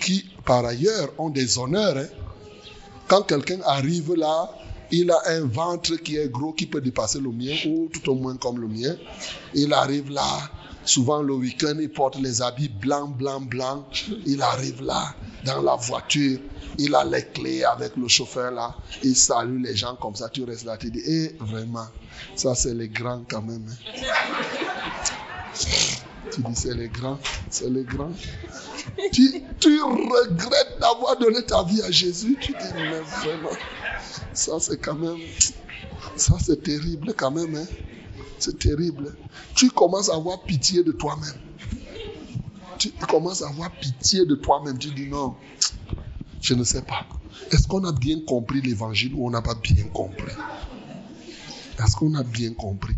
qui, 0.00 0.24
par 0.44 0.64
ailleurs, 0.64 1.08
ont 1.18 1.30
des 1.30 1.58
honneurs. 1.58 1.96
hein. 1.96 2.06
Quand 3.08 3.22
quelqu'un 3.22 3.60
arrive 3.64 4.14
là, 4.14 4.50
il 4.90 5.10
a 5.10 5.18
un 5.26 5.46
ventre 5.46 5.96
qui 5.96 6.16
est 6.16 6.28
gros, 6.28 6.52
qui 6.52 6.66
peut 6.66 6.80
dépasser 6.80 7.18
le 7.20 7.30
mien, 7.30 7.54
ou 7.66 7.88
tout 7.92 8.08
au 8.10 8.14
moins 8.14 8.36
comme 8.36 8.60
le 8.60 8.68
mien. 8.68 8.94
Il 9.54 9.72
arrive 9.72 10.10
là, 10.10 10.26
souvent 10.84 11.22
le 11.22 11.34
week-end, 11.34 11.74
il 11.80 11.88
porte 11.90 12.16
les 12.20 12.42
habits 12.42 12.68
blancs, 12.68 13.16
blancs, 13.16 13.48
blancs. 13.48 13.84
Il 14.26 14.40
arrive 14.42 14.82
là, 14.82 15.14
dans 15.44 15.62
la 15.62 15.74
voiture, 15.76 16.38
il 16.78 16.94
a 16.94 17.04
les 17.04 17.24
clés 17.26 17.64
avec 17.64 17.96
le 17.96 18.06
chauffeur 18.08 18.50
là. 18.52 18.74
Il 19.02 19.16
salue 19.16 19.62
les 19.62 19.74
gens 19.74 19.96
comme 19.96 20.14
ça, 20.14 20.28
tu 20.28 20.44
restes 20.44 20.64
là, 20.64 20.76
tu 20.76 20.90
dis, 20.90 21.02
eh, 21.04 21.36
vraiment, 21.40 21.86
ça 22.36 22.54
c'est 22.54 22.74
les 22.74 22.88
grands 22.88 23.24
quand 23.28 23.42
même. 23.42 23.66
hein. 23.68 23.92
Tu 26.32 26.42
dis, 26.42 26.54
c'est 26.54 26.74
les 26.74 26.88
grands, 26.88 27.18
c'est 27.50 27.70
les 27.70 27.84
grands. 27.84 28.12
Tu, 29.12 29.42
regrettes 29.80 30.78
d'avoir 30.80 31.18
donné 31.18 31.42
ta 31.44 31.62
vie 31.64 31.82
à 31.82 31.90
Jésus. 31.90 32.36
Tu 32.40 32.52
dis, 32.52 32.72
mais 32.74 33.00
vraiment, 33.00 33.57
ça 34.32 34.52
c'est 34.61 34.78
quand 34.78 34.94
même, 34.94 35.18
ça 36.16 36.34
c'est 36.42 36.62
terrible 36.62 37.14
quand 37.16 37.30
même. 37.30 37.54
Hein? 37.54 37.66
C'est 38.38 38.59
terrible. 38.59 39.14
Tu 39.54 39.70
commences 39.70 40.11
à 40.11 40.16
avoir 40.16 40.42
pitié 40.42 40.82
de 40.82 40.92
toi-même. 40.92 41.40
Tu 42.78 42.90
commences 43.09 43.42
à 43.42 43.48
avoir 43.48 43.70
pitié 43.72 44.26
de 44.26 44.34
toi-même. 44.34 44.78
Tu 44.78 44.90
dis, 44.90 45.09
non, 45.09 45.34
je 46.40 46.54
ne 46.54 46.64
sais 46.64 46.82
pas. 46.82 47.07
Est-ce 47.50 47.66
qu'on 47.66 47.84
a 47.84 47.92
bien 47.92 48.20
compris 48.26 48.61
l'évangile 48.61 49.14
ou 49.14 49.26
on 49.26 49.30
n'a 49.30 49.42
pas 49.42 49.54
bien 49.54 49.84
compris? 49.92 50.32
Est-ce 51.83 51.97
qu'on 51.97 52.14
a 52.14 52.22
bien 52.22 52.53
compris? 52.55 52.95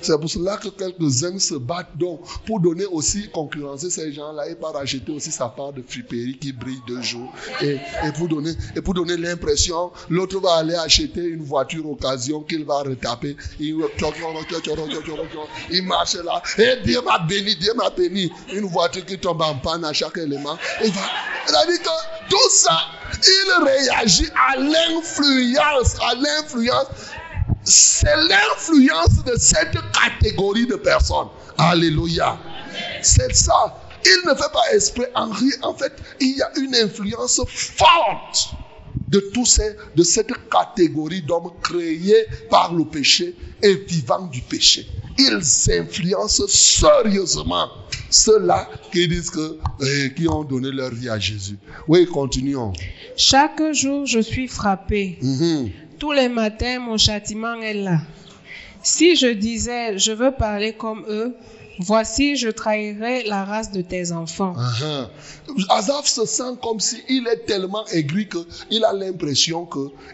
C'est 0.00 0.18
pour 0.18 0.28
cela 0.28 0.56
que 0.56 0.68
quelques-uns 0.68 1.38
se 1.38 1.54
battent 1.54 1.96
donc 1.96 2.20
pour 2.44 2.58
donner 2.58 2.84
aussi, 2.86 3.30
concurrencer 3.30 3.88
ces 3.88 4.12
gens-là 4.12 4.48
et 4.48 4.56
pas 4.56 4.72
racheter 4.72 5.12
aussi 5.12 5.30
sa 5.30 5.48
part 5.48 5.72
de 5.72 5.80
friperie 5.80 6.36
qui 6.40 6.52
brille 6.52 6.80
deux 6.88 7.00
jours. 7.02 7.32
Et, 7.60 7.74
et 7.74 8.12
pour 8.16 8.26
donner, 8.26 8.52
et 8.74 8.80
pour 8.80 8.94
donner 8.94 9.16
l'impression, 9.16 9.92
l'autre 10.10 10.40
va 10.40 10.54
aller 10.54 10.74
acheter 10.74 11.22
une 11.22 11.44
voiture 11.44 11.88
occasion 11.88 12.42
qu'il 12.42 12.64
va 12.64 12.78
retaper. 12.78 13.36
Il, 13.60 13.76
il 15.70 15.82
marche 15.84 16.16
là. 16.16 16.42
Et 16.58 16.82
Dieu 16.84 17.00
m'a 17.02 17.20
béni, 17.20 17.54
Dieu 17.56 17.72
m'a 17.74 17.90
béni. 17.90 18.30
Une 18.52 18.66
voiture 18.66 19.06
qui 19.06 19.18
tombe 19.18 19.40
en 19.42 19.54
panne 19.54 19.84
à 19.84 19.92
chaque 19.92 20.18
élément. 20.18 20.58
Il 20.84 20.90
va. 20.90 21.00
C'est-à-dire 21.46 21.80
que 21.80 22.28
tout 22.30 22.50
ça, 22.50 22.78
il 23.24 23.64
réagit 23.64 24.28
à 24.34 24.56
l'influence, 24.58 25.96
à 26.00 26.14
l'influence 26.14 26.86
c'est 27.64 28.16
l'influence 28.16 29.24
de 29.24 29.36
cette 29.38 29.76
catégorie 29.92 30.66
de 30.66 30.76
personnes. 30.76 31.28
Alléluia. 31.58 32.38
C'est 33.02 33.34
ça. 33.34 33.78
Il 34.04 34.28
ne 34.28 34.34
fait 34.34 34.52
pas 34.52 34.74
esprit 34.74 35.06
en 35.14 35.30
rire. 35.30 35.54
En 35.62 35.74
fait, 35.74 35.92
il 36.20 36.36
y 36.36 36.42
a 36.42 36.50
une 36.58 36.74
influence 36.74 37.40
forte 37.46 38.54
de 39.08 39.20
tous 39.32 39.46
ces, 39.46 39.76
de 39.94 40.02
cette 40.02 40.32
catégorie 40.50 41.22
d'hommes 41.22 41.52
créés 41.62 42.26
par 42.50 42.72
le 42.74 42.84
péché 42.84 43.36
et 43.62 43.74
vivant 43.74 44.26
du 44.26 44.40
péché. 44.40 44.86
Ils 45.18 45.70
influencent 45.70 46.46
sérieusement 46.48 47.68
ceux-là 48.10 48.68
qui 48.90 49.06
disent 49.08 49.30
que, 49.30 49.58
eh, 49.82 50.14
qui 50.14 50.28
ont 50.28 50.44
donné 50.44 50.70
leur 50.70 50.90
vie 50.92 51.08
à 51.08 51.18
Jésus. 51.18 51.58
Oui, 51.88 52.06
continuons. 52.06 52.72
Chaque 53.16 53.62
jour, 53.72 54.06
je 54.06 54.20
suis 54.20 54.48
frappé. 54.48 55.18
Mhm. 55.20 55.70
Tous 56.02 56.10
les 56.10 56.28
matins, 56.28 56.80
mon 56.80 56.98
châtiment 56.98 57.54
est 57.60 57.74
là. 57.74 57.98
Si 58.82 59.14
je 59.14 59.28
disais, 59.28 59.96
je 60.00 60.10
veux 60.10 60.32
parler 60.32 60.72
comme 60.72 61.04
eux, 61.08 61.32
Voici, 61.78 62.34
je 62.34 62.48
trahirai 62.48 63.22
la 63.22 63.44
race 63.44 63.70
de 63.70 63.82
tes 63.82 64.10
enfants. 64.10 64.54
Uh-huh. 64.56 65.06
Asaph 65.68 66.06
se 66.06 66.26
sent 66.26 66.58
comme 66.60 66.80
s'il 66.80 67.28
est 67.28 67.46
tellement 67.46 67.86
aigri 67.86 68.28
qu'il 68.28 68.84
a 68.84 68.92
l'impression 68.92 69.64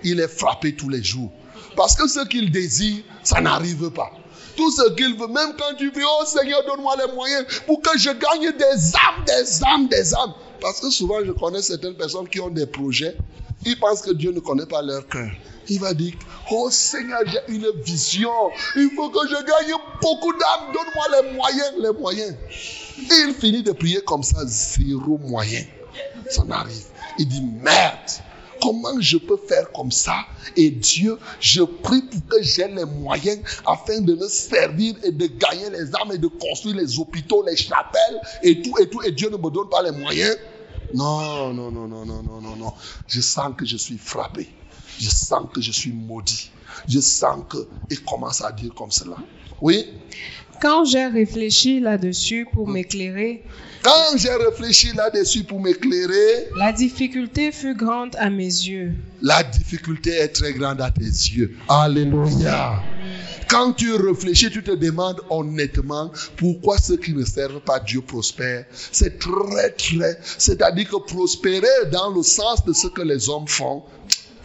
qu'il 0.02 0.20
est 0.20 0.28
frappé 0.28 0.76
tous 0.76 0.90
les 0.90 1.02
jours. 1.02 1.32
Parce 1.74 1.94
que 1.94 2.06
ce 2.06 2.26
qu'il 2.26 2.50
désire, 2.50 3.02
ça 3.22 3.40
n'arrive 3.40 3.90
pas. 3.90 4.10
Tout 4.56 4.70
ce 4.70 4.92
qu'il 4.92 5.16
veut, 5.16 5.28
même 5.28 5.54
quand 5.58 5.74
tu 5.78 5.90
dis, 5.90 6.00
oh 6.04 6.24
Seigneur, 6.26 6.64
donne-moi 6.66 6.96
les 7.06 7.14
moyens 7.14 7.46
pour 7.66 7.80
que 7.80 7.98
je 7.98 8.10
gagne 8.10 8.52
des 8.52 8.94
âmes, 8.94 9.24
des 9.26 9.64
âmes, 9.64 9.88
des 9.88 10.14
âmes. 10.14 10.34
Parce 10.60 10.80
que 10.80 10.90
souvent, 10.90 11.24
je 11.24 11.32
connais 11.32 11.62
certaines 11.62 11.96
personnes 11.96 12.28
qui 12.28 12.40
ont 12.40 12.50
des 12.50 12.66
projets. 12.66 13.16
Ils 13.64 13.78
pensent 13.78 14.02
que 14.02 14.12
Dieu 14.12 14.32
ne 14.32 14.40
connaît 14.40 14.66
pas 14.66 14.82
leur 14.82 15.08
cœur. 15.08 15.30
Il 15.70 15.80
va 15.80 15.92
dire, 15.92 16.14
oh 16.50 16.70
Seigneur, 16.70 17.20
j'ai 17.26 17.54
une 17.54 17.70
vision. 17.82 18.30
Il 18.76 18.90
faut 18.96 19.10
que 19.10 19.28
je 19.28 19.34
gagne 19.34 19.74
beaucoup 20.00 20.32
d'âmes. 20.32 20.72
Donne-moi 20.72 21.22
les 21.22 21.34
moyens, 21.34 21.72
les 21.78 21.92
moyens. 21.92 22.34
Il 22.98 23.34
finit 23.38 23.62
de 23.62 23.72
prier 23.72 24.00
comme 24.00 24.22
ça, 24.22 24.38
zéro 24.46 25.18
moyen. 25.18 25.64
Ça 26.30 26.44
n'arrive. 26.44 26.84
Il 27.18 27.28
dit, 27.28 27.42
merde. 27.42 28.10
Comment 28.60 29.00
je 29.00 29.18
peux 29.18 29.36
faire 29.36 29.70
comme 29.70 29.92
ça? 29.92 30.16
Et 30.56 30.70
Dieu, 30.70 31.16
je 31.38 31.62
prie 31.62 32.02
pour 32.02 32.26
que 32.28 32.42
j'ai 32.42 32.66
les 32.66 32.84
moyens 32.84 33.38
afin 33.64 34.00
de 34.00 34.14
me 34.14 34.26
servir 34.26 34.96
et 35.04 35.12
de 35.12 35.26
gagner 35.26 35.70
les 35.70 35.94
âmes 35.94 36.10
et 36.12 36.18
de 36.18 36.26
construire 36.26 36.74
les 36.74 36.98
hôpitaux, 36.98 37.44
les 37.46 37.54
chapelles 37.54 38.20
et 38.42 38.60
tout 38.60 38.76
et 38.80 38.88
tout. 38.88 39.00
Et 39.02 39.12
Dieu 39.12 39.30
ne 39.30 39.36
me 39.36 39.48
donne 39.50 39.68
pas 39.68 39.82
les 39.82 39.92
moyens. 39.92 40.36
Non, 40.92 41.52
non, 41.52 41.70
non, 41.70 41.86
non, 41.86 42.04
non, 42.04 42.22
non, 42.22 42.40
non, 42.40 42.56
non. 42.56 42.72
Je 43.06 43.20
sens 43.20 43.52
que 43.56 43.64
je 43.64 43.76
suis 43.76 43.96
frappé. 43.98 44.48
Je 44.98 45.08
sens 45.08 45.46
que 45.54 45.60
je 45.60 45.72
suis 45.72 45.92
maudit. 45.92 46.50
Je 46.88 47.00
sens 47.00 47.44
que... 47.48 47.58
Il 47.90 48.02
commence 48.04 48.42
à 48.42 48.52
dire 48.52 48.72
comme 48.74 48.90
cela. 48.90 49.16
Oui? 49.60 49.86
Quand 50.60 50.84
j'ai 50.84 51.06
réfléchi 51.06 51.78
là-dessus 51.80 52.46
pour 52.52 52.66
m'éclairer, 52.68 53.44
Quand 53.82 54.16
j'ai 54.16 54.30
réfléchi 54.34 54.92
là-dessus 54.92 55.44
pour 55.44 55.60
m'éclairer, 55.60 56.48
la 56.56 56.72
difficulté 56.72 57.52
fut 57.52 57.76
grande 57.76 58.16
à 58.16 58.28
mes 58.28 58.42
yeux. 58.44 58.92
la 59.22 59.44
difficulté 59.44 60.10
est 60.10 60.28
très 60.28 60.52
grande 60.52 60.80
à 60.80 60.90
tes 60.90 61.04
yeux. 61.04 61.54
Alléluia. 61.68 62.82
Quand 63.48 63.72
tu 63.72 63.94
réfléchis, 63.94 64.50
tu 64.50 64.62
te 64.62 64.72
demandes 64.72 65.20
honnêtement 65.30 66.10
pourquoi 66.36 66.76
ceux 66.76 66.96
qui 66.96 67.14
ne 67.14 67.24
servent 67.24 67.60
pas 67.60 67.80
Dieu 67.80 68.02
prospèrent. 68.02 68.66
C'est 68.72 69.18
très, 69.18 69.70
très. 69.70 70.18
C'est-à-dire 70.36 70.90
que 70.90 70.96
prospérer 71.06 71.86
dans 71.90 72.10
le 72.10 72.22
sens 72.22 72.64
de 72.66 72.72
ce 72.72 72.88
que 72.88 73.00
les 73.00 73.28
hommes 73.30 73.48
font, 73.48 73.84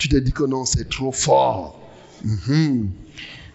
tu 0.04 0.10
te 0.10 0.18
dis 0.18 0.34
que 0.34 0.44
non, 0.44 0.66
c'est 0.66 0.90
trop 0.90 1.14
fort. 1.14 1.80
Mhm. 2.26 2.90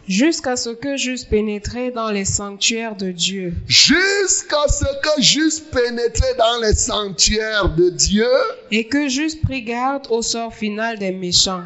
Jusqu'à 0.08 0.56
ce 0.56 0.70
que 0.70 0.96
j'eusse 0.96 1.26
pénétré 1.26 1.90
dans 1.90 2.10
les 2.10 2.24
sanctuaires 2.24 2.96
de 2.96 3.10
Dieu. 3.10 3.52
Jusqu'à 3.66 4.66
ce 4.66 4.86
que 5.02 5.20
j'eusse 5.20 5.60
pénétré 5.60 6.26
dans 6.38 6.58
les 6.62 6.74
sanctuaires 6.74 7.68
de 7.68 7.90
Dieu. 7.90 8.30
Et 8.70 8.86
que 8.86 9.10
j'eusse 9.10 9.34
pris 9.34 9.60
garde 9.60 10.06
au 10.08 10.22
sort 10.22 10.54
final 10.54 10.98
des 10.98 11.10
méchants. 11.10 11.64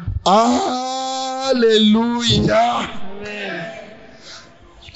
Alléluia. 1.45 1.69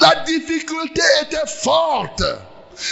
La 0.01 0.15
difficulté 0.25 1.01
était 1.21 1.47
forte. 1.47 2.23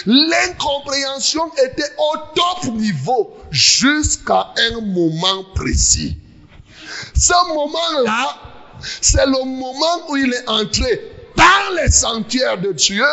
L'incompréhension 0.05 1.51
était 1.61 1.91
au 1.97 2.13
top 2.35 2.73
niveau 2.75 3.35
jusqu'à 3.51 4.53
un 4.71 4.79
moment 4.79 5.43
précis. 5.53 6.15
Ce 7.17 7.53
moment-là, 7.53 8.35
c'est 9.01 9.25
le 9.25 9.43
moment 9.43 10.09
où 10.09 10.17
il 10.17 10.33
est 10.33 10.47
entré 10.49 11.01
dans 11.35 11.75
les 11.75 11.91
sanctuaires 11.91 12.57
de 12.59 12.71
Dieu 12.71 13.05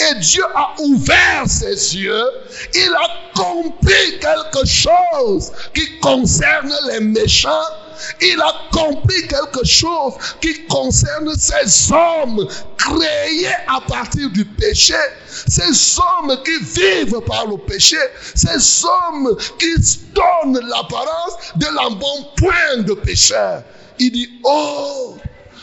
et 0.00 0.14
Dieu 0.20 0.44
a 0.54 0.74
ouvert 0.80 1.44
ses 1.46 1.96
yeux. 1.96 2.30
Il 2.74 2.94
a 2.94 3.32
compris 3.34 4.18
quelque 4.20 4.66
chose 4.66 5.52
qui 5.74 5.98
concerne 6.00 6.72
les 6.90 7.00
méchants. 7.00 7.50
Il 8.20 8.40
a 8.40 8.52
compris 8.72 9.26
quelque 9.26 9.64
chose 9.64 10.14
qui 10.40 10.66
concerne 10.66 11.34
ces 11.36 11.92
hommes 11.92 12.46
créés 12.76 13.48
à 13.68 13.80
partir 13.86 14.30
du 14.30 14.44
péché. 14.44 14.94
Ces 15.28 15.98
hommes 15.98 16.36
qui 16.44 16.58
vivent 16.80 17.20
par 17.26 17.46
le 17.46 17.56
péché. 17.58 17.96
Ces 18.34 18.84
hommes 18.84 19.36
qui 19.58 19.74
donnent 20.14 20.60
l'apparence 20.68 21.34
de 21.56 21.66
l'embonpoint 21.74 22.82
de 22.82 22.94
pécheur. 22.94 23.62
Il 23.98 24.12
dit, 24.12 24.28
oh, 24.44 25.16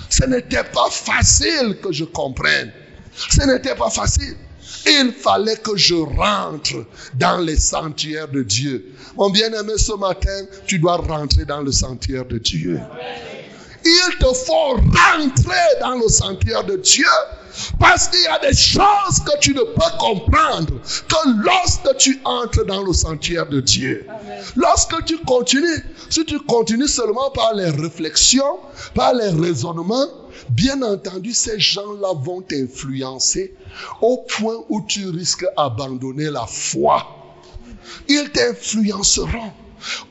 ce 0.09 0.25
n'était 0.25 0.63
pas 0.63 0.89
facile 0.89 1.77
que 1.81 1.91
je 1.91 2.05
comprenne. 2.05 2.71
Ce 3.15 3.43
n'était 3.45 3.75
pas 3.75 3.89
facile. 3.89 4.35
Il 4.85 5.13
fallait 5.13 5.57
que 5.57 5.77
je 5.77 5.95
rentre 5.95 6.85
dans 7.15 7.37
les 7.37 7.57
sanctuaires 7.57 8.27
de 8.27 8.43
Dieu. 8.43 8.93
Mon 9.15 9.29
bien-aimé, 9.29 9.73
ce 9.77 9.93
matin, 9.93 10.45
tu 10.67 10.79
dois 10.79 10.97
rentrer 10.97 11.45
dans 11.45 11.61
le 11.61 11.71
sanctuaire 11.71 12.25
de 12.25 12.37
Dieu. 12.37 12.79
Il 13.85 14.17
te 14.17 14.33
faut 14.33 14.75
rentrer 14.75 15.79
dans 15.81 15.95
le 15.95 16.07
sanctuaire 16.07 16.63
de 16.63 16.77
Dieu 16.77 17.05
parce 17.79 18.07
qu'il 18.07 18.21
y 18.21 18.27
a 18.27 18.39
des 18.39 18.55
choses 18.55 19.19
que 19.25 19.37
tu 19.39 19.53
ne 19.53 19.61
peux 19.61 19.97
comprendre 19.99 20.73
que 21.07 21.43
lorsque 21.43 21.97
tu 21.97 22.19
entres 22.25 22.65
dans 22.65 22.83
le 22.83 22.93
sanctuaire 22.93 23.47
de 23.47 23.61
Dieu. 23.61 24.07
Lorsque 24.55 25.05
tu 25.05 25.17
continues, 25.19 25.83
si 26.09 26.25
tu 26.25 26.39
continues 26.39 26.87
seulement 26.87 27.29
par 27.31 27.53
les 27.53 27.69
réflexions, 27.69 28.59
par 28.95 29.13
les 29.13 29.29
raisonnements, 29.29 30.07
bien 30.49 30.81
entendu, 30.81 31.33
ces 31.33 31.59
gens-là 31.59 32.13
vont 32.13 32.41
t'influencer 32.41 33.53
au 34.01 34.17
point 34.17 34.63
où 34.69 34.81
tu 34.87 35.07
risques 35.09 35.45
d'abandonner 35.57 36.29
la 36.29 36.45
foi. 36.45 37.05
Ils 38.07 38.29
t'influenceront 38.31 39.51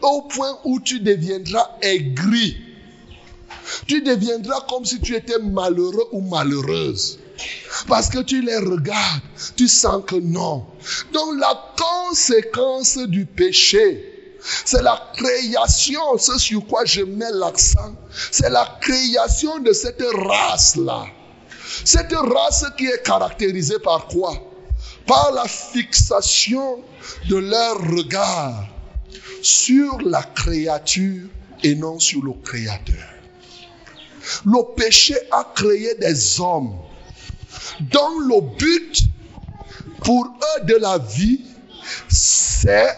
au 0.02 0.22
point 0.22 0.58
où 0.64 0.80
tu 0.80 1.00
deviendras 1.00 1.78
aigri. 1.80 2.56
Tu 3.86 4.02
deviendras 4.02 4.60
comme 4.68 4.84
si 4.84 5.00
tu 5.00 5.14
étais 5.14 5.38
malheureux 5.38 6.08
ou 6.12 6.20
malheureuse. 6.20 7.18
Parce 7.88 8.08
que 8.08 8.20
tu 8.20 8.42
les 8.42 8.56
regardes, 8.56 9.22
tu 9.56 9.68
sens 9.68 10.02
que 10.06 10.16
non. 10.16 10.66
Donc 11.12 11.38
la 11.40 11.74
conséquence 11.76 12.98
du 12.98 13.24
péché, 13.24 14.11
c'est 14.64 14.82
la 14.82 15.00
création, 15.16 16.18
ce 16.18 16.38
sur 16.38 16.66
quoi 16.66 16.84
je 16.84 17.02
mets 17.02 17.30
l'accent, 17.32 17.94
c'est 18.30 18.50
la 18.50 18.78
création 18.80 19.58
de 19.60 19.72
cette 19.72 20.02
race-là. 20.02 21.06
Cette 21.84 22.12
race 22.12 22.64
qui 22.76 22.86
est 22.86 23.02
caractérisée 23.02 23.78
par 23.78 24.06
quoi? 24.08 24.34
Par 25.06 25.32
la 25.32 25.46
fixation 25.46 26.82
de 27.28 27.36
leur 27.36 27.78
regard 27.78 28.66
sur 29.42 29.98
la 30.02 30.22
créature 30.22 31.28
et 31.62 31.74
non 31.74 31.98
sur 31.98 32.22
le 32.22 32.32
Créateur. 32.44 33.08
Le 34.44 34.74
péché 34.74 35.16
a 35.30 35.44
créé 35.54 35.94
des 35.96 36.40
hommes 36.40 36.76
dont 37.80 38.18
le 38.20 38.40
but 38.56 39.04
pour 40.04 40.26
eux 40.26 40.64
de 40.64 40.74
la 40.74 40.98
vie, 40.98 41.40
c'est 42.08 42.96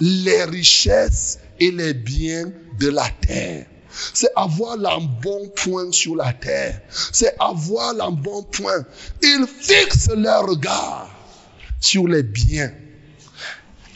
les 0.00 0.44
richesses 0.44 1.38
et 1.58 1.70
les 1.70 1.94
biens 1.94 2.50
de 2.78 2.88
la 2.88 3.08
terre. 3.20 3.66
C'est 4.14 4.30
avoir 4.36 4.76
l'embonpoint 4.76 5.92
sur 5.92 6.16
la 6.16 6.32
terre. 6.32 6.80
C'est 7.12 7.34
avoir 7.38 7.94
l'embonpoint. 7.94 8.84
Ils 9.22 9.46
fixent 9.46 10.10
leur 10.14 10.46
regard 10.46 11.10
sur 11.80 12.06
les 12.06 12.22
biens. 12.22 12.72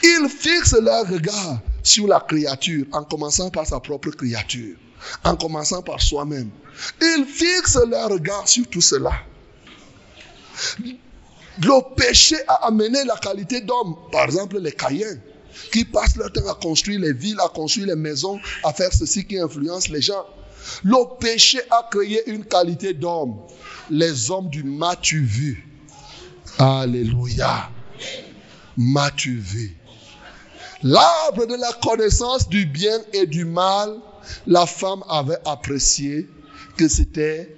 Ils 0.03 0.29
fixent 0.29 0.79
leur 0.79 1.07
regard 1.07 1.59
sur 1.81 2.07
la 2.07 2.19
créature, 2.19 2.85
en 2.91 3.03
commençant 3.03 3.49
par 3.49 3.65
sa 3.65 3.79
propre 3.79 4.09
créature, 4.09 4.75
en 5.23 5.35
commençant 5.35 5.81
par 5.81 6.01
soi-même. 6.01 6.49
Ils 7.01 7.25
fixent 7.25 7.79
leur 7.89 8.09
regard 8.09 8.47
sur 8.47 8.67
tout 8.67 8.81
cela. 8.81 9.13
Le 10.79 11.95
péché 11.95 12.35
a 12.47 12.67
amené 12.67 13.03
la 13.05 13.15
qualité 13.15 13.61
d'homme. 13.61 13.95
Par 14.11 14.25
exemple, 14.25 14.59
les 14.59 14.73
Caïens, 14.73 15.17
qui 15.71 15.85
passent 15.85 16.15
leur 16.15 16.31
temps 16.31 16.47
à 16.49 16.55
construire 16.55 16.99
les 16.99 17.13
villes, 17.13 17.39
à 17.43 17.49
construire 17.49 17.87
les 17.87 17.95
maisons, 17.95 18.39
à 18.63 18.73
faire 18.73 18.93
ceci 18.93 19.25
qui 19.25 19.37
influence 19.39 19.89
les 19.89 20.01
gens. 20.01 20.25
Le 20.83 21.17
péché 21.19 21.59
a 21.69 21.87
créé 21.91 22.29
une 22.29 22.45
qualité 22.45 22.93
d'homme. 22.93 23.37
Les 23.89 24.31
hommes 24.31 24.49
du 24.49 24.63
m'as-tu 24.63 25.23
vu. 25.23 25.67
Alléluia. 26.57 27.69
M'as-tu 28.77 29.37
vu. 29.37 29.77
L'arbre 30.83 31.45
de 31.45 31.55
la 31.55 31.71
connaissance 31.81 32.49
du 32.49 32.65
bien 32.65 32.97
et 33.13 33.25
du 33.25 33.45
mal, 33.45 33.95
la 34.45 34.65
femme 34.65 35.03
avait 35.09 35.37
apprécié 35.45 36.29
que 36.77 36.87
c'était 36.87 37.55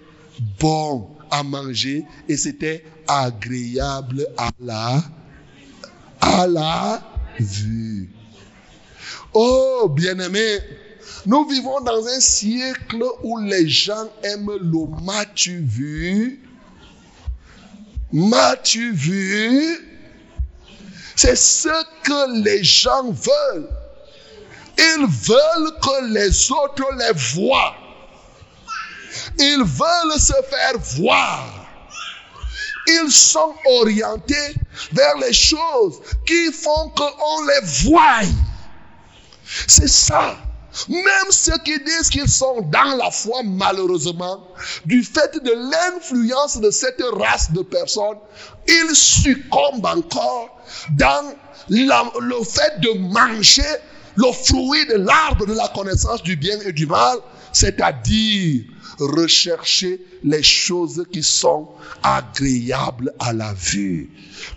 bon 0.59 1.09
à 1.31 1.43
manger 1.43 2.05
et 2.29 2.37
c'était 2.37 2.85
agréable 3.07 4.27
à 4.37 4.49
la, 4.59 5.03
à 6.21 6.47
la 6.47 7.01
Oh, 9.33 9.89
bien-aimé, 9.89 10.59
nous 11.25 11.47
vivons 11.47 11.81
dans 11.81 12.05
un 12.07 12.19
siècle 12.19 13.03
où 13.23 13.37
les 13.39 13.67
gens 13.67 14.09
aiment 14.23 14.57
le 14.59 15.03
m'as-tu 15.03 15.59
vu? 15.59 16.41
M'as-tu 18.11 18.93
vu? 18.93 19.77
C'est 21.15 21.35
ce 21.35 21.69
que 22.03 22.43
les 22.43 22.63
gens 22.63 23.11
veulent. 23.11 23.69
Ils 24.77 25.05
veulent 25.07 25.79
que 25.81 26.13
les 26.13 26.51
autres 26.51 26.85
les 26.97 27.13
voient. 27.13 27.75
Ils 29.39 29.63
veulent 29.63 30.19
se 30.19 30.33
faire 30.49 30.77
voir. 30.97 31.56
Ils 32.87 33.11
sont 33.11 33.53
orientés 33.65 34.55
vers 34.91 35.17
les 35.17 35.33
choses 35.33 35.99
qui 36.25 36.51
font 36.51 36.89
qu'on 36.95 37.45
les 37.45 37.67
voie. 37.83 38.21
C'est 39.67 39.89
ça. 39.89 40.37
Même 40.89 41.31
ceux 41.31 41.57
qui 41.59 41.79
disent 41.83 42.09
qu'ils 42.09 42.29
sont 42.29 42.61
dans 42.61 42.97
la 42.97 43.09
foi, 43.09 43.41
malheureusement, 43.43 44.47
du 44.85 45.03
fait 45.03 45.43
de 45.43 45.51
l'influence 45.51 46.57
de 46.59 46.69
cette 46.69 47.01
race 47.13 47.51
de 47.51 47.61
personnes, 47.61 48.19
ils 48.67 48.95
succombent 48.95 49.85
encore 49.85 50.49
dans 50.91 51.33
le 51.69 52.43
fait 52.43 52.79
de 52.81 52.97
manger 52.99 53.63
le 54.15 54.31
fruit 54.31 54.85
de 54.87 54.95
l'arbre 54.95 55.45
de 55.45 55.53
la 55.53 55.67
connaissance 55.69 56.21
du 56.23 56.35
bien 56.35 56.59
et 56.61 56.73
du 56.73 56.85
mal, 56.85 57.17
c'est-à-dire 57.51 58.63
rechercher 58.99 60.01
les 60.23 60.43
choses 60.43 61.05
qui 61.11 61.23
sont 61.23 61.69
agréables 62.03 63.13
à 63.19 63.33
la 63.33 63.53
vue. 63.53 64.09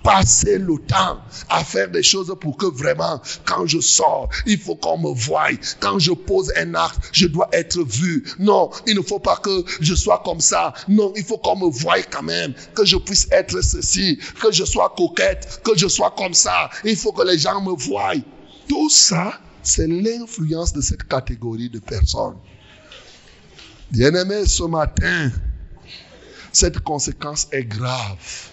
Passer 0.03 0.59
le 0.59 0.79
temps 0.79 1.19
à 1.49 1.65
faire 1.65 1.91
des 1.91 2.03
choses 2.03 2.35
pour 2.41 2.57
que 2.57 2.67
vraiment, 2.67 3.21
quand 3.45 3.67
je 3.67 3.81
sors, 3.81 4.29
il 4.47 4.59
faut 4.59 4.77
qu'on 4.77 4.99
me 4.99 5.15
voie. 5.15 5.49
Quand 5.79 5.99
je 5.99 6.13
pose 6.13 6.53
un 6.57 6.75
acte, 6.75 7.11
je 7.13 7.27
dois 7.27 7.49
être 7.53 7.83
vu. 7.83 8.25
Non, 8.39 8.71
il 8.87 8.97
ne 8.97 9.03
faut 9.03 9.19
pas 9.19 9.37
que 9.37 9.65
je 9.81 9.95
sois 9.95 10.23
comme 10.25 10.41
ça. 10.41 10.75
Non, 10.89 11.13
il 11.17 11.25
faut 11.25 11.39
qu'on 11.39 11.57
me 11.57 11.71
voie 11.71 12.03
quand 12.03 12.23
même. 12.23 12.55
Que 12.75 12.85
je 12.85 12.97
puisse 12.97 13.29
être 13.31 13.61
ceci. 13.61 14.19
Que 14.41 14.53
je 14.53 14.65
sois 14.65 14.95
coquette. 14.97 15.61
Que 15.65 15.77
je 15.77 15.89
sois 15.89 16.15
comme 16.17 16.35
ça. 16.35 16.71
Il 16.85 16.97
faut 16.97 17.13
que 17.13 17.27
les 17.27 17.39
gens 17.39 17.61
me 17.61 17.73
voient. 17.73 18.15
Tout 18.69 18.91
ça, 18.91 19.41
c'est 19.63 19.87
l'influence 19.87 20.73
de 20.73 20.81
cette 20.81 21.05
catégorie 21.05 21.69
de 21.69 21.81
personnes. 21.81 22.37
Bien-aimé, 23.91 24.47
ce 24.47 24.63
matin, 24.63 25.33
cette 26.53 26.79
conséquence 26.81 27.49
est 27.51 27.65
grave. 27.65 28.53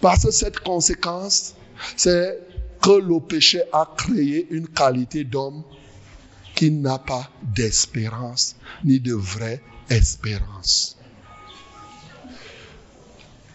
Parce 0.00 0.24
que 0.24 0.30
cette 0.30 0.60
conséquence, 0.60 1.54
c'est 1.96 2.38
que 2.80 2.90
le 2.90 3.18
péché 3.20 3.62
a 3.72 3.92
créé 3.96 4.46
une 4.50 4.68
qualité 4.68 5.24
d'homme 5.24 5.64
qui 6.54 6.70
n'a 6.70 6.98
pas 6.98 7.28
d'espérance, 7.42 8.56
ni 8.84 9.00
de 9.00 9.14
vraie 9.14 9.60
espérance. 9.88 10.96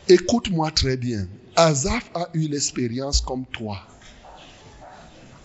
Écoute-moi 0.07 0.71
très 0.71 0.97
bien. 0.97 1.27
Azaf 1.55 2.09
a 2.13 2.27
eu 2.33 2.47
l'expérience 2.47 3.21
comme 3.21 3.45
toi. 3.45 3.79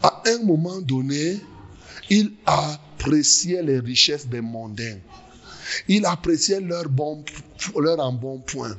À 0.03 0.23
un 0.27 0.45
moment 0.45 0.81
donné, 0.81 1.41
il 2.09 2.33
appréciait 2.47 3.63
les 3.63 3.79
richesses 3.79 4.27
des 4.27 4.41
mondains. 4.41 4.99
Il 5.89 6.07
appréciait 6.07 6.61
leur, 6.61 6.89
bon, 6.89 7.25
leur 7.79 8.01
embonpoint. 8.01 8.77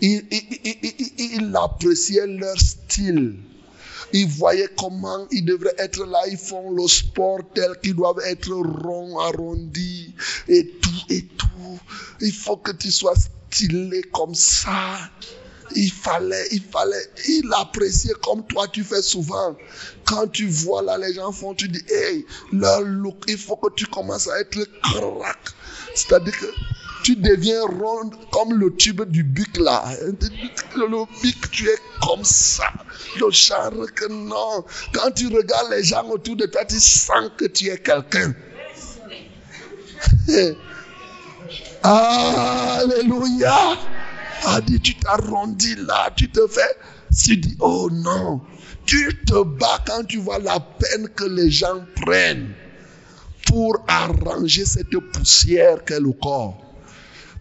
Il, 0.00 0.24
il, 0.30 1.18
il, 1.18 1.56
appréciait 1.56 2.26
leur 2.26 2.58
style. 2.58 3.36
Il 4.12 4.26
voyait 4.26 4.68
comment 4.76 5.26
ils 5.30 5.44
devraient 5.44 5.74
être 5.78 6.04
là. 6.04 6.20
Ils 6.28 6.36
font 6.36 6.70
le 6.72 6.86
sport 6.88 7.38
tel 7.54 7.78
qu'ils 7.82 7.94
doivent 7.94 8.20
être 8.26 8.52
ronds, 8.52 9.18
arrondis 9.20 10.14
et 10.48 10.66
tout, 10.82 11.02
et 11.08 11.22
tout. 11.22 11.78
Il 12.20 12.32
faut 12.32 12.56
que 12.56 12.72
tu 12.72 12.90
sois 12.90 13.14
stylé 13.50 14.02
comme 14.12 14.34
ça. 14.34 14.98
Il 15.74 15.90
fallait, 15.90 16.48
il 16.52 16.62
fallait, 16.62 17.10
il 17.28 17.50
appréciait 17.56 18.14
comme 18.22 18.44
toi 18.46 18.68
tu 18.68 18.84
fais 18.84 19.00
souvent. 19.00 19.56
Quand 20.04 20.26
tu 20.26 20.46
vois 20.46 20.82
là, 20.82 20.98
les 20.98 21.14
gens 21.14 21.32
font, 21.32 21.54
tu 21.54 21.68
dis, 21.68 21.82
hey, 21.88 22.26
leur 22.52 22.82
look, 22.82 23.24
il 23.28 23.38
faut 23.38 23.56
que 23.56 23.72
tu 23.74 23.86
commences 23.86 24.28
à 24.28 24.40
être 24.40 24.58
crack. 24.82 25.38
C'est-à-dire 25.94 26.36
que 26.38 26.46
tu 27.02 27.16
deviens 27.16 27.62
rond 27.62 28.10
comme 28.30 28.54
le 28.54 28.74
tube 28.74 29.02
du 29.02 29.24
bic 29.24 29.58
là. 29.58 29.84
Le 30.76 31.20
bic, 31.22 31.50
tu 31.50 31.68
es 31.68 31.76
comme 32.00 32.24
ça. 32.24 32.72
Le 33.20 33.30
genre 33.30 33.72
que 33.94 34.06
non. 34.10 34.64
Quand 34.92 35.10
tu 35.10 35.26
regardes 35.26 35.70
les 35.70 35.82
gens 35.82 36.04
autour 36.08 36.36
de 36.36 36.46
toi, 36.46 36.64
tu 36.64 36.78
sens 36.78 37.30
que 37.36 37.46
tu 37.46 37.68
es 37.68 37.78
quelqu'un. 37.78 38.32
Alléluia. 41.82 43.76
A 44.44 44.60
dit, 44.60 44.80
tu 44.80 44.94
t'arrondis 44.96 45.76
là, 45.76 46.10
tu 46.16 46.30
te 46.30 46.46
fais. 46.46 46.76
Tu 47.16 47.36
dis, 47.36 47.56
oh 47.60 47.88
non. 47.90 48.40
Tu 48.86 49.20
te 49.26 49.42
bats 49.44 49.80
quand 49.86 50.04
tu 50.04 50.18
vois 50.18 50.38
la 50.38 50.58
peine 50.58 51.08
que 51.08 51.24
les 51.24 51.50
gens 51.50 51.84
prennent 52.02 52.54
pour 53.52 53.84
arranger 53.86 54.64
cette 54.64 54.98
poussière 55.12 55.84
qu'est 55.84 56.00
le 56.00 56.12
corps. 56.12 56.58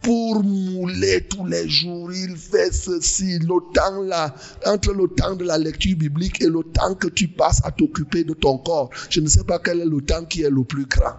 Pour 0.02 0.44
mouler 0.44 1.26
tous 1.30 1.46
les 1.46 1.70
jours, 1.70 2.12
il 2.12 2.36
fait 2.36 2.74
ceci. 2.74 3.40
Le 3.40 3.74
temps 3.74 4.02
là, 4.02 4.36
entre 4.66 4.92
le 4.92 5.08
temps 5.08 5.38
de 5.38 5.46
la 5.46 5.58
lecture 5.58 5.96
biblique 5.96 6.42
et 6.42 6.48
le 6.48 6.64
temps 6.74 6.96
que 6.96 7.08
tu 7.08 7.30
passes 7.30 7.62
à 7.64 7.72
t'occuper 7.72 8.26
de 8.26 8.34
ton 8.34 8.58
corps, 8.58 8.90
je 9.10 9.22
ne 9.22 9.30
sais 9.30 9.46
pas 9.46 9.58
quel 9.60 9.80
est 9.80 9.86
le 9.86 10.02
temps 10.02 10.26
qui 10.26 10.42
est 10.42 10.50
le 10.50 10.66
plus 10.66 10.86
grand. 10.86 11.16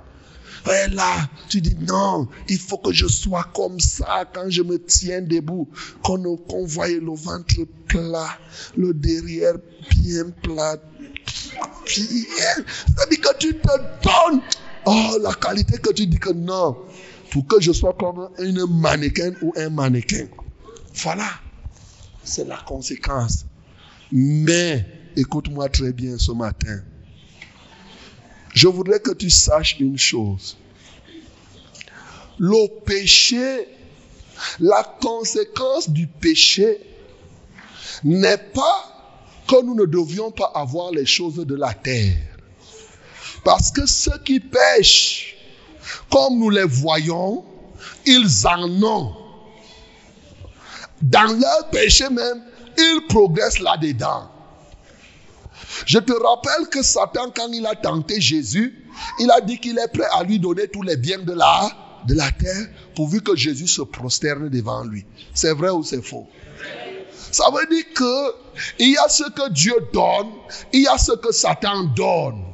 Et 0.67 0.91
là, 0.95 1.27
tu 1.49 1.63
dis 1.63 1.77
non, 1.89 2.29
il 2.51 2.59
faut 2.59 2.77
que 2.77 2.93
je 2.93 3.07
sois 3.07 3.47
comme 3.55 3.81
ça 3.81 4.29
quand 4.31 4.51
je 4.51 4.61
me 4.61 4.77
tiens 4.79 5.23
debout. 5.23 5.71
Qu'on 6.03 6.37
qu 6.37 6.67
voie 6.67 6.89
le 6.89 7.15
ventre 7.15 7.65
plat, 7.89 8.39
le 8.77 8.93
derrière 8.93 9.55
bien 10.03 10.29
plat. 10.43 10.77
C'est-à-dire 11.87 13.21
que 13.23 13.39
tu 13.39 13.55
te 13.55 13.79
donnes. 14.03 14.43
Oh, 14.85 15.19
la 15.23 15.33
qualité 15.35 15.79
que 15.79 15.93
tu 15.93 16.07
dis 16.07 16.19
que 16.19 16.33
non, 16.33 16.77
pour 17.31 17.47
que 17.47 17.61
je 17.61 17.73
sois 17.73 17.95
comme 17.99 18.29
une 18.39 18.67
mannequin 18.67 19.33
ou 19.43 19.53
un 19.57 19.71
mannequin. 19.71 20.27
Voilà, 20.95 21.29
c'est 22.25 22.47
la 22.47 22.59
conséquence. 22.59 23.47
Mais, 24.11 24.85
écoute-moi 25.17 25.69
très 25.69 25.93
bien 25.93 26.19
ce 26.19 26.33
matin. 26.33 26.81
Je 28.55 28.69
voudrais 28.69 29.01
que 29.01 29.13
tu 29.13 29.31
saches 29.31 29.79
une 29.81 29.99
chose. 29.99 30.57
Le 32.39 32.67
péché, 32.85 33.69
la 34.59 34.83
conséquence 35.01 35.89
du 35.89 36.07
péché 36.07 36.81
n'est 38.05 38.39
pas 38.39 38.93
que 39.47 39.65
nous 39.65 39.75
ne 39.75 39.87
devions 39.87 40.31
pas 40.31 40.51
avoir 40.55 40.91
les 40.91 41.07
choses 41.07 41.37
de 41.37 41.55
la 41.55 41.73
terre. 41.73 42.32
Parce 43.45 43.71
que 43.71 43.87
ceux 43.87 44.19
qui 44.25 44.41
pêchent, 44.41 45.37
comme 46.11 46.39
nous 46.39 46.51
les 46.51 46.65
voyons, 46.65 47.45
ils 48.07 48.47
en 48.47 48.83
ont. 48.83 49.17
Dans 51.01 51.39
leur 51.39 51.71
péché 51.71 52.09
même, 52.09 52.43
ils 52.79 53.01
progressent 53.09 53.59
là-dedans. 53.59 54.31
Je 55.87 55.99
te 55.99 56.13
rappelle 56.13 56.69
que 56.69 56.83
Satan, 56.83 57.33
quand 57.35 57.51
il 57.53 57.67
a 57.67 57.75
tenté 57.75 58.21
Jésus, 58.21 58.87
il 59.19 59.31
a 59.31 59.41
dit 59.41 59.59
qu'il 59.59 59.79
est 59.79 59.89
prêt 59.89 60.07
à 60.13 60.23
lui 60.23 60.39
donner 60.39 60.69
tous 60.69 60.83
les 60.83 60.97
biens 60.97 61.19
de 61.19 61.33
la, 61.33 61.71
de 62.07 62.15
la 62.15 62.31
terre, 62.31 62.69
pourvu 62.95 63.21
que 63.21 63.35
Jésus 63.35 63.67
se 63.67 63.83
prosterne 63.83 64.49
devant 64.49 64.85
lui. 64.85 65.05
C'est 65.35 65.53
vrai 65.53 65.71
ou 65.71 65.83
c'est 65.83 66.03
faux? 66.03 66.29
Ça 67.33 67.45
veut 67.53 67.67
dire 67.75 67.85
que 67.95 68.35
il 68.79 68.91
y 68.91 68.99
a 68.99 69.09
ce 69.09 69.25
que 69.25 69.51
Dieu 69.51 69.75
donne, 69.93 70.31
il 70.73 70.83
y 70.83 70.87
a 70.87 70.99
ce 70.99 71.13
que 71.13 71.33
Satan 71.33 71.85
donne. 71.85 72.45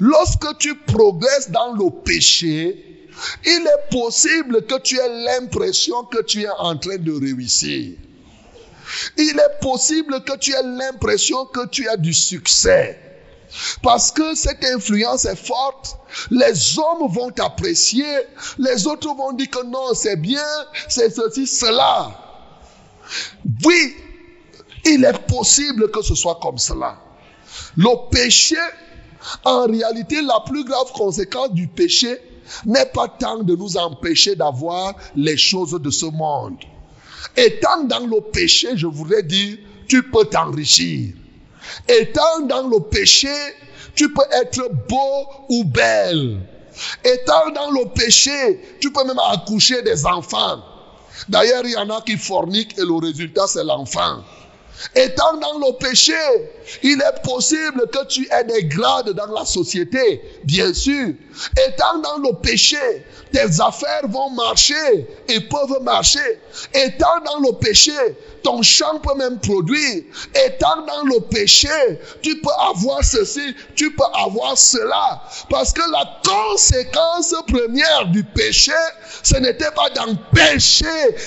Lorsque 0.00 0.58
tu 0.58 0.74
progresses 0.74 1.50
dans 1.50 1.72
le 1.72 1.90
péché, 2.02 3.08
il 3.44 3.66
est 3.66 3.90
possible 3.90 4.66
que 4.66 4.78
tu 4.80 4.98
aies 4.98 5.24
l'impression 5.24 6.04
que 6.04 6.22
tu 6.22 6.42
es 6.42 6.48
en 6.58 6.76
train 6.76 6.96
de 6.96 7.12
réussir. 7.12 7.96
Il 9.16 9.38
est 9.38 9.60
possible 9.60 10.22
que 10.24 10.36
tu 10.36 10.52
aies 10.52 10.62
l'impression 10.62 11.46
que 11.46 11.66
tu 11.68 11.88
as 11.88 11.96
du 11.96 12.12
succès. 12.12 13.00
Parce 13.82 14.10
que 14.10 14.34
cette 14.34 14.64
influence 14.64 15.24
est 15.26 15.36
forte, 15.36 15.96
les 16.30 16.78
hommes 16.78 17.08
vont 17.12 17.30
t'apprécier, 17.30 18.04
les 18.58 18.86
autres 18.86 19.14
vont 19.14 19.32
dire 19.32 19.50
que 19.50 19.64
non, 19.64 19.94
c'est 19.94 20.16
bien, 20.16 20.44
c'est 20.88 21.10
ceci, 21.14 21.46
cela. 21.46 22.10
Oui, 23.64 23.94
il 24.84 25.04
est 25.04 25.26
possible 25.26 25.90
que 25.90 26.02
ce 26.02 26.14
soit 26.14 26.38
comme 26.42 26.58
cela. 26.58 26.98
Le 27.76 28.10
péché, 28.10 28.56
en 29.44 29.66
réalité, 29.66 30.20
la 30.22 30.40
plus 30.46 30.64
grave 30.64 30.92
conséquence 30.92 31.52
du 31.52 31.66
péché 31.66 32.18
n'est 32.66 32.86
pas 32.86 33.08
tant 33.08 33.42
de 33.42 33.56
nous 33.56 33.76
empêcher 33.76 34.36
d'avoir 34.36 34.94
les 35.16 35.36
choses 35.36 35.72
de 35.72 35.90
ce 35.90 36.06
monde. 36.06 36.58
Étant 37.36 37.84
dans 37.84 38.06
le 38.06 38.20
péché, 38.20 38.68
je 38.76 38.86
voudrais 38.86 39.22
dire, 39.22 39.56
tu 39.88 40.02
peux 40.02 40.24
t'enrichir. 40.26 41.14
Étant 41.88 42.40
dans 42.46 42.68
le 42.68 42.80
péché, 42.80 43.34
tu 43.94 44.12
peux 44.12 44.22
être 44.32 44.70
beau 44.88 45.26
ou 45.48 45.64
belle. 45.64 46.40
Étant 47.04 47.50
dans 47.54 47.70
le 47.70 47.88
péché, 47.94 48.76
tu 48.80 48.92
peux 48.92 49.04
même 49.04 49.20
accoucher 49.30 49.82
des 49.82 50.04
enfants. 50.06 50.62
D'ailleurs, 51.28 51.64
il 51.64 51.72
y 51.72 51.76
en 51.76 51.88
a 51.90 52.02
qui 52.02 52.16
forniquent 52.16 52.76
et 52.78 52.82
le 52.82 52.94
résultat, 52.94 53.46
c'est 53.46 53.64
l'enfant. 53.64 54.22
Étant 54.94 55.36
dans 55.38 55.58
le 55.58 55.76
péché, 55.78 56.14
il 56.82 57.00
est 57.00 57.22
possible 57.22 57.86
que 57.92 58.06
tu 58.06 58.28
aies 58.30 58.44
des 58.44 58.64
grades 58.64 59.10
dans 59.10 59.32
la 59.32 59.44
société, 59.44 60.20
bien 60.44 60.72
sûr. 60.74 61.14
Étant 61.66 61.98
dans 61.98 62.18
le 62.18 62.34
péché, 62.40 63.04
tes 63.34 63.60
affaires 63.60 64.06
vont 64.08 64.30
marcher 64.30 65.08
et 65.28 65.40
peuvent 65.40 65.82
marcher. 65.82 66.40
Étant 66.72 67.20
dans 67.24 67.40
le 67.40 67.52
péché, 67.58 67.90
ton 68.44 68.62
champ 68.62 69.00
peut 69.00 69.16
même 69.16 69.40
produire. 69.40 70.04
Étant 70.46 70.86
dans 70.86 71.02
le 71.02 71.20
péché, 71.20 71.68
tu 72.22 72.40
peux 72.40 72.54
avoir 72.70 73.02
ceci, 73.02 73.56
tu 73.74 73.92
peux 73.96 74.04
avoir 74.14 74.56
cela. 74.56 75.24
Parce 75.50 75.72
que 75.72 75.82
la 75.90 76.20
conséquence 76.24 77.34
première 77.48 78.06
du 78.06 78.22
péché, 78.22 78.70
ce 79.24 79.36
n'était 79.38 79.72
pas 79.72 79.90
d'empêcher 79.90 80.86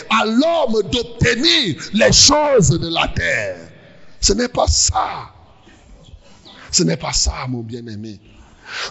à 0.10 0.24
l'homme 0.26 0.82
d'obtenir 0.90 1.76
les 1.94 2.14
choses 2.14 2.70
de 2.70 2.88
la 2.88 3.10
terre. 3.10 3.58
Ce 4.22 4.32
n'est 4.32 4.48
pas 4.48 4.68
ça. 4.68 5.34
Ce 6.72 6.84
n'est 6.84 6.98
pas 6.98 7.12
ça, 7.12 7.34
mon 7.50 7.64
bien-aimé. 7.64 8.18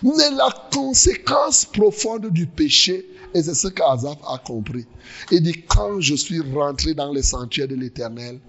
Mais 0.02 0.30
la 0.30 0.48
conséquence 0.72 1.64
profonde 1.64 2.30
du 2.30 2.46
péché, 2.46 3.06
et 3.34 3.42
c'est 3.42 3.54
ce 3.54 3.68
qu'Azaph 3.68 4.18
a 4.28 4.38
compris. 4.38 4.86
Il 5.30 5.42
dit, 5.42 5.62
quand 5.66 6.00
je 6.00 6.14
suis 6.14 6.40
rentré 6.40 6.94
dans 6.94 7.12
les 7.12 7.22
sentiers 7.22 7.66
de 7.66 7.74
l'éternel, 7.74 8.40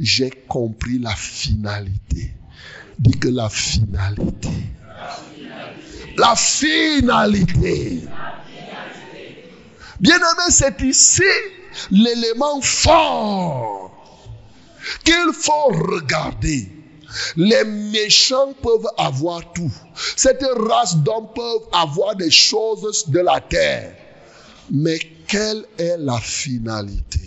j'ai 0.00 0.30
compris 0.48 0.98
la 0.98 1.14
finalité. 1.14 2.34
Dit 2.98 3.18
que 3.18 3.28
la 3.28 3.48
finalité. 3.48 4.50
La 6.16 6.34
finalité. 6.36 8.02
Bien-aimé, 10.00 10.50
c'est 10.50 10.80
ici 10.82 11.22
l'élément 11.90 12.60
fort 12.60 13.90
qu'il 15.04 15.32
faut 15.32 15.68
regarder. 15.68 16.81
Les 17.36 17.64
méchants 17.64 18.52
peuvent 18.62 18.88
avoir 18.98 19.52
tout. 19.52 19.72
Cette 20.16 20.44
race 20.56 20.96
d'hommes 20.96 21.28
peuvent 21.34 21.68
avoir 21.72 22.16
des 22.16 22.30
choses 22.30 23.08
de 23.08 23.20
la 23.20 23.40
terre. 23.40 23.94
Mais 24.70 24.98
quelle 25.26 25.64
est 25.78 25.96
la 25.98 26.18
finalité? 26.18 27.20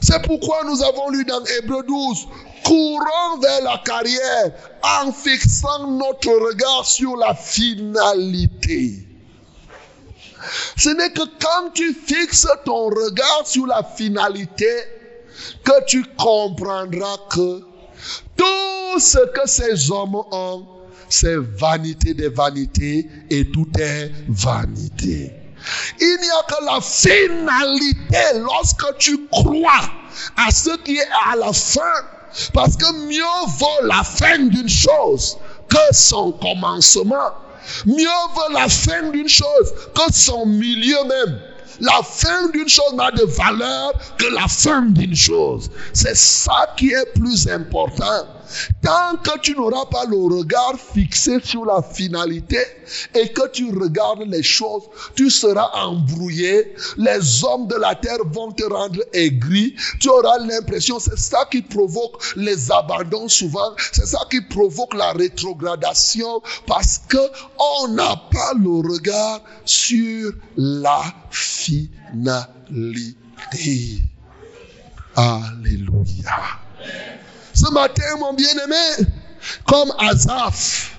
C'est 0.00 0.22
pourquoi 0.22 0.64
nous 0.64 0.82
avons 0.82 1.10
lu 1.10 1.24
dans 1.24 1.44
Hébreu 1.58 1.84
12, 1.86 2.26
courons 2.64 3.38
vers 3.40 3.62
la 3.62 3.80
carrière 3.84 4.52
en 4.82 5.12
fixant 5.12 5.88
notre 5.88 6.30
regard 6.30 6.84
sur 6.84 7.16
la 7.16 7.34
finalité. 7.34 9.06
Ce 10.76 10.88
n'est 10.88 11.12
que 11.12 11.22
quand 11.40 11.70
tu 11.72 11.94
fixes 11.94 12.48
ton 12.64 12.86
regard 12.86 13.42
sur 13.46 13.66
la 13.66 13.84
finalité 13.84 14.66
que 15.64 15.84
tu 15.86 16.04
comprendras 16.16 17.16
que 17.30 17.60
tout 18.36 19.00
ce 19.00 19.18
que 19.18 19.48
ces 19.48 19.90
hommes 19.90 20.16
ont, 20.30 20.66
c'est 21.08 21.36
vanité 21.36 22.14
des 22.14 22.28
vanités 22.28 23.08
et 23.30 23.50
tout 23.50 23.68
est 23.78 24.10
vanité. 24.28 25.32
Il 26.00 26.18
n'y 26.20 26.30
a 26.30 26.42
que 26.48 26.64
la 26.64 26.80
finalité 26.80 28.38
lorsque 28.40 28.98
tu 28.98 29.26
crois 29.30 29.90
à 30.36 30.50
ce 30.50 30.76
qui 30.78 30.96
est 30.96 31.08
à 31.30 31.36
la 31.36 31.52
fin. 31.52 31.80
Parce 32.54 32.76
que 32.76 32.90
mieux 33.08 33.22
vaut 33.58 33.86
la 33.86 34.02
fin 34.02 34.38
d'une 34.38 34.68
chose 34.68 35.36
que 35.68 35.94
son 35.94 36.32
commencement. 36.32 37.30
Mieux 37.86 38.06
vaut 38.34 38.52
la 38.54 38.68
fin 38.68 39.10
d'une 39.10 39.28
chose 39.28 39.72
que 39.94 40.12
son 40.12 40.46
milieu 40.46 41.04
même. 41.04 41.40
La 41.80 42.02
fin 42.02 42.48
d'une 42.48 42.68
chose 42.68 42.94
n'a 42.94 43.10
de 43.10 43.24
valeur 43.24 43.92
que 44.18 44.26
la 44.34 44.46
fin 44.48 44.82
d'une 44.82 45.14
chose. 45.14 45.70
C'est 45.92 46.16
ça 46.16 46.74
qui 46.76 46.90
est 46.90 47.12
plus 47.14 47.48
important. 47.48 48.26
Tant 48.82 49.16
que 49.22 49.38
tu 49.40 49.54
n'auras 49.54 49.86
pas 49.86 50.04
le 50.06 50.16
regard 50.16 50.74
fixé 50.78 51.38
sur 51.42 51.64
la 51.64 51.82
finalité 51.82 52.58
et 53.14 53.28
que 53.32 53.48
tu 53.50 53.70
regardes 53.70 54.22
les 54.26 54.42
choses, 54.42 54.84
tu 55.14 55.30
seras 55.30 55.70
embrouillé. 55.74 56.74
Les 56.96 57.44
hommes 57.44 57.66
de 57.68 57.76
la 57.76 57.94
terre 57.94 58.18
vont 58.26 58.52
te 58.52 58.64
rendre 58.64 59.00
aigri. 59.12 59.74
Tu 60.00 60.08
auras 60.08 60.38
l'impression, 60.38 60.98
c'est 60.98 61.18
ça 61.18 61.46
qui 61.50 61.62
provoque 61.62 62.22
les 62.36 62.70
abandons 62.70 63.28
souvent. 63.28 63.72
C'est 63.92 64.06
ça 64.06 64.20
qui 64.30 64.40
provoque 64.40 64.94
la 64.94 65.12
rétrogradation 65.12 66.42
parce 66.66 67.00
que 67.08 67.18
on 67.82 67.88
n'a 67.88 68.16
pas 68.30 68.52
le 68.58 68.88
regard 68.88 69.40
sur 69.64 70.32
la 70.56 71.02
finalité. 71.30 72.48
Alléluia. 75.14 76.62
Ce 77.54 77.70
matin, 77.72 78.16
mon 78.18 78.32
bien-aimé, 78.32 79.08
comme 79.66 79.92
Azaf, 79.98 80.98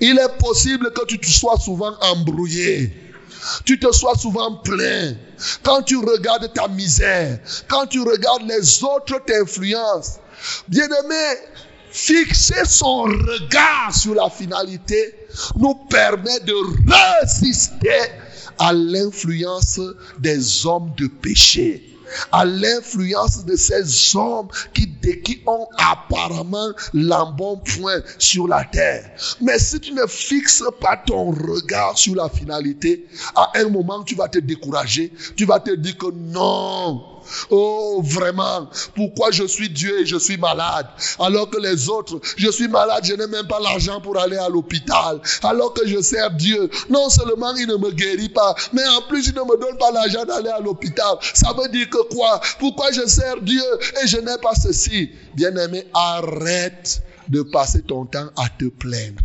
il 0.00 0.18
est 0.18 0.38
possible 0.38 0.92
que 0.92 1.04
tu 1.06 1.18
te 1.18 1.26
sois 1.26 1.58
souvent 1.58 1.92
embrouillé. 2.00 2.92
Tu 3.64 3.78
te 3.78 3.92
sois 3.92 4.16
souvent 4.16 4.56
plein. 4.56 5.14
Quand 5.62 5.82
tu 5.82 5.96
regardes 5.96 6.52
ta 6.54 6.68
misère, 6.68 7.38
quand 7.68 7.86
tu 7.86 8.00
regardes 8.00 8.48
les 8.48 8.82
autres 8.82 9.20
t'influencent. 9.26 10.18
Bien-aimé, 10.68 11.36
fixer 11.90 12.64
son 12.64 13.02
regard 13.02 13.94
sur 13.94 14.14
la 14.14 14.30
finalité 14.30 15.14
nous 15.56 15.74
permet 15.90 16.40
de 16.40 16.54
résister 17.20 18.00
à 18.58 18.72
l'influence 18.72 19.80
des 20.18 20.66
hommes 20.66 20.92
de 20.96 21.06
péché 21.06 21.93
à 22.32 22.44
l'influence 22.44 23.44
de 23.44 23.56
ces 23.56 24.16
hommes 24.16 24.48
qui, 24.72 24.88
qui 25.22 25.42
ont 25.46 25.66
apparemment 25.78 26.70
l'embonpoint 26.92 28.00
sur 28.18 28.48
la 28.48 28.64
terre. 28.64 29.10
Mais 29.40 29.58
si 29.58 29.80
tu 29.80 29.92
ne 29.92 30.06
fixes 30.06 30.64
pas 30.80 30.96
ton 30.96 31.30
regard 31.30 31.96
sur 31.98 32.14
la 32.14 32.28
finalité, 32.28 33.06
à 33.34 33.52
un 33.56 33.68
moment 33.68 34.02
tu 34.02 34.14
vas 34.14 34.28
te 34.28 34.38
décourager, 34.38 35.12
tu 35.36 35.44
vas 35.44 35.60
te 35.60 35.70
dire 35.74 35.96
que 35.96 36.10
non, 36.12 37.13
Oh, 37.50 38.02
vraiment, 38.04 38.68
pourquoi 38.94 39.30
je 39.30 39.44
suis 39.44 39.70
Dieu 39.70 40.00
et 40.00 40.06
je 40.06 40.16
suis 40.16 40.36
malade? 40.36 40.86
Alors 41.18 41.50
que 41.50 41.58
les 41.58 41.88
autres, 41.88 42.20
je 42.36 42.50
suis 42.50 42.68
malade, 42.68 43.04
je 43.04 43.14
n'ai 43.14 43.26
même 43.26 43.46
pas 43.46 43.60
l'argent 43.60 44.00
pour 44.00 44.18
aller 44.18 44.36
à 44.36 44.48
l'hôpital. 44.48 45.20
Alors 45.42 45.72
que 45.74 45.86
je 45.86 46.00
sers 46.00 46.30
Dieu, 46.32 46.70
non 46.90 47.08
seulement 47.08 47.54
il 47.54 47.66
ne 47.68 47.76
me 47.76 47.90
guérit 47.90 48.28
pas, 48.28 48.54
mais 48.72 48.86
en 48.86 49.02
plus 49.08 49.28
il 49.28 49.34
ne 49.34 49.42
me 49.42 49.60
donne 49.60 49.78
pas 49.78 49.90
l'argent 49.92 50.24
d'aller 50.24 50.50
à 50.50 50.60
l'hôpital. 50.60 51.16
Ça 51.34 51.52
veut 51.52 51.68
dire 51.68 51.88
que 51.90 52.02
quoi? 52.14 52.40
Pourquoi 52.58 52.90
je 52.92 53.06
sers 53.06 53.40
Dieu 53.42 53.62
et 54.02 54.06
je 54.06 54.18
n'ai 54.18 54.38
pas 54.42 54.54
ceci? 54.54 55.10
Bien-aimé, 55.34 55.86
arrête 55.94 57.02
de 57.28 57.42
passer 57.42 57.82
ton 57.82 58.06
temps 58.06 58.28
à 58.36 58.48
te 58.48 58.66
plaindre. 58.66 59.22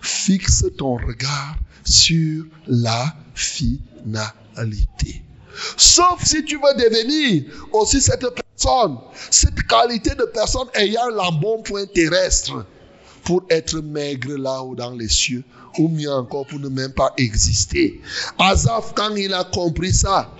Fixe 0.00 0.64
ton 0.78 0.96
regard 0.96 1.56
sur 1.84 2.44
la 2.66 3.14
finalité. 3.34 5.23
Sauf 5.76 6.24
si 6.24 6.44
tu 6.44 6.56
veux 6.56 6.82
devenir 6.82 7.44
aussi 7.72 8.00
cette 8.00 8.26
personne, 8.28 8.98
cette 9.30 9.62
qualité 9.68 10.10
de 10.10 10.24
personne 10.24 10.68
ayant 10.74 11.08
l'embonpoint 11.08 11.86
terrestre 11.86 12.64
pour 13.24 13.42
être 13.50 13.80
maigre 13.80 14.36
là-haut 14.36 14.74
dans 14.74 14.92
les 14.92 15.08
cieux, 15.08 15.44
ou 15.78 15.88
mieux 15.88 16.12
encore 16.12 16.46
pour 16.46 16.60
ne 16.60 16.68
même 16.68 16.92
pas 16.92 17.12
exister. 17.16 18.00
Azaf, 18.38 18.92
quand 18.94 19.14
il 19.16 19.32
a 19.32 19.44
compris 19.44 19.92
ça, 19.92 20.30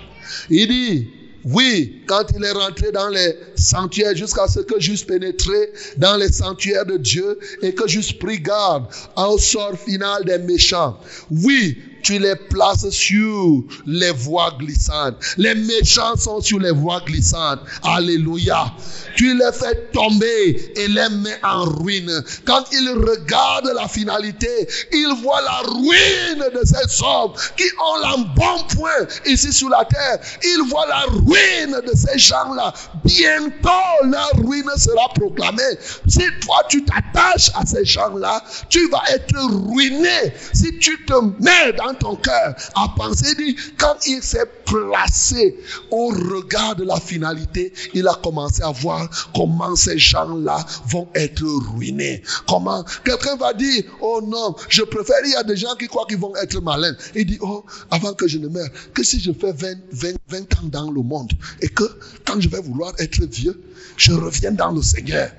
il 0.51 0.69
dit, 0.69 1.09
oui, 1.45 2.03
quand 2.07 2.25
il 2.35 2.43
est 2.43 2.53
rentré 2.53 2.91
dans 2.91 3.09
les 3.09 3.37
sanctuaires 3.57 4.17
jusqu'à 4.17 4.49
ce 4.49 4.61
que 4.61 4.81
j'eusse 4.81 5.05
pénétré 5.05 5.73
dans 5.99 6.17
les 6.17 6.33
sanctuaires 6.33 6.87
de 6.87 6.97
Dieu 6.97 7.39
et 7.63 7.75
que 7.75 7.87
j'eusse 7.87 8.13
pris 8.13 8.41
garde 8.41 8.87
au 9.17 9.39
sort 9.39 9.79
final 9.79 10.25
des 10.25 10.39
méchants. 10.39 10.99
Oui, 11.31 11.79
tu 12.05 12.19
les 12.19 12.37
places 12.37 12.89
sur 12.91 13.65
les 13.87 14.13
voies 14.13 14.55
glissantes. 14.59 15.17
Les 15.39 15.55
méchants 15.55 16.17
sont 16.17 16.41
sur 16.41 16.61
les 16.61 16.71
voies 16.71 17.01
glissantes. 17.07 17.61
Alléluia. 17.83 18.73
Tu 19.17 19.37
les 19.37 19.53
fais 19.53 19.89
tomber 19.93 20.73
et 20.77 20.89
les 20.89 21.09
mets 21.09 21.41
en 21.43 21.65
ruine. 21.65 22.23
Quand 22.45 22.65
ils 22.73 22.91
regardent 22.91 23.73
la 23.75 23.89
finalité, 23.89 24.69
ils 24.93 25.15
voient 25.23 25.43
la 25.43 25.59
ruine 25.71 26.45
de 26.55 26.61
ces 26.65 27.03
hommes 27.03 27.33
qui 27.57 27.65
ont 27.81 27.95
bon 28.37 28.63
point 28.77 29.07
ici 29.27 29.53
sur 29.53 29.69
la 29.69 29.85
terre. 29.85 30.19
Ils 30.43 30.69
voient 30.69 30.87
la 30.87 31.05
ruine 31.09 31.81
de 31.87 31.97
ces 31.97 32.19
gens-là. 32.19 32.73
Bientôt, 33.05 34.05
leur 34.05 34.31
ruine 34.45 34.71
sera 34.77 35.09
proclamée. 35.15 35.63
Si 36.07 36.23
toi, 36.41 36.57
tu 36.69 36.85
t'attaches 36.85 37.51
à 37.55 37.65
ces 37.67 37.85
gens-là, 37.85 38.43
tu 38.69 38.89
vas 38.91 39.03
être 39.11 39.37
ruiné. 39.69 40.33
Si 40.53 40.79
tu 40.79 41.05
te 41.07 41.15
mets 41.41 41.73
dans 41.77 41.94
dans 41.95 42.11
ton 42.11 42.17
cœur 42.17 42.55
à 42.75 42.89
penser, 42.97 43.35
dit, 43.35 43.57
quand 43.79 43.95
il 44.07 44.23
s'est 44.23 44.47
placé 44.65 45.57
au 45.91 46.09
regard 46.09 46.77
de 46.77 46.85
la 46.85 46.97
finalité, 47.01 47.73
il 47.93 48.07
a 48.09 48.15
commencé 48.15 48.63
à 48.63 48.71
voir 48.71 49.09
comment 49.35 49.75
ces 49.77 49.99
gens-là 49.99 50.65
vont 50.87 51.09
être 51.15 51.45
ruinés. 51.45 52.23
Comment 52.47 52.85
quelqu'un 53.05 53.37
va 53.37 53.53
dire, 53.53 53.85
oh 54.01 54.21
non, 54.25 54.55
je 54.69 54.83
préfère, 54.83 55.17
il 55.25 55.33
y 55.33 55.37
a 55.37 55.43
des 55.43 55.57
gens 55.57 55.75
qui 55.77 55.87
croient 55.87 56.07
qu'ils 56.07 56.19
vont 56.19 56.35
être 56.37 56.61
malins. 56.61 56.95
Il 57.15 57.27
dit, 57.27 57.39
oh, 57.41 57.65
avant 57.91 58.13
que 58.15 58.29
je 58.29 58.39
ne 58.39 58.49
meure, 58.49 58.69
que 58.93 59.03
si 59.03 59.21
je 59.21 59.33
fais 59.33 59.53
20, 59.53 59.75
20, 59.93 60.15
20 60.29 60.39
ans 60.39 60.65
dans 60.65 60.91
le 60.91 61.03
monde 61.03 61.33
et 61.61 61.69
que 61.69 61.85
quand 62.25 62.41
je 62.41 62.49
vais 62.49 62.61
vouloir 62.61 62.93
être 62.99 63.25
vieux, 63.25 63.61
je 63.97 64.13
reviens 64.13 64.53
dans 64.53 64.73
le 64.73 64.83
Seigneur. 64.83 65.31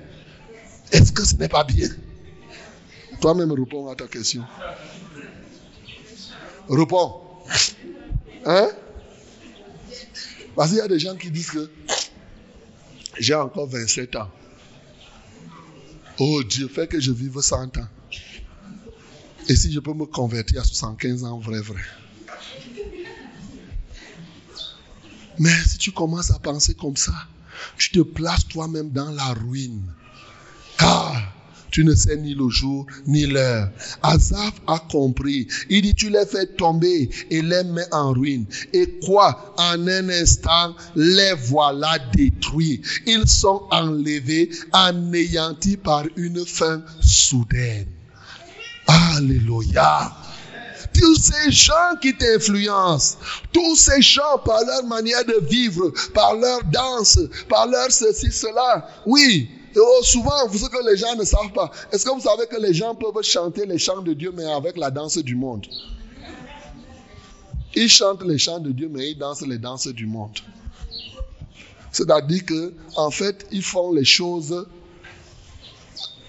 Est-ce 0.92 1.12
que 1.12 1.24
ce 1.24 1.34
n'est 1.34 1.48
pas 1.48 1.64
bien? 1.64 1.88
Toi-même 3.20 3.52
réponds 3.52 3.88
à 3.88 3.94
ta 3.94 4.06
question. 4.06 4.44
Réponds. 6.68 7.20
Hein? 8.44 8.68
Parce 10.54 10.70
qu'il 10.70 10.78
y 10.78 10.80
a 10.80 10.88
des 10.88 10.98
gens 10.98 11.16
qui 11.16 11.30
disent 11.30 11.50
que 11.50 11.70
j'ai 13.18 13.34
encore 13.34 13.68
27 13.68 14.16
ans. 14.16 14.30
Oh 16.18 16.42
Dieu, 16.42 16.68
fais 16.68 16.86
que 16.86 16.98
je 16.98 17.12
vive 17.12 17.40
100 17.40 17.76
ans. 17.76 17.88
Et 19.48 19.54
si 19.54 19.72
je 19.72 19.80
peux 19.80 19.92
me 19.92 20.06
convertir 20.06 20.62
à 20.62 20.64
75 20.64 21.24
ans, 21.24 21.38
vrai, 21.38 21.60
vrai. 21.60 21.82
Mais 25.38 25.54
si 25.66 25.78
tu 25.78 25.92
commences 25.92 26.30
à 26.30 26.38
penser 26.38 26.74
comme 26.74 26.96
ça, 26.96 27.12
tu 27.76 27.90
te 27.90 28.00
places 28.00 28.48
toi-même 28.48 28.90
dans 28.90 29.10
la 29.10 29.34
ruine. 29.34 29.82
Car 30.78 31.35
tu 31.70 31.84
ne 31.84 31.94
sais 31.94 32.16
ni 32.16 32.34
le 32.34 32.48
jour 32.48 32.86
ni 33.06 33.26
l'heure. 33.26 33.70
Azaf 34.02 34.54
a 34.66 34.78
compris. 34.78 35.46
Il 35.68 35.82
dit, 35.82 35.94
tu 35.94 36.10
les 36.10 36.26
fais 36.26 36.46
tomber 36.46 37.08
et 37.30 37.42
les 37.42 37.64
mets 37.64 37.92
en 37.92 38.12
ruine. 38.12 38.46
Et 38.72 38.98
quoi? 39.04 39.54
En 39.58 39.86
un 39.86 40.08
instant, 40.08 40.74
les 40.94 41.34
voilà 41.34 41.98
détruits. 42.14 42.80
Ils 43.06 43.28
sont 43.28 43.62
enlevés, 43.70 44.50
anéantis 44.72 45.76
par 45.76 46.04
une 46.16 46.44
fin 46.44 46.82
soudaine. 47.00 47.86
Alléluia 48.86 50.12
tous 50.98 51.16
ces 51.16 51.50
gens 51.50 51.96
qui 52.00 52.16
t'influencent, 52.16 53.18
tous 53.52 53.76
ces 53.76 54.00
gens 54.00 54.38
par 54.44 54.64
leur 54.64 54.84
manière 54.84 55.24
de 55.24 55.46
vivre, 55.46 55.92
par 56.14 56.34
leur 56.34 56.62
danse, 56.64 57.18
par 57.48 57.66
leur 57.66 57.90
ceci, 57.90 58.32
cela, 58.32 58.88
oui. 59.04 59.50
Oh, 59.78 60.00
souvent, 60.02 60.48
ce 60.50 60.66
que 60.68 60.90
les 60.90 60.96
gens 60.96 61.14
ne 61.16 61.24
savent 61.24 61.52
pas, 61.52 61.70
est-ce 61.92 62.04
que 62.04 62.10
vous 62.10 62.20
savez 62.20 62.46
que 62.46 62.60
les 62.60 62.72
gens 62.72 62.94
peuvent 62.94 63.22
chanter 63.22 63.66
les 63.66 63.78
chants 63.78 64.02
de 64.02 64.14
Dieu, 64.14 64.32
mais 64.34 64.44
avec 64.44 64.76
la 64.76 64.90
danse 64.90 65.18
du 65.18 65.34
monde? 65.34 65.66
Ils 67.74 67.88
chantent 67.88 68.22
les 68.22 68.38
chants 68.38 68.58
de 68.58 68.70
Dieu, 68.70 68.88
mais 68.90 69.10
ils 69.10 69.18
dansent 69.18 69.46
les 69.46 69.58
danses 69.58 69.88
du 69.88 70.06
monde. 70.06 70.38
C'est-à-dire 71.92 72.44
que, 72.46 72.74
en 72.96 73.10
fait, 73.10 73.46
ils 73.50 73.62
font 73.62 73.92
les 73.92 74.04
choses 74.04 74.66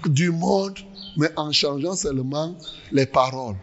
du 0.06 0.30
monde, 0.30 0.80
mais 1.16 1.30
en 1.38 1.52
changeant 1.52 1.96
seulement 1.96 2.54
les 2.92 3.06
paroles. 3.06 3.56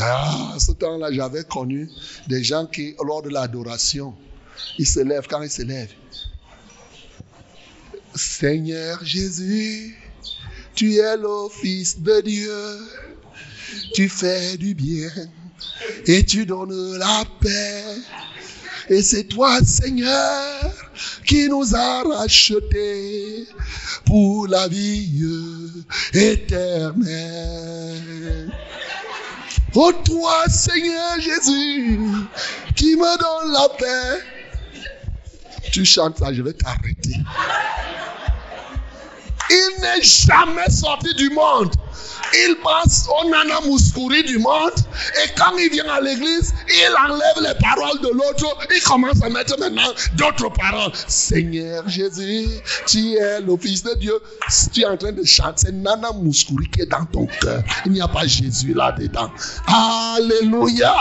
Ah, 0.00 0.54
ce 0.58 0.72
temps-là, 0.72 1.12
j'avais 1.12 1.44
connu 1.44 1.88
des 2.26 2.42
gens 2.42 2.66
qui, 2.66 2.94
lors 3.02 3.22
de 3.22 3.30
l'adoration, 3.30 4.14
ils 4.78 4.86
se 4.86 5.00
lèvent, 5.00 5.28
quand 5.28 5.42
ils 5.42 5.50
se 5.50 5.62
lèvent, 5.62 5.92
Seigneur 8.16 8.98
Jésus, 9.04 9.94
tu 10.74 10.96
es 10.96 11.16
le 11.16 11.48
Fils 11.50 12.00
de 12.00 12.20
Dieu, 12.22 12.78
tu 13.94 14.08
fais 14.08 14.56
du 14.56 14.74
bien 14.74 15.10
et 16.06 16.24
tu 16.24 16.46
donnes 16.46 16.98
la 16.98 17.24
paix. 17.40 17.84
Et 18.88 19.02
c'est 19.02 19.24
toi, 19.24 19.58
Seigneur, 19.64 20.72
qui 21.26 21.48
nous 21.48 21.74
a 21.74 22.02
rachetés 22.04 23.46
pour 24.04 24.46
la 24.46 24.68
vie 24.68 25.24
éternelle. 26.14 27.06
Oh 29.74 29.92
toi, 30.04 30.44
Seigneur 30.48 31.20
Jésus, 31.20 31.98
qui 32.76 32.96
me 32.96 33.18
donne 33.18 33.52
la 33.52 33.68
paix. 33.76 34.35
Tu 35.72 35.84
chantes 35.84 36.18
ça, 36.18 36.32
je 36.32 36.42
vais 36.42 36.52
t'arrêter. 36.52 37.16
Il 39.48 39.80
n'est 39.80 40.02
jamais 40.02 40.68
sorti 40.70 41.14
du 41.14 41.30
monde. 41.30 41.70
Il 42.34 42.56
passe 42.56 43.08
au 43.08 43.28
Nana 43.28 43.60
Mouskouri 43.64 44.24
du 44.24 44.38
monde. 44.38 44.72
Et 45.24 45.28
quand 45.36 45.56
il 45.56 45.70
vient 45.70 45.88
à 45.88 46.00
l'église, 46.00 46.52
il 46.68 46.94
enlève 47.08 47.40
les 47.40 47.54
paroles 47.60 48.00
de 48.00 48.08
l'autre. 48.08 48.58
Il 48.74 48.82
commence 48.82 49.22
à 49.22 49.30
mettre 49.30 49.58
maintenant 49.58 49.92
d'autres 50.14 50.48
paroles. 50.52 50.90
Seigneur 51.06 51.88
Jésus, 51.88 52.48
tu 52.86 53.14
es 53.14 53.40
le 53.40 53.56
Fils 53.56 53.84
de 53.84 53.94
Dieu. 53.94 54.14
Tu 54.72 54.80
es 54.82 54.86
en 54.86 54.96
train 54.96 55.12
de 55.12 55.24
chanter, 55.24 55.66
c'est 55.66 55.72
Nana 55.72 56.10
Mouskouri 56.12 56.68
qui 56.70 56.82
est 56.82 56.86
dans 56.86 57.04
ton 57.04 57.26
cœur. 57.40 57.62
Il 57.84 57.92
n'y 57.92 58.00
a 58.00 58.08
pas 58.08 58.26
Jésus 58.26 58.74
là-dedans. 58.74 59.30
Alléluia. 59.68 60.94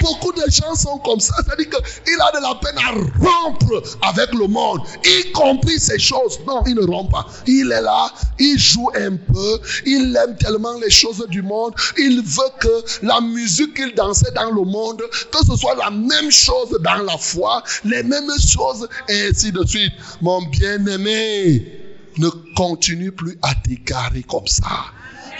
Beaucoup 0.00 0.32
de 0.32 0.44
gens 0.50 0.74
sont 0.74 0.98
comme 0.98 1.20
ça. 1.20 1.34
C'est-à-dire 1.44 1.68
qu'il 1.70 2.20
a 2.20 2.38
de 2.38 2.42
la 2.42 2.54
peine 2.56 2.78
à 2.78 2.90
rompre 3.24 3.82
avec 4.02 4.32
le 4.34 4.46
monde, 4.46 4.80
y 5.04 5.32
compris 5.32 5.78
ces 5.78 5.98
choses. 5.98 6.38
Non, 6.46 6.62
il 6.66 6.74
ne 6.74 6.84
rompt 6.84 7.10
pas. 7.10 7.26
Il 7.46 7.72
est 7.72 7.82
là, 7.82 8.12
il 8.38 8.58
joue 8.58 8.90
un 8.94 9.16
peu, 9.16 9.60
il 9.86 10.16
aime 10.16 10.36
tellement 10.36 10.74
les 10.78 10.90
choses 10.90 11.24
du 11.28 11.42
monde. 11.42 11.74
Il 11.98 12.22
veut 12.22 12.52
que 12.60 12.84
la 13.02 13.20
musique 13.20 13.74
qu'il 13.74 13.94
dansait 13.94 14.32
dans 14.34 14.50
le 14.50 14.62
monde, 14.62 15.02
que 15.10 15.46
ce 15.46 15.56
soit 15.56 15.74
la 15.76 15.90
même 15.90 16.30
chose 16.30 16.78
dans 16.80 17.02
la 17.02 17.18
foi, 17.18 17.62
les 17.84 18.02
mêmes 18.02 18.30
choses, 18.38 18.88
et 19.08 19.28
ainsi 19.28 19.52
de 19.52 19.64
suite. 19.66 19.92
Mon 20.20 20.42
bien-aimé, 20.42 21.84
ne 22.18 22.28
continue 22.54 23.12
plus 23.12 23.38
à 23.42 23.54
t'égarer 23.54 24.22
comme 24.22 24.46
ça. 24.46 24.86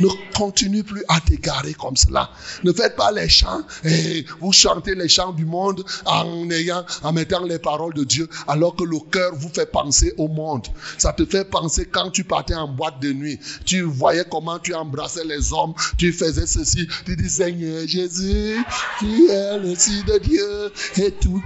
Ne 0.00 0.08
continue 0.34 0.82
plus 0.82 1.04
à 1.08 1.20
t'égarer 1.20 1.74
comme 1.74 1.96
cela. 1.96 2.30
Ne 2.64 2.72
faites 2.72 2.96
pas 2.96 3.12
les 3.12 3.28
chants 3.28 3.62
et 3.84 4.24
vous 4.40 4.52
chantez 4.52 4.94
les 4.94 5.08
chants 5.08 5.32
du 5.32 5.44
monde 5.44 5.84
en 6.04 6.50
ayant, 6.50 6.84
en 7.02 7.12
mettant 7.12 7.44
les 7.44 7.58
paroles 7.58 7.94
de 7.94 8.04
Dieu 8.04 8.28
alors 8.48 8.74
que 8.76 8.84
le 8.84 8.98
cœur 9.10 9.34
vous 9.34 9.48
fait 9.48 9.70
penser 9.70 10.14
au 10.18 10.28
monde. 10.28 10.66
Ça 10.98 11.12
te 11.12 11.24
fait 11.24 11.44
penser 11.44 11.86
quand 11.86 12.10
tu 12.10 12.24
partais 12.24 12.54
en 12.54 12.68
boîte 12.68 13.00
de 13.00 13.12
nuit. 13.12 13.38
Tu 13.64 13.82
voyais 13.82 14.24
comment 14.30 14.58
tu 14.58 14.74
embrassais 14.74 15.24
les 15.24 15.52
hommes, 15.52 15.74
tu 15.96 16.12
faisais 16.12 16.46
ceci, 16.46 16.88
tu 17.04 17.16
dis 17.16 17.30
Seigneur 17.30 17.86
Jésus, 17.86 18.64
tu 18.98 19.30
es 19.30 19.58
le 19.58 19.74
Fils 19.74 20.04
de 20.04 20.18
Dieu 20.18 20.72
et 20.96 21.12
tout 21.12 21.42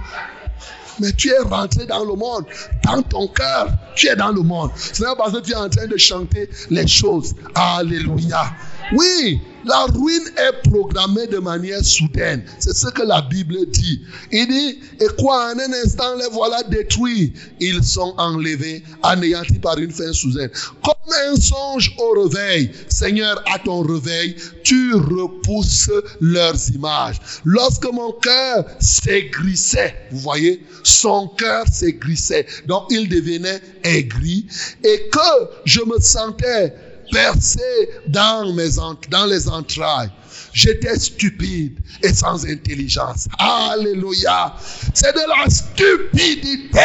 mais 0.99 1.11
tu 1.13 1.29
es 1.29 1.39
rentré 1.39 1.85
dans 1.85 2.03
le 2.03 2.15
monde. 2.15 2.45
Dans 2.83 3.01
ton 3.01 3.27
cœur, 3.27 3.71
tu 3.95 4.07
es 4.07 4.15
dans 4.15 4.31
le 4.31 4.41
monde. 4.41 4.71
Ce 4.75 5.01
n'est 5.01 5.09
pas 5.09 5.15
parce 5.15 5.33
que 5.33 5.39
tu 5.39 5.51
es 5.51 5.55
en 5.55 5.69
train 5.69 5.87
de 5.87 5.97
chanter 5.97 6.49
les 6.69 6.87
choses. 6.87 7.35
Alléluia. 7.55 8.51
Oui, 8.91 9.39
la 9.65 9.85
ruine 9.85 10.27
est 10.37 10.69
programmée 10.69 11.27
de 11.27 11.37
manière 11.37 11.83
soudaine. 11.83 12.43
C'est 12.57 12.75
ce 12.75 12.87
que 12.87 13.03
la 13.03 13.21
Bible 13.21 13.69
dit. 13.69 14.01
Il 14.31 14.47
dit, 14.47 14.79
et 14.99 15.07
quoi, 15.19 15.53
en 15.53 15.59
un 15.59 15.73
instant, 15.83 16.15
les 16.15 16.27
voilà 16.31 16.63
détruits. 16.63 17.33
Ils 17.59 17.83
sont 17.83 18.15
enlevés, 18.17 18.83
anéantis 19.03 19.59
par 19.59 19.77
une 19.77 19.91
fin 19.91 20.11
soudaine. 20.11 20.49
Comme 20.83 21.13
un 21.31 21.35
songe 21.35 21.93
au 21.99 22.21
réveil. 22.21 22.71
Seigneur, 22.87 23.43
à 23.53 23.59
ton 23.59 23.81
réveil, 23.81 24.35
tu 24.63 24.95
repousses 24.95 25.91
leurs 26.19 26.69
images. 26.73 27.19
Lorsque 27.45 27.91
mon 27.91 28.13
cœur 28.13 28.65
s'aigrissait, 28.79 29.93
vous 30.11 30.19
voyez, 30.19 30.63
son 30.83 31.27
cœur 31.37 31.65
s'aigrissait. 31.71 32.47
Donc 32.65 32.85
il 32.89 33.07
devenait 33.07 33.61
aigri. 33.83 34.47
Et 34.83 35.09
que 35.11 35.49
je 35.65 35.81
me 35.81 35.99
sentais 35.99 36.73
percé 37.11 37.89
dans, 38.07 38.53
mes, 38.53 38.69
dans 39.09 39.25
les 39.25 39.47
entrailles. 39.49 40.11
J'étais 40.53 40.97
stupide 40.97 41.79
et 42.01 42.13
sans 42.13 42.45
intelligence. 42.45 43.27
Alléluia. 43.37 44.55
C'est 44.93 45.13
de 45.13 45.21
la 45.27 45.49
stupidité 45.49 46.79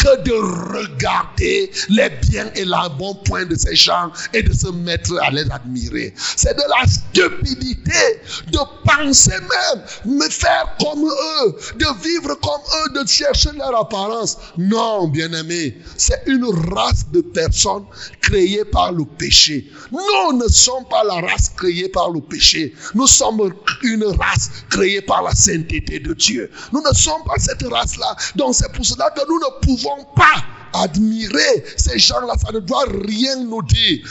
que 0.00 0.22
de 0.22 0.32
regarder 0.78 1.70
les 1.88 2.10
biens 2.22 2.50
et 2.54 2.64
les 2.64 2.88
bons 2.98 3.14
points 3.26 3.44
de 3.44 3.54
ces 3.54 3.76
gens 3.76 4.10
et 4.32 4.42
de 4.42 4.52
se 4.52 4.68
mettre 4.68 5.12
à 5.22 5.30
les 5.30 5.48
admirer. 5.50 6.14
C'est 6.36 6.56
de 6.56 6.62
la 6.62 6.86
stupidité 6.86 8.20
de 8.50 8.58
penser 8.84 9.30
même 9.32 10.16
me 10.16 10.28
faire 10.28 10.76
comme 10.80 11.04
eux, 11.04 11.56
de 11.76 12.02
vivre 12.02 12.34
comme 12.40 12.62
eux, 12.80 13.02
de 13.02 13.08
chercher 13.08 13.50
leur 13.52 13.78
apparence. 13.78 14.38
Non, 14.56 15.08
bien-aimé, 15.08 15.76
c'est 15.96 16.22
une 16.26 16.46
race 16.72 17.06
de 17.12 17.20
personnes 17.20 17.84
créées 18.22 18.64
par 18.64 18.92
le 18.92 19.04
péché. 19.04 19.70
Nous 19.92 20.38
ne 20.38 20.48
sommes 20.48 20.84
pas 20.88 21.04
la 21.04 21.20
race 21.20 21.50
créée 21.56 21.88
par 21.88 22.10
le 22.10 22.20
péché. 22.20 22.74
Nous 22.94 23.06
sommes 23.06 23.52
une 23.82 24.04
race 24.04 24.50
créée 24.70 25.02
par 25.02 25.22
la 25.22 25.34
sainteté 25.34 26.00
de 26.00 26.14
Dieu. 26.14 26.50
Nous 26.72 26.80
ne 26.80 26.94
sommes 26.94 27.22
pas 27.26 27.38
cette 27.38 27.62
race-là. 27.62 28.16
Donc 28.36 28.54
c'est 28.54 28.70
pour 28.72 28.84
cela 28.84 29.10
que 29.10 29.26
nous 29.28 29.38
ne 29.38 29.60
pouvons 29.66 29.89
pas 30.14 30.44
admirer. 30.72 31.64
Ces 31.76 31.98
gens-là, 31.98 32.34
ça 32.44 32.52
ne 32.52 32.60
doit 32.60 32.84
rien 33.06 33.36
nous 33.36 33.62
dire. 33.62 34.06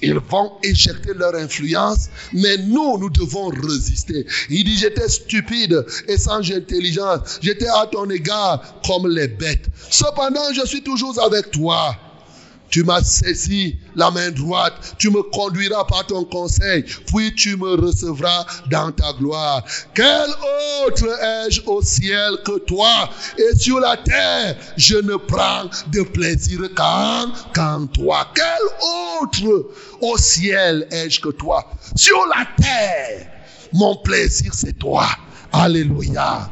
Ils 0.00 0.18
vont 0.18 0.52
éjecter 0.62 1.14
leur 1.14 1.34
influence, 1.34 2.08
mais 2.32 2.56
nous, 2.58 2.98
nous 2.98 3.10
devons 3.10 3.48
résister. 3.48 4.26
Il 4.48 4.64
dit, 4.64 4.76
j'étais 4.76 5.08
stupide 5.08 5.84
et 6.06 6.16
sans 6.16 6.38
intelligence. 6.52 7.38
J'étais 7.42 7.68
à 7.68 7.86
ton 7.90 8.08
égard 8.10 8.80
comme 8.86 9.08
les 9.08 9.28
bêtes. 9.28 9.66
Cependant, 9.90 10.52
je 10.54 10.66
suis 10.66 10.82
toujours 10.82 11.20
avec 11.20 11.50
toi. 11.50 11.96
Tu 12.70 12.84
m'as 12.84 13.02
saisi 13.02 13.76
la 13.96 14.10
main 14.10 14.30
droite, 14.30 14.94
tu 14.98 15.10
me 15.10 15.22
conduiras 15.22 15.84
par 15.84 16.06
ton 16.06 16.24
conseil, 16.24 16.84
puis 17.06 17.34
tu 17.34 17.56
me 17.56 17.74
recevras 17.74 18.44
dans 18.70 18.92
ta 18.92 19.12
gloire. 19.14 19.64
Quel 19.94 20.28
autre 20.84 21.06
ai-je 21.22 21.62
au 21.66 21.82
ciel 21.82 22.38
que 22.44 22.58
toi? 22.58 23.08
Et 23.38 23.56
sur 23.56 23.80
la 23.80 23.96
terre, 23.96 24.56
je 24.76 24.96
ne 24.96 25.16
prends 25.16 25.64
de 25.88 26.02
plaisir 26.02 26.60
qu'en, 26.74 27.86
toi. 27.86 28.28
Quel 28.34 29.22
autre 29.22 29.70
au 30.00 30.16
ciel 30.18 30.86
ai-je 30.90 31.20
que 31.20 31.30
toi? 31.30 31.64
Sur 31.96 32.26
la 32.26 32.46
terre, 32.62 33.26
mon 33.72 33.96
plaisir 33.96 34.52
c'est 34.54 34.78
toi. 34.78 35.06
Alléluia. 35.52 36.50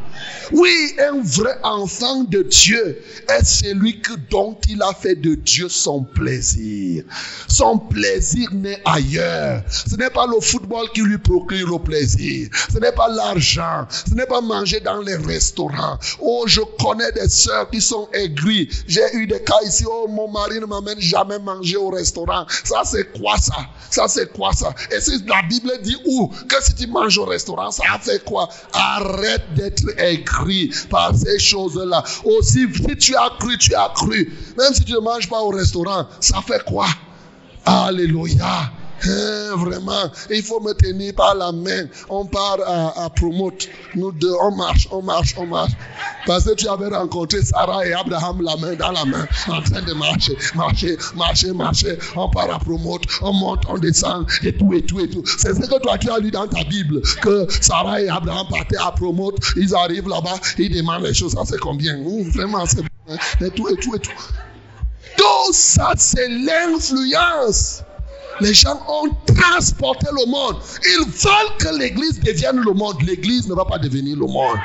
Oui, 0.52 0.94
un 0.98 1.20
vrai 1.22 1.58
enfant 1.62 2.24
de 2.24 2.42
Dieu 2.42 3.02
est 3.28 3.44
celui 3.44 4.00
que, 4.00 4.12
dont 4.30 4.56
il 4.68 4.82
a 4.82 4.92
fait 4.92 5.16
de 5.16 5.34
Dieu 5.34 5.68
son 5.68 6.02
plaisir. 6.02 7.04
Son 7.48 7.78
plaisir 7.78 8.48
n'est 8.52 8.80
ailleurs. 8.84 9.62
Ce 9.68 9.96
n'est 9.96 10.10
pas 10.10 10.26
le 10.26 10.40
football 10.40 10.88
qui 10.92 11.02
lui 11.02 11.18
procure 11.18 11.68
le 11.70 11.78
plaisir. 11.78 12.48
Ce 12.72 12.78
n'est 12.78 12.92
pas 12.92 13.08
l'argent. 13.08 13.86
Ce 13.90 14.14
n'est 14.14 14.26
pas 14.26 14.40
manger 14.40 14.80
dans 14.80 15.00
les 15.00 15.16
restaurants. 15.16 15.98
Oh, 16.20 16.44
je 16.46 16.60
connais 16.80 17.10
des 17.12 17.28
sœurs 17.28 17.70
qui 17.70 17.80
sont 17.80 18.08
aigries. 18.12 18.68
J'ai 18.86 19.14
eu 19.14 19.26
des 19.26 19.42
cas 19.42 19.60
ici. 19.64 19.84
Oh, 19.88 20.06
mon 20.08 20.30
mari 20.30 20.60
ne 20.60 20.66
m'amène 20.66 21.00
jamais 21.00 21.38
manger 21.38 21.76
au 21.76 21.90
restaurant. 21.90 22.46
Ça, 22.64 22.82
c'est 22.84 23.12
quoi 23.18 23.36
ça? 23.38 23.56
Ça, 23.90 24.08
c'est 24.08 24.32
quoi 24.32 24.52
ça? 24.52 24.74
Et 24.90 25.00
si 25.00 25.22
la 25.26 25.42
Bible 25.48 25.72
dit 25.82 25.96
où? 26.06 26.28
Que 26.48 26.62
si 26.62 26.74
tu 26.74 26.86
manges 26.86 27.18
au 27.18 27.24
restaurant, 27.24 27.70
ça 27.70 27.84
fait 28.00 28.22
quoi? 28.24 28.48
Arrête 28.72 29.54
d'être 29.54 29.82
aigri 29.98 30.15
par 30.90 31.14
ces 31.14 31.38
choses-là. 31.38 32.02
Aussi, 32.24 32.66
si 32.74 32.96
tu 32.96 33.16
as 33.16 33.30
cru, 33.38 33.56
tu 33.58 33.74
as 33.74 33.90
cru. 33.94 34.32
Même 34.58 34.74
si 34.74 34.84
tu 34.84 34.92
ne 34.92 34.98
manges 34.98 35.28
pas 35.28 35.40
au 35.40 35.50
restaurant, 35.50 36.06
ça 36.20 36.40
fait 36.42 36.64
quoi? 36.64 36.86
Alléluia. 37.64 38.70
Hein, 39.04 39.56
vraiment, 39.56 40.10
il 40.30 40.42
faut 40.42 40.58
me 40.60 40.72
tenir 40.72 41.14
par 41.14 41.34
la 41.34 41.52
main. 41.52 41.84
On 42.08 42.24
part 42.24 42.58
à, 42.66 43.04
à 43.04 43.10
promote. 43.10 43.68
Nous 43.94 44.10
deux, 44.12 44.32
on 44.42 44.56
marche, 44.56 44.88
on 44.90 45.02
marche, 45.02 45.34
on 45.36 45.46
marche. 45.46 45.72
Parce 46.26 46.44
que 46.44 46.54
tu 46.54 46.66
avais 46.68 46.88
rencontré 46.88 47.42
Sarah 47.42 47.86
et 47.86 47.92
Abraham 47.92 48.42
la 48.42 48.56
main 48.56 48.74
dans 48.74 48.90
la 48.90 49.04
main, 49.04 49.28
en 49.48 49.60
train 49.62 49.82
de 49.82 49.92
marcher, 49.92 50.36
marcher, 50.54 50.96
marcher, 51.14 51.52
marcher. 51.52 51.98
On 52.16 52.28
part 52.30 52.50
à 52.52 52.58
promote, 52.58 53.02
on 53.22 53.32
monte, 53.32 53.62
on 53.68 53.78
descend, 53.78 54.26
et 54.42 54.56
tout, 54.56 54.72
et 54.72 54.82
tout, 54.82 54.98
et 54.98 55.08
tout. 55.08 55.22
C'est 55.38 55.54
ce 55.54 55.60
que 55.60 55.78
toi 55.80 55.98
tu 55.98 56.10
as 56.10 56.18
lu 56.18 56.30
dans 56.32 56.48
ta 56.48 56.64
Bible, 56.64 57.00
que 57.22 57.46
Sarah 57.60 58.00
et 58.00 58.08
Abraham 58.08 58.46
partaient 58.50 58.76
à 58.78 58.90
promote, 58.90 59.36
ils 59.56 59.74
arrivent 59.74 60.08
là-bas, 60.08 60.34
ils 60.58 60.74
demandent 60.74 61.04
les 61.04 61.14
choses, 61.14 61.32
ça 61.34 61.42
c'est 61.44 61.60
combien? 61.60 61.96
Vraiment, 62.34 62.66
c'est 62.66 62.82
bon. 62.82 62.88
hein. 63.10 63.16
Et 63.44 63.50
tout, 63.50 63.68
et 63.68 63.76
tout, 63.76 63.94
et 63.94 64.00
tout. 64.00 64.10
Tout 65.16 65.52
ça, 65.52 65.92
c'est 65.96 66.28
l'influence. 66.28 67.82
Les 68.40 68.52
gens 68.52 68.80
ont 68.88 69.08
transporté 69.34 70.06
le 70.12 70.30
monde. 70.30 70.56
Ils 70.84 71.06
veulent 71.06 71.56
que 71.58 71.78
l'Église 71.78 72.20
devienne 72.20 72.60
le 72.60 72.72
monde. 72.72 72.96
L'Église 73.02 73.48
ne 73.48 73.54
va 73.54 73.64
pas 73.64 73.78
devenir 73.78 74.16
le 74.16 74.26
monde. 74.26 74.58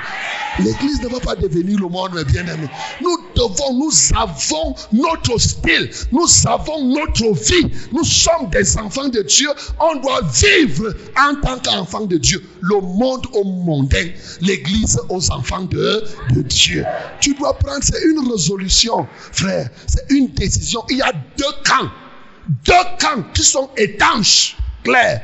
L'Église 0.60 1.02
ne 1.02 1.08
va 1.08 1.20
pas 1.20 1.36
devenir 1.36 1.80
le 1.80 1.88
monde, 1.88 2.14
mes 2.14 2.26
bien-aimés. 2.26 2.70
Nous 3.02 3.18
devons, 3.36 3.74
nous 3.74 3.92
avons 4.16 4.76
notre 4.92 5.40
style. 5.40 5.90
Nous 6.12 6.28
avons 6.46 6.84
notre 6.84 7.34
vie. 7.34 7.72
Nous 7.94 8.04
sommes 8.04 8.50
des 8.52 8.78
enfants 8.78 9.08
de 9.08 9.22
Dieu. 9.22 9.50
On 9.80 9.96
doit 10.02 10.22
vivre 10.22 10.94
en 11.18 11.36
tant 11.36 11.58
qu'enfants 11.60 12.06
de 12.06 12.18
Dieu. 12.18 12.44
Le 12.60 12.82
monde 12.82 13.26
au 13.34 13.46
mondain. 13.46 14.10
L'Église 14.42 15.00
aux 15.08 15.32
enfants 15.32 15.64
de, 15.64 16.04
de 16.34 16.42
Dieu. 16.42 16.84
Tu 17.22 17.34
dois 17.36 17.58
prendre, 17.58 17.84
c'est 17.84 18.04
une 18.04 18.30
résolution, 18.30 19.08
frère. 19.32 19.70
C'est 19.88 20.14
une 20.14 20.28
décision. 20.28 20.84
Il 20.90 20.98
y 20.98 21.02
a 21.02 21.14
deux 21.38 21.46
camps 21.64 21.90
deux 22.48 22.74
camps 23.00 23.24
qui 23.34 23.44
sont 23.44 23.70
étanches, 23.78 24.58
clairs. 24.84 25.22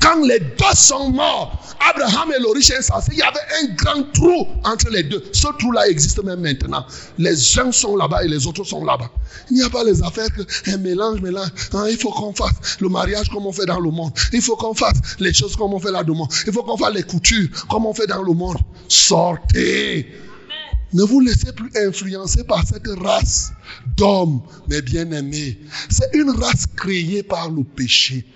Quand 0.00 0.20
les 0.26 0.40
deux 0.40 0.74
sont 0.74 1.10
morts, 1.10 1.62
Abraham 1.88 2.32
et 2.36 2.40
le 2.40 2.50
riche 2.52 2.72
insensé, 2.72 3.12
il 3.12 3.18
y 3.18 3.22
avait 3.22 3.38
un 3.62 3.74
grand 3.74 4.02
trou 4.12 4.48
entre 4.64 4.90
les 4.90 5.04
deux. 5.04 5.22
Ce 5.32 5.46
trou-là 5.58 5.86
existe 5.88 6.22
même 6.24 6.40
maintenant. 6.40 6.84
Les 7.18 7.58
uns 7.60 7.70
sont 7.70 7.96
là-bas 7.96 8.24
et 8.24 8.28
les 8.28 8.44
autres 8.48 8.64
sont 8.64 8.84
là-bas. 8.84 9.08
Il 9.50 9.58
n'y 9.58 9.62
a 9.62 9.70
pas 9.70 9.84
les 9.84 10.02
affaires 10.02 10.28
que 10.34 10.42
un 10.72 10.76
mélange, 10.78 11.20
mélange. 11.20 11.50
Hein, 11.72 11.86
il 11.88 11.96
faut 11.96 12.10
qu'on 12.10 12.34
fasse 12.34 12.80
le 12.80 12.88
mariage 12.88 13.28
comme 13.28 13.46
on 13.46 13.52
fait 13.52 13.66
dans 13.66 13.78
le 13.78 13.90
monde. 13.90 14.12
Il 14.32 14.42
faut 14.42 14.56
qu'on 14.56 14.74
fasse 14.74 14.96
les 15.20 15.32
choses 15.32 15.54
comme 15.54 15.72
on 15.72 15.78
fait 15.78 15.92
là-dedans. 15.92 16.28
Il 16.46 16.52
faut 16.52 16.64
qu'on 16.64 16.76
fasse 16.76 16.94
les 16.94 17.04
coutures 17.04 17.48
comme 17.68 17.86
on 17.86 17.94
fait 17.94 18.08
dans 18.08 18.22
le 18.22 18.32
monde. 18.32 18.58
Sortez. 18.88 20.08
Ne 20.92 21.02
vous 21.02 21.20
laissez 21.20 21.52
plus 21.52 21.70
influencer 21.76 22.44
par 22.44 22.66
cette 22.66 22.88
race 23.00 23.52
d'hommes, 23.96 24.42
mes 24.68 24.82
bien-aimés. 24.82 25.58
C'est 25.88 26.10
une 26.14 26.30
race 26.30 26.66
créée 26.76 27.22
par 27.22 27.50
le 27.50 27.64
péché. 27.64 28.26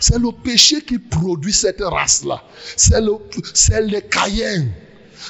C'est 0.00 0.18
le 0.18 0.30
péché 0.32 0.82
qui 0.82 0.98
produit 0.98 1.52
cette 1.52 1.80
race-là. 1.80 2.42
C'est 2.76 3.00
le, 3.00 3.12
c'est 3.54 4.08
Caïens. 4.10 4.66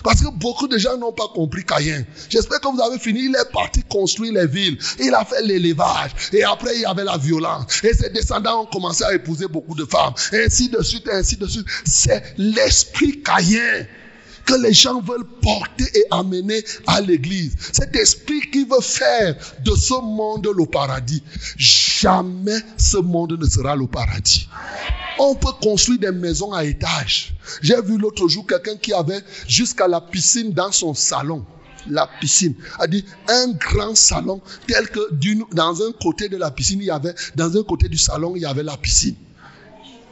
Parce 0.02 0.20
que 0.20 0.28
beaucoup 0.30 0.68
de 0.68 0.78
gens 0.78 0.96
n'ont 0.98 1.12
pas 1.12 1.28
compris 1.34 1.64
Caïn. 1.64 2.04
J'espère 2.28 2.60
que 2.60 2.68
vous 2.68 2.80
avez 2.80 2.98
fini. 2.98 3.26
Il 3.26 3.36
est 3.36 3.52
parti 3.52 3.82
construire 3.84 4.32
les 4.32 4.46
villes. 4.46 4.78
Il 5.00 5.14
a 5.14 5.24
fait 5.24 5.42
l'élevage. 5.42 6.10
Et 6.32 6.44
après, 6.44 6.74
il 6.74 6.82
y 6.82 6.84
avait 6.84 7.04
la 7.04 7.16
violence. 7.16 7.82
Et 7.84 7.94
ses 7.94 8.10
descendants 8.10 8.62
ont 8.62 8.66
commencé 8.66 9.04
à 9.04 9.14
épouser 9.14 9.46
beaucoup 9.46 9.74
de 9.74 9.84
femmes. 9.84 10.14
Et 10.32 10.44
ainsi 10.44 10.68
de 10.68 10.82
suite, 10.82 11.08
ainsi 11.10 11.36
de 11.36 11.46
suite. 11.46 11.66
C'est 11.84 12.22
l'esprit 12.36 13.22
Caïn 13.22 13.86
que 14.46 14.54
les 14.54 14.72
gens 14.72 15.00
veulent 15.02 15.26
porter 15.42 15.84
et 15.94 16.04
amener 16.10 16.64
à 16.86 17.00
l'église. 17.00 17.54
Cet 17.72 17.94
esprit 17.96 18.40
qui 18.52 18.64
veut 18.64 18.80
faire 18.80 19.36
de 19.64 19.74
ce 19.74 20.00
monde 20.00 20.48
le 20.56 20.64
paradis. 20.64 21.22
Jamais 21.58 22.60
ce 22.78 22.96
monde 22.96 23.38
ne 23.38 23.46
sera 23.46 23.76
le 23.76 23.86
paradis. 23.86 24.48
On 25.18 25.34
peut 25.34 25.52
construire 25.60 25.98
des 25.98 26.12
maisons 26.12 26.52
à 26.52 26.64
étages. 26.64 27.34
J'ai 27.62 27.80
vu 27.82 27.98
l'autre 27.98 28.28
jour 28.28 28.46
quelqu'un 28.46 28.76
qui 28.76 28.92
avait 28.92 29.20
jusqu'à 29.48 29.88
la 29.88 30.00
piscine 30.00 30.52
dans 30.52 30.72
son 30.72 30.94
salon 30.94 31.44
la 31.88 32.08
piscine. 32.20 32.54
A 32.78 32.86
dit 32.86 33.04
un 33.28 33.52
grand 33.52 33.94
salon 33.94 34.40
tel 34.66 34.88
que 34.88 35.54
dans 35.54 35.82
un 35.82 35.92
côté 35.92 36.28
de 36.28 36.36
la 36.36 36.50
piscine, 36.50 36.80
il 36.80 36.86
y 36.86 36.90
avait, 36.90 37.14
dans 37.36 37.56
un 37.56 37.62
côté 37.62 37.88
du 37.88 37.98
salon, 37.98 38.34
il 38.34 38.42
y 38.42 38.44
avait 38.44 38.64
la 38.64 38.76
piscine. 38.76 39.14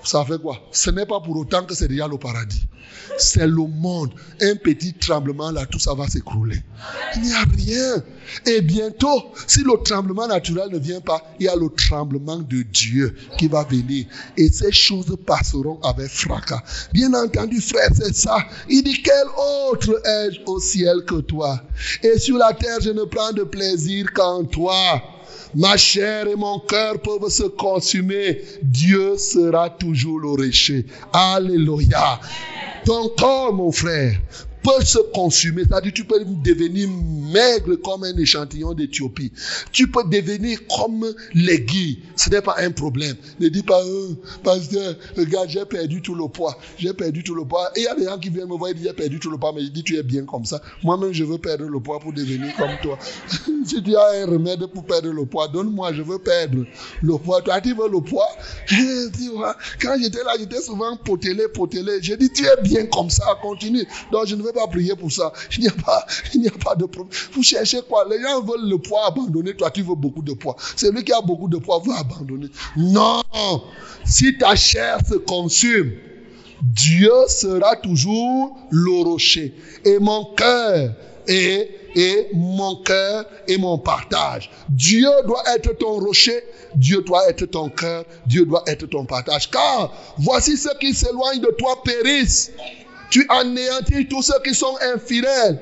Ça 0.04 0.24
fait 0.24 0.40
quoi? 0.40 0.58
Ce 0.70 0.90
n'est 0.90 1.06
pas 1.06 1.20
pour 1.20 1.36
autant 1.36 1.64
que 1.64 1.74
c'est 1.74 1.88
déjà 1.88 2.06
le 2.06 2.18
paradis. 2.18 2.62
C'est 3.16 3.46
le 3.46 3.66
monde. 3.66 4.10
Un 4.40 4.56
petit 4.56 4.92
tremblement 4.92 5.50
là, 5.50 5.66
tout 5.66 5.78
ça 5.78 5.94
va 5.94 6.06
s'écrouler. 6.06 6.60
Il 7.16 7.22
n'y 7.22 7.32
a 7.32 7.44
rien. 7.44 8.04
Et 8.46 8.60
bientôt, 8.60 9.32
si 9.46 9.62
le 9.62 9.82
tremblement 9.82 10.26
naturel 10.26 10.68
ne 10.70 10.78
vient 10.78 11.00
pas, 11.00 11.22
il 11.38 11.46
y 11.46 11.48
a 11.48 11.56
le 11.56 11.68
tremblement 11.70 12.38
de 12.38 12.62
Dieu 12.62 13.14
qui 13.38 13.48
va 13.48 13.64
venir. 13.64 14.06
Et 14.36 14.48
ces 14.50 14.72
choses 14.72 15.16
passeront 15.26 15.80
avec 15.82 16.08
fracas. 16.08 16.62
Bien 16.92 17.14
entendu, 17.14 17.60
frère, 17.60 17.90
c'est 17.94 18.14
ça. 18.14 18.38
Il 18.68 18.82
dit, 18.82 19.02
quel 19.02 19.26
autre 19.70 20.00
ai-je 20.06 20.40
au 20.46 20.60
ciel 20.60 21.04
que 21.06 21.20
toi? 21.20 21.62
Et 22.02 22.18
sur 22.18 22.36
la 22.36 22.52
terre, 22.52 22.80
je 22.80 22.90
ne 22.90 23.04
prends 23.04 23.32
de 23.32 23.44
plaisir 23.44 24.12
qu'en 24.12 24.44
toi. 24.44 25.02
Ma 25.54 25.76
chair 25.76 26.26
et 26.26 26.36
mon 26.36 26.58
cœur 26.60 27.00
peuvent 27.00 27.28
se 27.28 27.44
consumer. 27.44 28.42
Dieu 28.62 29.16
sera 29.16 29.70
toujours 29.70 30.18
le 30.20 30.28
rocher. 30.30 30.86
Alléluia. 31.12 32.20
Ton 32.84 33.08
corps, 33.16 33.52
mon 33.52 33.70
frère, 33.72 34.16
peut 34.64 34.84
se 34.84 34.98
consumer. 35.12 35.62
C'est-à-dire, 35.68 35.92
tu 35.92 36.04
peux 36.04 36.24
devenir 36.24 36.88
maigre 36.88 37.76
comme 37.76 38.04
un 38.04 38.16
échantillon 38.16 38.72
d'Éthiopie. 38.72 39.30
Tu 39.70 39.88
peux 39.88 40.02
devenir 40.04 40.58
comme 40.66 41.06
l'aiguille. 41.34 42.00
Ce 42.16 42.30
n'est 42.30 42.40
pas 42.40 42.56
un 42.58 42.70
problème. 42.70 43.14
Ne 43.40 43.48
dis 43.48 43.62
pas, 43.62 43.80
euh, 43.84 44.14
pasteur, 44.42 44.94
regarde, 45.16 45.50
j'ai 45.50 45.64
perdu 45.66 46.00
tout 46.00 46.14
le 46.14 46.28
poids. 46.28 46.58
J'ai 46.78 46.94
perdu 46.94 47.22
tout 47.22 47.34
le 47.34 47.44
poids. 47.44 47.70
Et 47.76 47.80
il 47.80 47.84
y 47.84 47.88
a 47.88 47.94
des 47.94 48.04
gens 48.04 48.18
qui 48.18 48.30
viennent 48.30 48.48
me 48.48 48.56
voir 48.56 48.70
et 48.70 48.74
disent, 48.74 48.86
j'ai 48.86 48.92
perdu 48.94 49.20
tout 49.20 49.30
le 49.30 49.36
poids. 49.36 49.52
Mais 49.54 49.62
je 49.62 49.68
dis, 49.68 49.84
tu 49.84 49.96
es 49.96 50.02
bien 50.02 50.24
comme 50.24 50.46
ça. 50.46 50.62
Moi-même, 50.82 51.12
je 51.12 51.24
veux 51.24 51.38
perdre 51.38 51.66
le 51.66 51.80
poids 51.80 52.00
pour 52.00 52.12
devenir 52.12 52.56
comme 52.56 52.76
toi. 52.82 52.98
si 53.66 53.82
tu 53.82 53.94
as 53.94 54.22
un 54.22 54.26
remède 54.26 54.64
pour 54.66 54.84
perdre 54.84 55.10
le 55.10 55.26
poids, 55.26 55.48
donne-moi, 55.48 55.92
je 55.92 56.02
veux 56.02 56.18
perdre 56.18 56.64
le 57.02 57.18
poids. 57.18 57.42
Toi, 57.42 57.60
tu 57.60 57.74
veux 57.74 57.88
le 57.90 58.00
poids? 58.00 58.28
quand 59.80 59.96
j'étais 60.00 60.24
là, 60.24 60.32
j'étais 60.38 60.62
souvent 60.62 60.96
potelé, 60.96 61.48
potelé. 61.48 61.98
J'ai 62.00 62.16
dit, 62.16 62.30
tu 62.30 62.46
es 62.46 62.62
bien 62.62 62.86
comme 62.86 63.10
ça, 63.10 63.24
continue. 63.42 63.86
Donc, 64.10 64.26
je 64.26 64.36
ne 64.36 64.42
veux 64.42 64.53
pas 64.54 64.66
prier 64.68 64.94
pour 64.96 65.12
ça. 65.12 65.32
Il 65.56 65.62
n'y 65.62 65.68
a 65.68 65.72
pas, 65.72 66.06
il 66.32 66.40
n'y 66.40 66.48
a 66.48 66.52
pas 66.52 66.74
de 66.74 66.86
problème. 66.86 67.14
Vous 67.32 67.42
cherchez 67.42 67.80
quoi? 67.88 68.06
Les 68.08 68.20
gens 68.22 68.40
veulent 68.40 68.68
le 68.68 68.78
poids 68.78 69.06
abandonner. 69.06 69.54
Toi, 69.54 69.70
tu 69.70 69.82
veux 69.82 69.94
beaucoup 69.94 70.22
de 70.22 70.32
poids. 70.32 70.56
Celui 70.76 71.04
qui 71.04 71.12
a 71.12 71.20
beaucoup 71.20 71.48
de 71.48 71.58
poids 71.58 71.80
veut 71.84 71.94
abandonner. 71.94 72.48
Non. 72.76 73.22
Si 74.04 74.36
ta 74.38 74.54
chair 74.56 74.98
se 75.06 75.14
consume, 75.14 75.92
Dieu 76.62 77.12
sera 77.28 77.76
toujours 77.76 78.56
le 78.70 79.02
rocher. 79.02 79.54
Et 79.84 79.98
mon 79.98 80.34
cœur 80.34 80.94
est, 81.26 81.70
et 81.94 82.28
mon 82.34 82.76
cœur 82.76 83.26
et 83.46 83.58
mon 83.58 83.78
partage. 83.78 84.50
Dieu 84.68 85.08
doit 85.26 85.42
être 85.54 85.76
ton 85.78 85.98
rocher, 86.00 86.42
Dieu 86.74 87.02
doit 87.02 87.28
être 87.28 87.46
ton 87.46 87.68
cœur, 87.68 88.04
Dieu 88.26 88.46
doit 88.46 88.64
être 88.66 88.86
ton 88.86 89.04
partage. 89.04 89.50
Car 89.50 89.92
voici 90.18 90.56
ceux 90.56 90.74
qui 90.80 90.94
s'éloignent 90.94 91.40
de 91.40 91.54
toi 91.58 91.82
périssent. 91.84 92.50
Tu 93.10 93.26
anéantis 93.28 94.06
tous 94.08 94.22
ceux 94.22 94.40
qui 94.44 94.54
sont 94.54 94.76
infidèles. 94.94 95.60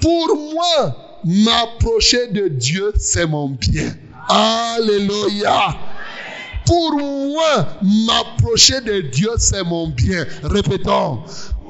Pour 0.00 0.36
moi, 0.52 1.20
m'approcher 1.24 2.28
de 2.28 2.48
Dieu, 2.48 2.92
c'est 2.98 3.26
mon 3.26 3.48
bien. 3.48 3.94
Alléluia. 4.28 5.76
Pour 6.66 6.92
moi, 6.96 7.68
m'approcher 7.82 8.80
de 8.80 9.00
Dieu, 9.00 9.30
c'est 9.38 9.62
mon 9.62 9.88
bien. 9.88 10.26
Répétons. 10.42 11.20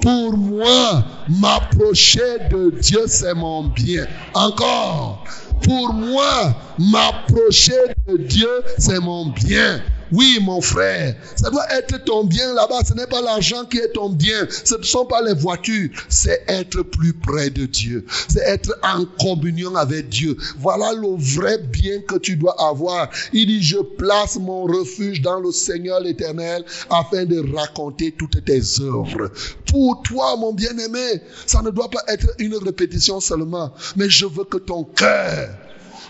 Pour 0.01 0.37
moi, 0.37 1.05
m'approcher 1.29 2.39
de 2.51 2.71
Dieu, 2.81 3.05
c'est 3.07 3.35
mon 3.35 3.65
bien. 3.65 4.07
Encore. 4.35 5.25
Pour 5.63 5.93
moi, 5.93 6.55
m'approcher 6.79 7.73
de 8.07 8.17
Dieu, 8.17 8.49
c'est 8.79 9.01
mon 9.01 9.27
bien. 9.27 9.83
Oui, 10.13 10.39
mon 10.41 10.61
frère, 10.61 11.17
ça 11.35 11.51
doit 11.51 11.67
être 11.73 12.05
ton 12.05 12.25
bien 12.25 12.55
là-bas. 12.55 12.81
Ce 12.87 12.95
n'est 12.95 13.07
pas 13.07 13.21
l'argent 13.21 13.65
qui 13.65 13.79
est 13.79 13.93
ton 13.93 14.11
bien. 14.11 14.47
Ce 14.65 14.77
ne 14.77 14.83
sont 14.83 15.05
pas 15.05 15.23
les 15.23 15.35
voitures. 15.35 15.91
C'est 16.09 16.45
être 16.49 16.83
plus 16.83 17.13
près 17.13 17.51
de 17.51 17.67
Dieu. 17.67 18.05
C'est 18.29 18.43
être 18.43 18.79
en 18.83 19.05
communion 19.21 19.75
avec 19.75 20.09
Dieu. 20.09 20.37
Voilà 20.59 20.93
le 20.93 21.17
vrai 21.19 21.59
bien 21.59 22.01
que 22.03 22.17
tu 22.17 22.37
dois 22.37 22.55
avoir. 22.69 23.11
Il 23.33 23.47
dit, 23.47 23.63
je 23.63 23.79
place 23.79 24.37
mon 24.37 24.65
refuge 24.65 25.23
dans 25.23 25.41
le 25.41 25.51
Seigneur 25.51 26.01
l'éternel 26.01 26.65
afin 26.91 27.25
de 27.25 27.45
raconter 27.57 28.13
toutes 28.17 28.45
tes 28.45 28.61
œuvres. 28.81 29.31
Pour 29.71 30.03
toi, 30.03 30.37
mon 30.37 30.53
bien-aimé, 30.53 31.21
ça 31.47 31.63
ne 31.63 31.71
doit 31.71 31.91
pas 31.91 32.03
être 32.09 32.29
une 32.39 32.57
répétition 32.57 33.21
seulement, 33.21 33.73
mais 33.97 34.09
je 34.09 34.27
veux 34.27 34.45
que 34.45 34.59
ton 34.59 34.85
cœur 34.85 35.49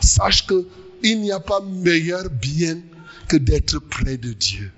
sache 0.01 0.47
que 0.47 0.67
il 1.03 1.21
n'y 1.21 1.33
a 1.33 1.41
pas 1.41 1.61
meilleur 1.61 2.25
bien 2.31 2.79
que 3.29 3.37
d'être 3.37 3.79
près 3.79 4.17
de 4.17 4.33
Dieu. 4.33 4.71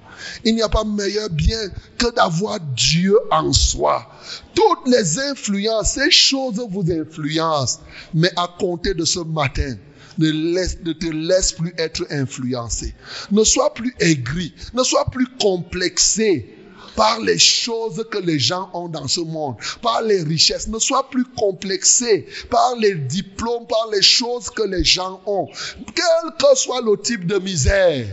Il 0.44 0.54
n'y 0.54 0.62
a 0.62 0.68
pas 0.68 0.84
meilleur 0.84 1.30
bien 1.30 1.68
que 1.96 2.12
d'avoir 2.14 2.58
Dieu 2.60 3.16
en 3.30 3.52
soi. 3.52 4.10
Toutes 4.54 4.88
les 4.88 5.18
influences, 5.18 5.92
ces 5.92 6.10
choses 6.10 6.60
vous 6.70 6.90
influencent. 6.90 7.80
Mais 8.14 8.30
à 8.36 8.48
compter 8.58 8.94
de 8.94 9.04
ce 9.04 9.20
matin, 9.20 9.76
ne, 10.18 10.30
laisse, 10.30 10.78
ne 10.84 10.92
te 10.92 11.06
laisse 11.06 11.52
plus 11.52 11.72
être 11.78 12.04
influencé. 12.10 12.94
Ne 13.30 13.44
sois 13.44 13.72
plus 13.72 13.94
aigri. 14.00 14.52
Ne 14.74 14.82
sois 14.82 15.04
plus 15.06 15.28
complexé 15.40 16.54
par 16.96 17.20
les 17.20 17.38
choses 17.38 18.04
que 18.10 18.18
les 18.18 18.40
gens 18.40 18.70
ont 18.74 18.88
dans 18.88 19.06
ce 19.06 19.20
monde, 19.20 19.54
par 19.82 20.02
les 20.02 20.22
richesses. 20.22 20.66
Ne 20.66 20.80
sois 20.80 21.08
plus 21.10 21.24
complexé 21.36 22.26
par 22.50 22.74
les 22.76 22.96
diplômes, 22.96 23.68
par 23.68 23.88
les 23.92 24.02
choses 24.02 24.50
que 24.50 24.64
les 24.64 24.82
gens 24.82 25.20
ont. 25.26 25.48
Quel 25.94 26.32
que 26.38 26.58
soit 26.58 26.80
le 26.80 27.00
type 27.00 27.24
de 27.26 27.38
misère. 27.38 28.06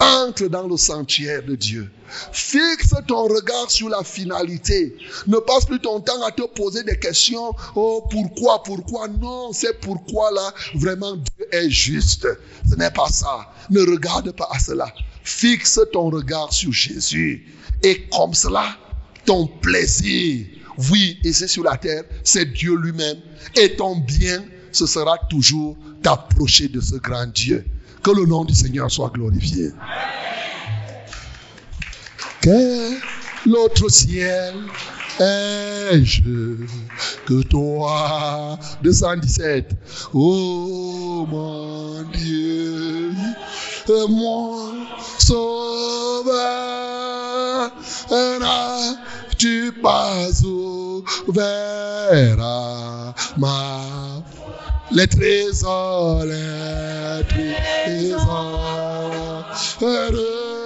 Entre 0.00 0.46
dans 0.48 0.66
le 0.66 0.76
sentier 0.76 1.40
de 1.42 1.54
Dieu. 1.54 1.90
Fixe 2.32 2.94
ton 3.06 3.24
regard 3.24 3.70
sur 3.70 3.88
la 3.88 4.04
finalité. 4.04 4.96
Ne 5.26 5.38
passe 5.38 5.64
plus 5.66 5.80
ton 5.80 6.00
temps 6.00 6.22
à 6.22 6.30
te 6.30 6.42
poser 6.42 6.84
des 6.84 6.98
questions. 6.98 7.52
Oh, 7.74 8.06
pourquoi, 8.10 8.62
pourquoi? 8.62 9.08
Non, 9.08 9.52
c'est 9.52 9.80
pourquoi 9.80 10.30
là, 10.30 10.52
vraiment 10.74 11.16
Dieu 11.16 11.46
est 11.52 11.70
juste. 11.70 12.28
Ce 12.68 12.74
n'est 12.76 12.90
pas 12.90 13.08
ça. 13.08 13.52
Ne 13.70 13.80
regarde 13.80 14.32
pas 14.32 14.48
à 14.50 14.58
cela. 14.58 14.92
Fixe 15.22 15.80
ton 15.92 16.10
regard 16.10 16.52
sur 16.52 16.72
Jésus. 16.72 17.46
Et 17.82 18.06
comme 18.08 18.34
cela, 18.34 18.76
ton 19.24 19.46
plaisir, 19.46 20.46
oui, 20.90 21.18
ici 21.24 21.48
sur 21.48 21.64
la 21.64 21.76
terre, 21.76 22.04
c'est 22.22 22.52
Dieu 22.52 22.76
lui-même. 22.76 23.18
Et 23.56 23.76
ton 23.76 23.96
bien, 23.96 24.44
ce 24.72 24.86
sera 24.86 25.18
toujours 25.30 25.76
d'approcher 26.02 26.68
de 26.68 26.80
ce 26.80 26.96
grand 26.96 27.26
Dieu. 27.26 27.64
Que 28.04 28.10
le 28.10 28.26
nom 28.26 28.44
du 28.44 28.54
Seigneur 28.54 28.90
soit 28.90 29.10
glorifié. 29.14 29.70
Que 32.42 32.98
l'autre 33.46 33.88
ciel 33.88 34.54
ai-je 35.18 36.22
que 37.24 37.42
toi 37.44 38.58
217 38.82 39.70
Oh 40.12 41.26
mon 41.30 42.02
Dieu 42.12 43.12
Mon 43.88 44.74
sauveur 45.18 46.42
Tu 49.38 49.72
pas 49.82 50.28
ouvert 50.44 52.36
ma 53.38 53.80
les 54.94 55.08
trésors, 55.08 56.24
les 56.24 57.24
trésors 57.28 59.10
de 59.80 60.63